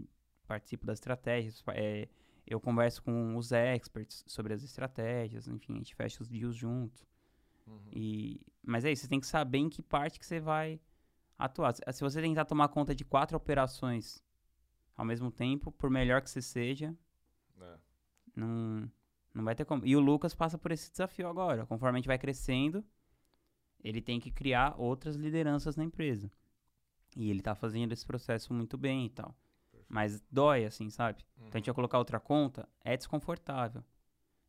participo 0.46 0.86
das 0.86 0.98
estratégias, 0.98 1.62
é, 1.74 2.08
eu 2.46 2.60
converso 2.60 3.02
com 3.02 3.36
os 3.36 3.50
experts 3.52 4.24
sobre 4.26 4.54
as 4.54 4.62
estratégias, 4.62 5.48
enfim, 5.48 5.74
a 5.74 5.78
gente 5.78 5.94
fecha 5.94 6.22
os 6.22 6.28
deals 6.28 6.54
juntos. 6.54 7.04
Uhum. 7.66 7.80
E, 7.92 8.40
mas 8.62 8.84
é 8.84 8.92
isso, 8.92 9.02
você 9.02 9.08
tem 9.08 9.20
que 9.20 9.26
saber 9.26 9.58
em 9.58 9.68
que 9.68 9.82
parte 9.82 10.18
que 10.18 10.24
você 10.24 10.38
vai 10.38 10.80
atuar. 11.36 11.74
Se 11.74 12.00
você 12.00 12.22
tentar 12.22 12.44
tomar 12.44 12.68
conta 12.68 12.94
de 12.94 13.04
quatro 13.04 13.36
operações 13.36 14.22
ao 14.96 15.04
mesmo 15.04 15.30
tempo, 15.30 15.72
por 15.72 15.90
melhor 15.90 16.22
que 16.22 16.30
você 16.30 16.40
seja, 16.40 16.96
é. 17.60 17.78
não, 18.34 18.90
não 19.34 19.44
vai 19.44 19.54
ter 19.54 19.64
como. 19.64 19.84
E 19.84 19.96
o 19.96 20.00
Lucas 20.00 20.34
passa 20.34 20.56
por 20.56 20.70
esse 20.70 20.90
desafio 20.90 21.28
agora. 21.28 21.66
Conforme 21.66 21.96
a 21.96 22.00
gente 22.00 22.06
vai 22.06 22.18
crescendo, 22.18 22.84
ele 23.88 24.00
tem 24.00 24.18
que 24.18 24.32
criar 24.32 24.74
outras 24.76 25.14
lideranças 25.14 25.76
na 25.76 25.84
empresa. 25.84 26.28
E 27.16 27.30
ele 27.30 27.38
está 27.38 27.54
fazendo 27.54 27.92
esse 27.92 28.04
processo 28.04 28.52
muito 28.52 28.76
bem 28.76 29.06
e 29.06 29.10
tal. 29.10 29.32
Mas 29.88 30.20
dói, 30.28 30.64
assim, 30.64 30.90
sabe? 30.90 31.24
Uhum. 31.38 31.46
Então 31.46 31.52
a 31.54 31.58
gente 31.58 31.66
vai 31.66 31.74
colocar 31.74 31.98
outra 31.98 32.18
conta, 32.18 32.68
é 32.84 32.96
desconfortável. 32.96 33.84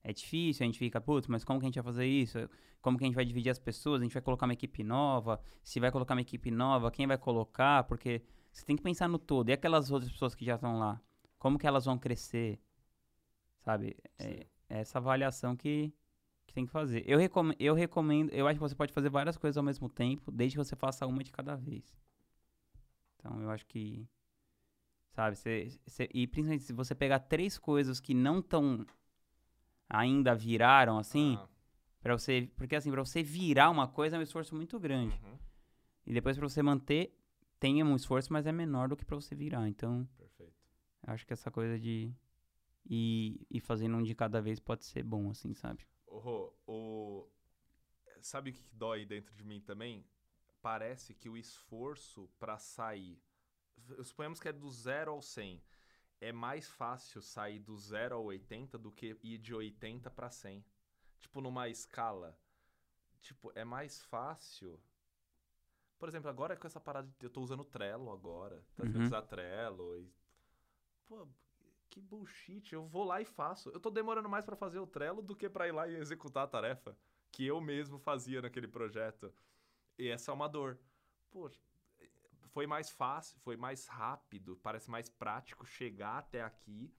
É 0.03 0.11
difícil, 0.11 0.63
a 0.63 0.65
gente 0.65 0.79
fica, 0.79 0.99
putz, 0.99 1.27
mas 1.27 1.43
como 1.43 1.59
que 1.59 1.65
a 1.65 1.69
gente 1.69 1.75
vai 1.75 1.83
fazer 1.83 2.07
isso? 2.07 2.49
Como 2.81 2.97
que 2.97 3.03
a 3.03 3.07
gente 3.07 3.15
vai 3.15 3.25
dividir 3.25 3.51
as 3.51 3.59
pessoas? 3.59 4.01
A 4.01 4.05
gente 4.05 4.13
vai 4.13 4.21
colocar 4.23 4.47
uma 4.47 4.53
equipe 4.53 4.83
nova? 4.83 5.39
Se 5.61 5.79
vai 5.79 5.91
colocar 5.91 6.15
uma 6.15 6.21
equipe 6.21 6.49
nova, 6.49 6.89
quem 6.89 7.05
vai 7.05 7.17
colocar? 7.17 7.83
Porque 7.83 8.23
você 8.51 8.65
tem 8.65 8.75
que 8.75 8.81
pensar 8.81 9.07
no 9.07 9.19
todo. 9.19 9.49
E 9.49 9.53
aquelas 9.53 9.91
outras 9.91 10.11
pessoas 10.11 10.33
que 10.33 10.45
já 10.45 10.55
estão 10.55 10.79
lá? 10.79 10.99
Como 11.37 11.59
que 11.59 11.67
elas 11.67 11.85
vão 11.85 11.97
crescer? 11.99 12.59
Sabe? 13.59 13.95
É, 14.17 14.47
é, 14.69 14.79
essa 14.79 14.97
avaliação 14.97 15.55
que 15.55 15.93
tem 16.57 16.65
que 16.65 16.71
fazer. 16.71 17.03
Eu 17.05 17.19
recomendo, 17.19 17.55
eu 17.59 17.75
recomendo, 17.75 18.31
eu 18.31 18.47
acho 18.47 18.55
que 18.55 18.67
você 18.67 18.75
pode 18.75 18.91
fazer 18.91 19.09
várias 19.09 19.37
coisas 19.37 19.57
ao 19.57 19.63
mesmo 19.63 19.87
tempo, 19.87 20.31
desde 20.31 20.57
que 20.57 20.63
você 20.63 20.75
faça 20.75 21.05
uma 21.05 21.23
de 21.23 21.31
cada 21.31 21.55
vez. 21.55 21.95
Então, 23.15 23.39
eu 23.41 23.49
acho 23.51 23.65
que 23.67 24.07
Sabe? 25.17 25.35
Cê, 25.35 25.67
cê, 25.87 26.07
e 26.13 26.27
principalmente 26.27 26.63
se 26.63 26.73
você 26.73 26.93
pegar 26.93 27.17
três 27.17 27.57
coisas 27.57 27.99
que 27.99 28.13
não 28.13 28.37
estão 28.37 28.85
ainda 29.89 30.35
viraram 30.35 30.99
assim, 30.99 31.35
ah. 31.39 31.47
para 31.99 32.15
você, 32.15 32.47
porque 32.55 32.75
assim, 32.75 32.91
para 32.91 33.03
você 33.03 33.23
virar 33.23 33.71
uma 33.71 33.87
coisa 33.87 34.15
é 34.15 34.19
um 34.19 34.21
esforço 34.21 34.55
muito 34.55 34.79
grande. 34.79 35.19
Uhum. 35.23 35.39
E 36.05 36.13
depois 36.13 36.37
para 36.37 36.47
você 36.47 36.61
manter 36.61 37.11
tem 37.59 37.81
um 37.83 37.95
esforço, 37.95 38.31
mas 38.31 38.45
é 38.45 38.51
menor 38.51 38.89
do 38.89 38.95
que 38.95 39.03
para 39.03 39.15
você 39.15 39.33
virar. 39.33 39.67
Então, 39.67 40.07
Perfeito. 40.15 40.53
acho 41.07 41.25
que 41.25 41.33
essa 41.33 41.49
coisa 41.49 41.79
de 41.79 42.13
ir, 42.87 43.41
ir 43.49 43.59
fazendo 43.59 43.97
um 43.97 44.03
de 44.03 44.13
cada 44.13 44.39
vez 44.39 44.59
pode 44.59 44.85
ser 44.85 45.01
bom, 45.01 45.31
assim, 45.31 45.55
sabe? 45.55 45.83
Oh, 46.07 46.53
oh, 46.65 47.27
sabe 48.21 48.51
o 48.51 48.53
que 48.53 48.63
dói 48.71 49.05
dentro 49.05 49.35
de 49.35 49.43
mim 49.43 49.61
também? 49.61 50.05
Parece 50.61 51.13
que 51.13 51.29
o 51.29 51.37
esforço 51.37 52.29
para 52.39 52.57
sair 52.57 53.21
suponhamos 54.03 54.39
que 54.39 54.47
é 54.47 54.53
do 54.53 54.69
0 54.69 55.11
ao 55.11 55.21
100. 55.21 55.63
É 56.19 56.31
mais 56.31 56.67
fácil 56.67 57.21
sair 57.21 57.59
do 57.59 57.77
0 57.77 58.15
ao 58.15 58.25
80 58.25 58.77
do 58.77 58.91
que 58.91 59.17
ir 59.21 59.37
de 59.37 59.53
80 59.53 60.09
para 60.09 60.29
100. 60.29 60.65
Tipo, 61.19 61.41
numa 61.41 61.69
escala. 61.69 62.37
Tipo, 63.21 63.51
é 63.55 63.63
mais 63.63 64.01
fácil. 64.03 64.79
Por 65.99 66.09
exemplo, 66.09 66.29
agora 66.29 66.55
com 66.55 66.65
essa 66.65 66.79
parada. 66.79 67.07
De, 67.19 67.25
eu 67.25 67.29
tô 67.29 67.41
usando 67.41 67.63
Trello 67.63 68.11
agora. 68.11 68.63
Tá 68.75 68.83
uhum. 68.83 69.05
usar 69.05 69.21
Trello. 69.23 69.99
E, 69.99 70.11
pô, 71.07 71.27
que 71.89 72.01
bullshit. 72.01 72.73
Eu 72.73 72.85
vou 72.85 73.03
lá 73.03 73.21
e 73.21 73.25
faço. 73.25 73.69
Eu 73.69 73.79
tô 73.79 73.89
demorando 73.89 74.29
mais 74.29 74.45
para 74.45 74.55
fazer 74.55 74.79
o 74.79 74.87
Trello 74.87 75.21
do 75.21 75.35
que 75.35 75.49
para 75.49 75.67
ir 75.67 75.71
lá 75.71 75.87
e 75.87 75.95
executar 75.95 76.43
a 76.43 76.47
tarefa 76.47 76.97
que 77.31 77.45
eu 77.45 77.59
mesmo 77.61 77.99
fazia 77.99 78.41
naquele 78.41 78.67
projeto. 78.67 79.33
E 79.97 80.07
essa 80.07 80.31
é 80.31 80.33
uma 80.33 80.47
dor. 80.47 80.79
Poxa, 81.29 81.61
foi 82.47 82.65
mais 82.65 82.89
fácil, 82.89 83.39
foi 83.41 83.57
mais 83.57 83.87
rápido, 83.87 84.57
parece 84.63 84.89
mais 84.89 85.09
prático 85.09 85.65
chegar 85.65 86.17
até 86.19 86.41
aqui 86.41 86.91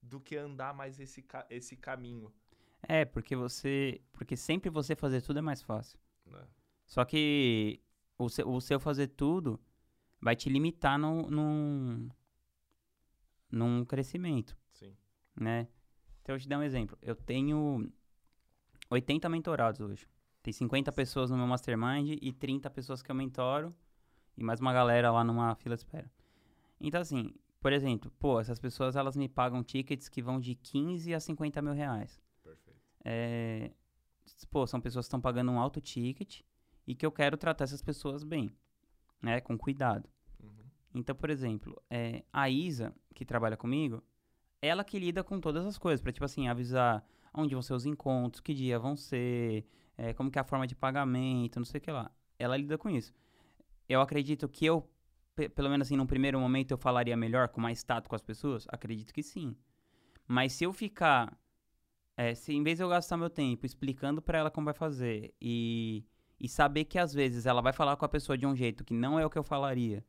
do 0.00 0.20
que 0.20 0.36
andar 0.36 0.74
mais 0.74 0.98
esse, 0.98 1.24
esse 1.50 1.76
caminho. 1.76 2.32
É, 2.82 3.04
porque 3.04 3.36
você. 3.36 4.00
Porque 4.12 4.36
sempre 4.36 4.70
você 4.70 4.96
fazer 4.96 5.22
tudo 5.22 5.38
é 5.38 5.42
mais 5.42 5.62
fácil. 5.62 5.98
Né? 6.26 6.44
Só 6.86 7.04
que 7.04 7.80
o 8.18 8.28
seu, 8.28 8.48
o 8.48 8.60
seu 8.60 8.80
fazer 8.80 9.08
tudo 9.08 9.60
vai 10.20 10.34
te 10.34 10.48
limitar 10.48 10.98
num, 10.98 11.28
num, 11.28 12.08
num 13.52 13.84
crescimento, 13.84 14.56
Sim. 14.72 14.96
né? 15.38 15.68
Então, 16.22 16.34
eu 16.34 16.40
te 16.40 16.48
dar 16.48 16.58
um 16.58 16.62
exemplo. 16.62 16.96
Eu 17.02 17.14
tenho 17.14 17.92
80 18.90 19.28
mentorados 19.28 19.80
hoje. 19.80 20.08
Tem 20.42 20.52
50 20.52 20.90
pessoas 20.92 21.30
no 21.30 21.36
meu 21.36 21.46
mastermind 21.46 22.18
e 22.20 22.32
30 22.32 22.68
pessoas 22.70 23.02
que 23.02 23.10
eu 23.10 23.14
mentoro 23.14 23.74
e 24.36 24.42
mais 24.42 24.60
uma 24.60 24.72
galera 24.72 25.10
lá 25.12 25.22
numa 25.22 25.54
fila 25.54 25.76
de 25.76 25.82
espera. 25.82 26.10
Então, 26.80 27.00
assim, 27.00 27.32
por 27.60 27.72
exemplo, 27.72 28.10
pô, 28.18 28.40
essas 28.40 28.58
pessoas 28.58 28.96
elas 28.96 29.16
me 29.16 29.28
pagam 29.28 29.62
tickets 29.62 30.08
que 30.08 30.20
vão 30.20 30.40
de 30.40 30.56
15 30.56 31.14
a 31.14 31.20
50 31.20 31.62
mil 31.62 31.72
reais. 31.72 32.20
Perfeito. 32.42 32.80
é, 33.04 33.70
pô, 34.50 34.66
são 34.66 34.80
pessoas 34.80 35.04
que 35.04 35.08
estão 35.08 35.20
pagando 35.20 35.52
um 35.52 35.60
alto 35.60 35.80
ticket 35.80 36.40
e 36.86 36.94
que 36.94 37.06
eu 37.06 37.12
quero 37.12 37.36
tratar 37.36 37.64
essas 37.64 37.82
pessoas 37.82 38.24
bem, 38.24 38.52
né, 39.20 39.40
com 39.40 39.56
cuidado. 39.56 40.08
Então, 40.94 41.14
por 41.14 41.30
exemplo, 41.30 41.80
é, 41.90 42.24
a 42.32 42.48
Isa, 42.50 42.94
que 43.14 43.24
trabalha 43.24 43.56
comigo, 43.56 44.02
ela 44.62 44.84
que 44.84 44.98
lida 44.98 45.24
com 45.24 45.40
todas 45.40 45.66
as 45.66 45.78
coisas, 45.78 46.00
pra, 46.02 46.12
tipo 46.12 46.24
assim, 46.24 46.48
avisar 46.48 47.04
onde 47.34 47.54
vão 47.54 47.62
ser 47.62 47.74
os 47.74 47.86
encontros, 47.86 48.40
que 48.40 48.54
dia 48.54 48.78
vão 48.78 48.96
ser, 48.96 49.66
é, 49.98 50.12
como 50.14 50.30
que 50.30 50.38
é 50.38 50.42
a 50.42 50.44
forma 50.44 50.66
de 50.66 50.74
pagamento, 50.76 51.58
não 51.60 51.66
sei 51.66 51.78
o 51.78 51.82
que 51.82 51.90
lá. 51.90 52.10
Ela 52.38 52.56
lida 52.56 52.78
com 52.78 52.90
isso. 52.90 53.12
Eu 53.88 54.00
acredito 54.00 54.48
que 54.48 54.66
eu, 54.66 54.88
pe- 55.34 55.48
pelo 55.48 55.70
menos 55.70 55.86
assim, 55.88 55.96
num 55.96 56.06
primeiro 56.06 56.38
momento, 56.40 56.72
eu 56.72 56.78
falaria 56.78 57.16
melhor, 57.16 57.48
com 57.48 57.60
mais 57.60 57.82
tato 57.82 58.08
com 58.08 58.16
as 58.16 58.22
pessoas? 58.22 58.66
Acredito 58.70 59.12
que 59.14 59.22
sim. 59.22 59.56
Mas 60.28 60.52
se 60.54 60.64
eu 60.64 60.72
ficar 60.72 61.36
é, 62.16 62.34
se 62.34 62.52
em 62.52 62.62
vez 62.62 62.78
de 62.78 62.84
eu 62.84 62.88
gastar 62.88 63.16
meu 63.16 63.30
tempo 63.30 63.66
explicando 63.66 64.20
pra 64.22 64.38
ela 64.38 64.50
como 64.50 64.66
vai 64.66 64.74
fazer 64.74 65.34
e, 65.40 66.04
e 66.38 66.48
saber 66.48 66.84
que 66.84 66.98
às 66.98 67.12
vezes 67.14 67.46
ela 67.46 67.62
vai 67.62 67.72
falar 67.72 67.96
com 67.96 68.04
a 68.04 68.08
pessoa 68.08 68.36
de 68.38 68.46
um 68.46 68.54
jeito 68.54 68.84
que 68.84 68.94
não 68.94 69.18
é 69.18 69.24
o 69.26 69.30
que 69.30 69.38
eu 69.38 69.44
falaria. 69.44 70.04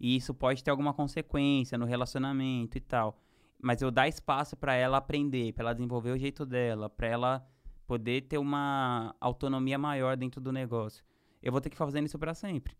E 0.00 0.16
isso 0.16 0.32
pode 0.34 0.62
ter 0.62 0.70
alguma 0.70 0.92
consequência 0.94 1.76
no 1.78 1.84
relacionamento 1.84 2.76
e 2.78 2.80
tal, 2.80 3.18
mas 3.60 3.82
eu 3.82 3.90
dar 3.90 4.08
espaço 4.08 4.56
pra 4.56 4.74
ela 4.74 4.98
aprender, 4.98 5.52
pra 5.52 5.64
ela 5.64 5.72
desenvolver 5.74 6.10
o 6.10 6.18
jeito 6.18 6.46
dela, 6.46 6.88
pra 6.88 7.08
ela 7.08 7.46
poder 7.86 8.22
ter 8.22 8.38
uma 8.38 9.14
autonomia 9.20 9.78
maior 9.78 10.16
dentro 10.16 10.40
do 10.40 10.52
negócio, 10.52 11.04
eu 11.42 11.50
vou 11.50 11.60
ter 11.60 11.70
que 11.70 11.76
ficar 11.76 11.86
fazendo 11.86 12.06
isso 12.06 12.18
pra 12.18 12.34
sempre. 12.34 12.76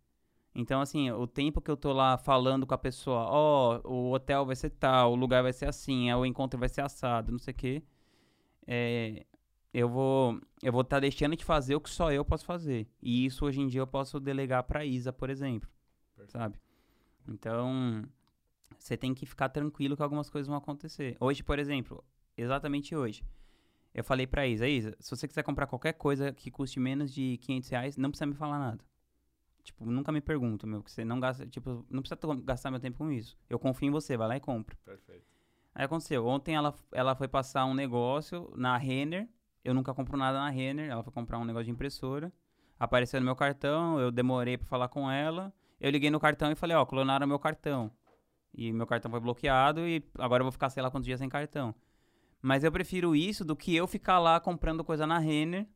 Então, 0.54 0.80
assim, 0.80 1.10
o 1.10 1.26
tempo 1.26 1.60
que 1.60 1.70
eu 1.70 1.76
tô 1.76 1.92
lá 1.92 2.18
falando 2.18 2.66
com 2.66 2.74
a 2.74 2.78
pessoa, 2.78 3.26
ó, 3.28 3.80
o 3.84 4.12
hotel 4.12 4.44
vai 4.44 4.56
ser 4.56 4.70
tal, 4.70 5.12
o 5.12 5.14
lugar 5.14 5.42
vai 5.42 5.52
ser 5.52 5.66
assim, 5.66 6.10
é, 6.10 6.16
o 6.16 6.26
encontro 6.26 6.58
vai 6.58 6.68
ser 6.68 6.80
assado, 6.80 7.30
não 7.30 7.38
sei 7.38 7.52
o 7.52 7.56
quê 7.56 7.82
é, 8.70 9.24
eu 9.72 9.88
vou 9.88 10.38
eu 10.62 10.70
vou 10.70 10.82
estar 10.82 11.00
deixando 11.00 11.34
de 11.34 11.44
fazer 11.44 11.74
o 11.74 11.80
que 11.80 11.88
só 11.88 12.12
eu 12.12 12.22
posso 12.22 12.44
fazer. 12.44 12.86
E 13.00 13.24
isso 13.24 13.46
hoje 13.46 13.60
em 13.62 13.66
dia 13.66 13.80
eu 13.80 13.86
posso 13.86 14.20
delegar 14.20 14.62
pra 14.64 14.84
Isa, 14.84 15.10
por 15.10 15.30
exemplo, 15.30 15.70
Perfeito. 16.14 16.32
sabe? 16.32 16.60
Então, 17.28 18.04
você 18.78 18.96
tem 18.96 19.14
que 19.14 19.26
ficar 19.26 19.48
tranquilo 19.48 19.96
que 19.96 20.02
algumas 20.02 20.30
coisas 20.30 20.46
vão 20.46 20.56
acontecer. 20.56 21.16
Hoje, 21.20 21.42
por 21.42 21.58
exemplo, 21.58 22.04
exatamente 22.36 22.94
hoje, 22.96 23.22
eu 23.94 24.04
falei 24.04 24.26
pra 24.26 24.46
Isa, 24.46 24.68
Isa, 24.68 24.96
se 24.98 25.10
você 25.10 25.26
quiser 25.26 25.42
comprar 25.42 25.66
qualquer 25.66 25.92
coisa 25.94 26.32
que 26.32 26.50
custe 26.50 26.78
menos 26.78 27.12
de 27.12 27.38
500 27.38 27.68
reais, 27.68 27.96
não 27.96 28.10
precisa 28.10 28.26
me 28.26 28.34
falar 28.34 28.58
nada. 28.58 28.84
Tipo, 29.62 29.84
nunca 29.84 30.10
me 30.10 30.20
pergunta, 30.20 30.66
meu, 30.66 30.82
que 30.82 30.90
você 30.90 31.04
não 31.04 31.20
gasta, 31.20 31.46
tipo, 31.46 31.84
não 31.90 32.00
precisa 32.00 32.18
gastar 32.42 32.70
meu 32.70 32.80
tempo 32.80 32.98
com 32.98 33.12
isso. 33.12 33.36
Eu 33.50 33.58
confio 33.58 33.88
em 33.88 33.90
você, 33.90 34.16
vai 34.16 34.28
lá 34.28 34.36
e 34.36 34.40
compra. 34.40 34.76
Perfeito. 34.84 35.26
Aí 35.74 35.84
aconteceu, 35.84 36.26
ontem 36.26 36.54
ela, 36.54 36.74
ela 36.92 37.14
foi 37.14 37.28
passar 37.28 37.64
um 37.66 37.74
negócio 37.74 38.52
na 38.56 38.76
Renner, 38.76 39.28
eu 39.64 39.74
nunca 39.74 39.92
compro 39.92 40.16
nada 40.16 40.38
na 40.38 40.48
Renner, 40.48 40.90
ela 40.90 41.02
foi 41.02 41.12
comprar 41.12 41.38
um 41.38 41.44
negócio 41.44 41.66
de 41.66 41.70
impressora, 41.70 42.32
apareceu 42.78 43.20
no 43.20 43.26
meu 43.26 43.36
cartão, 43.36 44.00
eu 44.00 44.10
demorei 44.10 44.56
pra 44.56 44.66
falar 44.66 44.88
com 44.88 45.10
ela, 45.10 45.52
eu 45.80 45.90
liguei 45.90 46.10
no 46.10 46.20
cartão 46.20 46.50
e 46.50 46.54
falei, 46.54 46.76
ó, 46.76 46.84
clonaram 46.84 47.26
meu 47.26 47.38
cartão. 47.38 47.90
E 48.54 48.72
meu 48.72 48.86
cartão 48.86 49.10
foi 49.10 49.20
bloqueado 49.20 49.86
e 49.86 50.02
agora 50.18 50.40
eu 50.40 50.44
vou 50.44 50.52
ficar 50.52 50.70
sei 50.70 50.82
lá 50.82 50.90
quantos 50.90 51.06
dias 51.06 51.18
sem 51.20 51.28
cartão. 51.28 51.74
Mas 52.40 52.64
eu 52.64 52.72
prefiro 52.72 53.14
isso 53.14 53.44
do 53.44 53.56
que 53.56 53.74
eu 53.74 53.86
ficar 53.86 54.18
lá 54.18 54.40
comprando 54.40 54.84
coisa 54.84 55.06
na 55.06 55.18
Renner. 55.18 55.66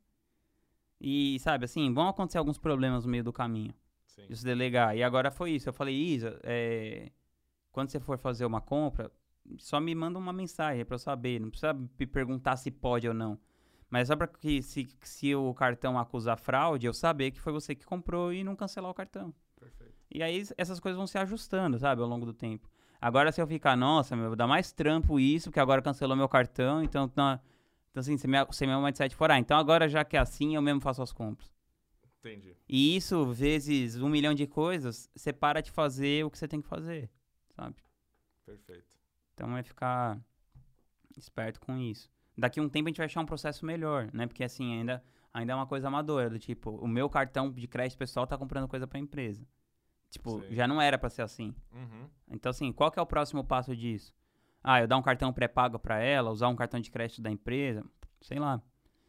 E, 1.01 1.39
sabe, 1.41 1.65
assim, 1.65 1.93
vão 1.93 2.09
acontecer 2.09 2.39
alguns 2.39 2.59
problemas 2.59 3.05
no 3.05 3.11
meio 3.11 3.25
do 3.25 3.33
caminho 3.33 3.75
Sim. 4.07 4.27
isso 4.29 4.45
delegar. 4.45 4.97
E 4.97 5.03
agora 5.03 5.31
foi 5.31 5.53
isso. 5.53 5.69
Eu 5.69 5.73
falei, 5.73 5.95
Isa, 5.95 6.39
é, 6.43 7.11
quando 7.71 7.91
você 7.91 7.99
for 7.99 8.19
fazer 8.19 8.45
uma 8.45 8.61
compra, 8.61 9.11
só 9.59 9.81
me 9.81 9.95
manda 9.95 10.19
uma 10.19 10.33
mensagem 10.33 10.85
pra 10.85 10.95
eu 10.95 10.99
saber. 10.99 11.41
Não 11.41 11.51
precisa 11.51 11.73
me 11.73 12.07
perguntar 12.07 12.57
se 12.57 12.71
pode 12.71 13.09
ou 13.09 13.15
não. 13.15 13.39
Mas 13.91 14.09
só 14.09 14.17
pra 14.17 14.27
que 14.27 14.63
se, 14.63 14.89
se 15.03 15.35
o 15.35 15.53
cartão 15.53 15.99
acusar 15.99 16.39
fraude, 16.39 16.87
eu 16.87 16.95
saber 16.95 17.31
que 17.31 17.41
foi 17.41 17.53
você 17.53 17.75
que 17.75 17.85
comprou 17.85 18.33
e 18.33 18.43
não 18.45 18.57
cancelar 18.57 18.91
o 18.91 18.95
cartão. 18.95 19.35
E 20.15 20.23
aí 20.23 20.43
essas 20.57 20.79
coisas 20.79 20.97
vão 20.97 21.07
se 21.07 21.17
ajustando, 21.19 21.79
sabe, 21.79 22.03
ao 22.03 22.09
longo 22.09 22.27
do 22.27 22.35
tempo. 22.35 22.69
Agora 23.01 23.33
se 23.33 23.41
eu 23.41 23.47
ficar, 23.47 23.77
nossa, 23.77 24.15
meu, 24.15 24.37
dá 24.37 24.47
mais 24.47 24.71
trampo 24.73 25.19
isso, 25.19 25.49
porque 25.49 25.59
agora 25.59 25.83
cancelou 25.83 26.17
meu 26.17 26.29
cartão, 26.29 26.83
então, 26.83 27.09
tá- 27.09 27.41
então 27.91 28.01
assim, 28.01 28.17
se 28.17 28.29
meu, 28.29 28.47
se 28.53 28.67
meu 28.67 28.81
mindset 28.81 29.15
for, 29.17 29.31
ah, 29.31 29.39
então 29.39 29.57
agora 29.59 29.89
já 29.89 30.05
que 30.05 30.17
é 30.17 30.21
assim, 30.21 30.55
eu 30.55 30.63
mesmo 30.63 30.81
faço 30.81 31.03
as 31.03 31.13
compras. 31.13 31.51
Entendi. 32.21 32.55
E 32.69 32.95
isso, 32.97 33.27
vezes 33.33 34.01
um 34.01 34.09
milhão 34.09 34.33
de 34.35 34.47
coisas, 34.47 35.11
você 35.17 35.33
para 35.33 35.61
de 35.61 35.71
fazer 35.71 36.25
o 36.25 36.31
que 36.31 36.39
você 36.39 36.47
tem 36.47 36.61
que 36.63 36.69
fazer, 36.69 37.11
sabe? 37.57 37.77
Perfeito. 38.47 38.97
Então 39.35 39.57
é 39.57 39.63
ficar 39.63 40.21
esperto 41.17 41.61
com 41.61 41.77
isso. 41.77 42.09
Daqui 42.37 42.61
a 42.61 42.63
um 42.63 42.69
tempo 42.69 42.89
a 42.89 42.91
gente 42.91 42.99
vai 42.99 43.07
achar 43.07 43.21
um 43.21 43.27
processo 43.27 43.67
melhor, 43.67 44.09
né? 44.13 44.27
Porque 44.27 44.45
assim, 44.45 44.79
ainda, 44.79 45.03
ainda 45.35 45.53
é 45.53 45.57
uma 45.57 45.67
coisa 45.67 45.89
amadora, 45.89 46.31
do 46.31 46.39
tipo, 46.39 46.71
o 46.71 46.87
meu 46.87 47.09
cartão 47.11 47.51
de 47.51 47.67
crédito 47.67 47.99
pessoal 47.99 48.27
tá 48.27 48.39
comprando 48.39 48.69
coisa 48.69 48.87
pra 48.87 48.99
empresa. 49.01 49.45
Tipo, 50.13 50.43
Sim. 50.43 50.55
já 50.55 50.69
não 50.69 50.81
era 50.81 50.99
pra 50.99 51.09
ser 51.09 51.23
assim. 51.23 51.55
Uhum. 51.73 52.07
Então 52.29 52.51
assim, 52.51 52.71
qual 52.71 52.91
que 52.91 52.99
é 52.99 53.03
o 53.03 53.07
próximo 53.07 53.43
passo 53.43 53.75
disso? 53.75 54.13
Ah, 54.63 54.83
eu 54.83 54.87
dar 54.87 54.99
um 54.99 55.03
cartão 55.03 55.33
pré-pago 55.33 55.79
pra 55.79 56.01
ela, 56.01 56.31
usar 56.31 56.49
um 56.49 56.55
cartão 56.55 56.79
de 56.79 56.91
crédito 56.91 57.23
da 57.23 57.31
empresa, 57.31 57.83
sei 58.21 58.39
lá. 58.39 58.63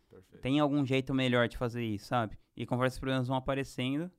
Perfeito. 0.10 0.42
Tem 0.42 0.62
algum 0.62 0.86
jeito 0.86 1.14
melhor 1.14 1.50
de 1.50 1.58
fazer 1.58 1.84
isso, 1.84 2.06
sabe? 2.08 2.40
E 2.56 2.66
conforme 2.66 2.88
esses 2.88 3.00
problemas 3.00 3.28
vão 3.28 3.36
aparecendo, 3.36 4.10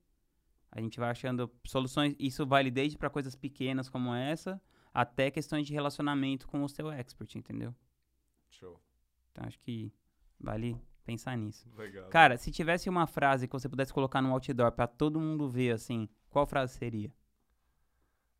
a 0.71 0.79
gente 0.79 0.99
vai 0.99 1.09
achando 1.09 1.51
soluções. 1.65 2.15
Isso 2.19 2.45
vale 2.45 2.69
desde 2.69 2.99
para 2.99 3.09
coisas 3.09 3.35
pequenas 3.35 3.89
como 3.89 4.13
essa, 4.13 4.61
até 4.93 5.31
questões 5.31 5.65
de 5.65 5.73
relacionamento 5.73 6.47
com 6.47 6.63
o 6.63 6.69
seu 6.69 6.91
expert, 6.91 7.33
entendeu? 7.35 7.73
Show. 8.51 8.79
Então 9.31 9.43
acho 9.47 9.59
que 9.59 9.91
vale 10.39 10.79
pensar 11.03 11.35
nisso. 11.35 11.67
Legal. 11.75 12.09
Cara, 12.09 12.37
se 12.37 12.51
tivesse 12.51 12.89
uma 12.89 13.07
frase 13.07 13.47
que 13.47 13.53
você 13.53 13.67
pudesse 13.67 13.91
colocar 13.91 14.21
no 14.21 14.31
outdoor 14.31 14.71
pra 14.71 14.85
todo 14.85 15.19
mundo 15.19 15.49
ver, 15.49 15.71
assim, 15.71 16.07
qual 16.35 16.45
frase 16.45 16.73
seria? 16.73 17.09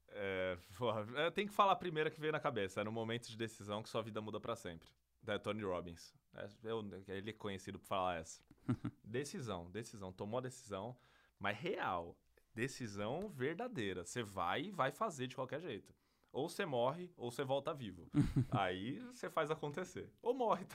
É, 0.09 0.57
tem 1.33 1.47
que 1.47 1.53
falar 1.53 1.71
a 1.71 1.75
primeira 1.77 2.11
que 2.11 2.19
veio 2.19 2.33
na 2.33 2.41
cabeça. 2.41 2.81
É 2.81 2.83
no 2.83 2.91
momento 2.91 3.29
de 3.29 3.37
decisão 3.37 3.81
que 3.81 3.87
sua 3.87 4.01
vida 4.01 4.19
muda 4.19 4.37
pra 4.37 4.53
sempre. 4.53 4.89
Da 5.23 5.39
Tony 5.39 5.63
Robbins. 5.63 6.13
É, 6.35 6.49
eu- 6.65 6.83
ele 7.07 7.29
é 7.29 7.33
conhecido 7.33 7.79
por 7.79 7.85
falar 7.85 8.17
essa. 8.17 8.41
decisão, 9.01 9.71
decisão. 9.71 10.11
Tomou 10.11 10.39
a 10.39 10.41
decisão, 10.41 10.93
mas 11.39 11.57
real. 11.57 12.17
Decisão 12.53 13.29
verdadeira. 13.29 14.03
Você 14.05 14.21
vai 14.21 14.63
e 14.63 14.71
vai 14.71 14.91
fazer 14.91 15.27
de 15.27 15.35
qualquer 15.35 15.61
jeito. 15.61 15.95
Ou 16.33 16.49
você 16.49 16.65
morre, 16.65 17.09
ou 17.15 17.31
você 17.31 17.45
volta 17.45 17.73
vivo. 17.73 18.09
Aí 18.51 18.99
você 19.13 19.29
faz 19.29 19.49
acontecer. 19.49 20.11
Ou 20.21 20.33
morre. 20.33 20.65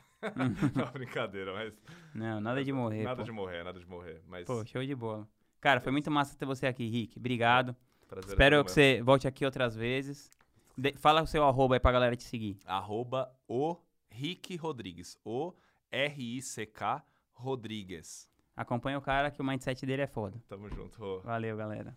Não, 0.74 0.90
brincadeira, 0.90 1.52
mas. 1.52 1.74
Não, 2.14 2.40
nada 2.40 2.64
de 2.64 2.72
morrer. 2.72 3.02
Nada 3.04 3.18
pô. 3.18 3.24
de 3.24 3.30
morrer, 3.32 3.62
nada 3.62 3.78
de 3.78 3.86
morrer. 3.86 4.22
Mas 4.26 4.46
Pô, 4.46 4.64
show 4.64 4.82
de 4.82 4.94
bola. 4.94 5.28
Cara, 5.60 5.80
foi 5.80 5.92
muito 5.92 6.10
massa 6.10 6.36
ter 6.36 6.46
você 6.46 6.66
aqui, 6.66 6.88
Rick. 6.88 7.18
Obrigado. 7.18 7.76
prazer 8.08 8.30
é 8.30 8.32
Espero 8.32 8.56
que 8.56 8.62
mesmo. 8.70 8.74
você 8.74 9.02
volte 9.02 9.28
aqui 9.28 9.44
outras 9.44 9.74
vezes. 9.76 10.30
De- 10.76 10.94
fala 10.94 11.22
o 11.22 11.26
seu 11.26 11.44
arroba 11.44 11.74
aí 11.74 11.80
pra 11.80 11.92
galera 11.92 12.16
te 12.16 12.24
seguir. 12.24 12.58
arroba 12.64 13.30
o 13.46 13.76
Rick 14.10 14.56
Rodrigues. 14.56 15.18
O 15.24 15.52
R-I-C-K 15.90 17.02
Rodrigues. 17.32 18.28
Acompanha 18.56 18.98
o 18.98 19.02
cara 19.02 19.30
que 19.30 19.40
o 19.40 19.44
mindset 19.44 19.84
dele 19.86 20.02
é 20.02 20.06
foda. 20.06 20.42
Tamo 20.48 20.68
junto. 20.68 20.98
Rô. 20.98 21.20
Valeu, 21.20 21.56
galera. 21.56 21.96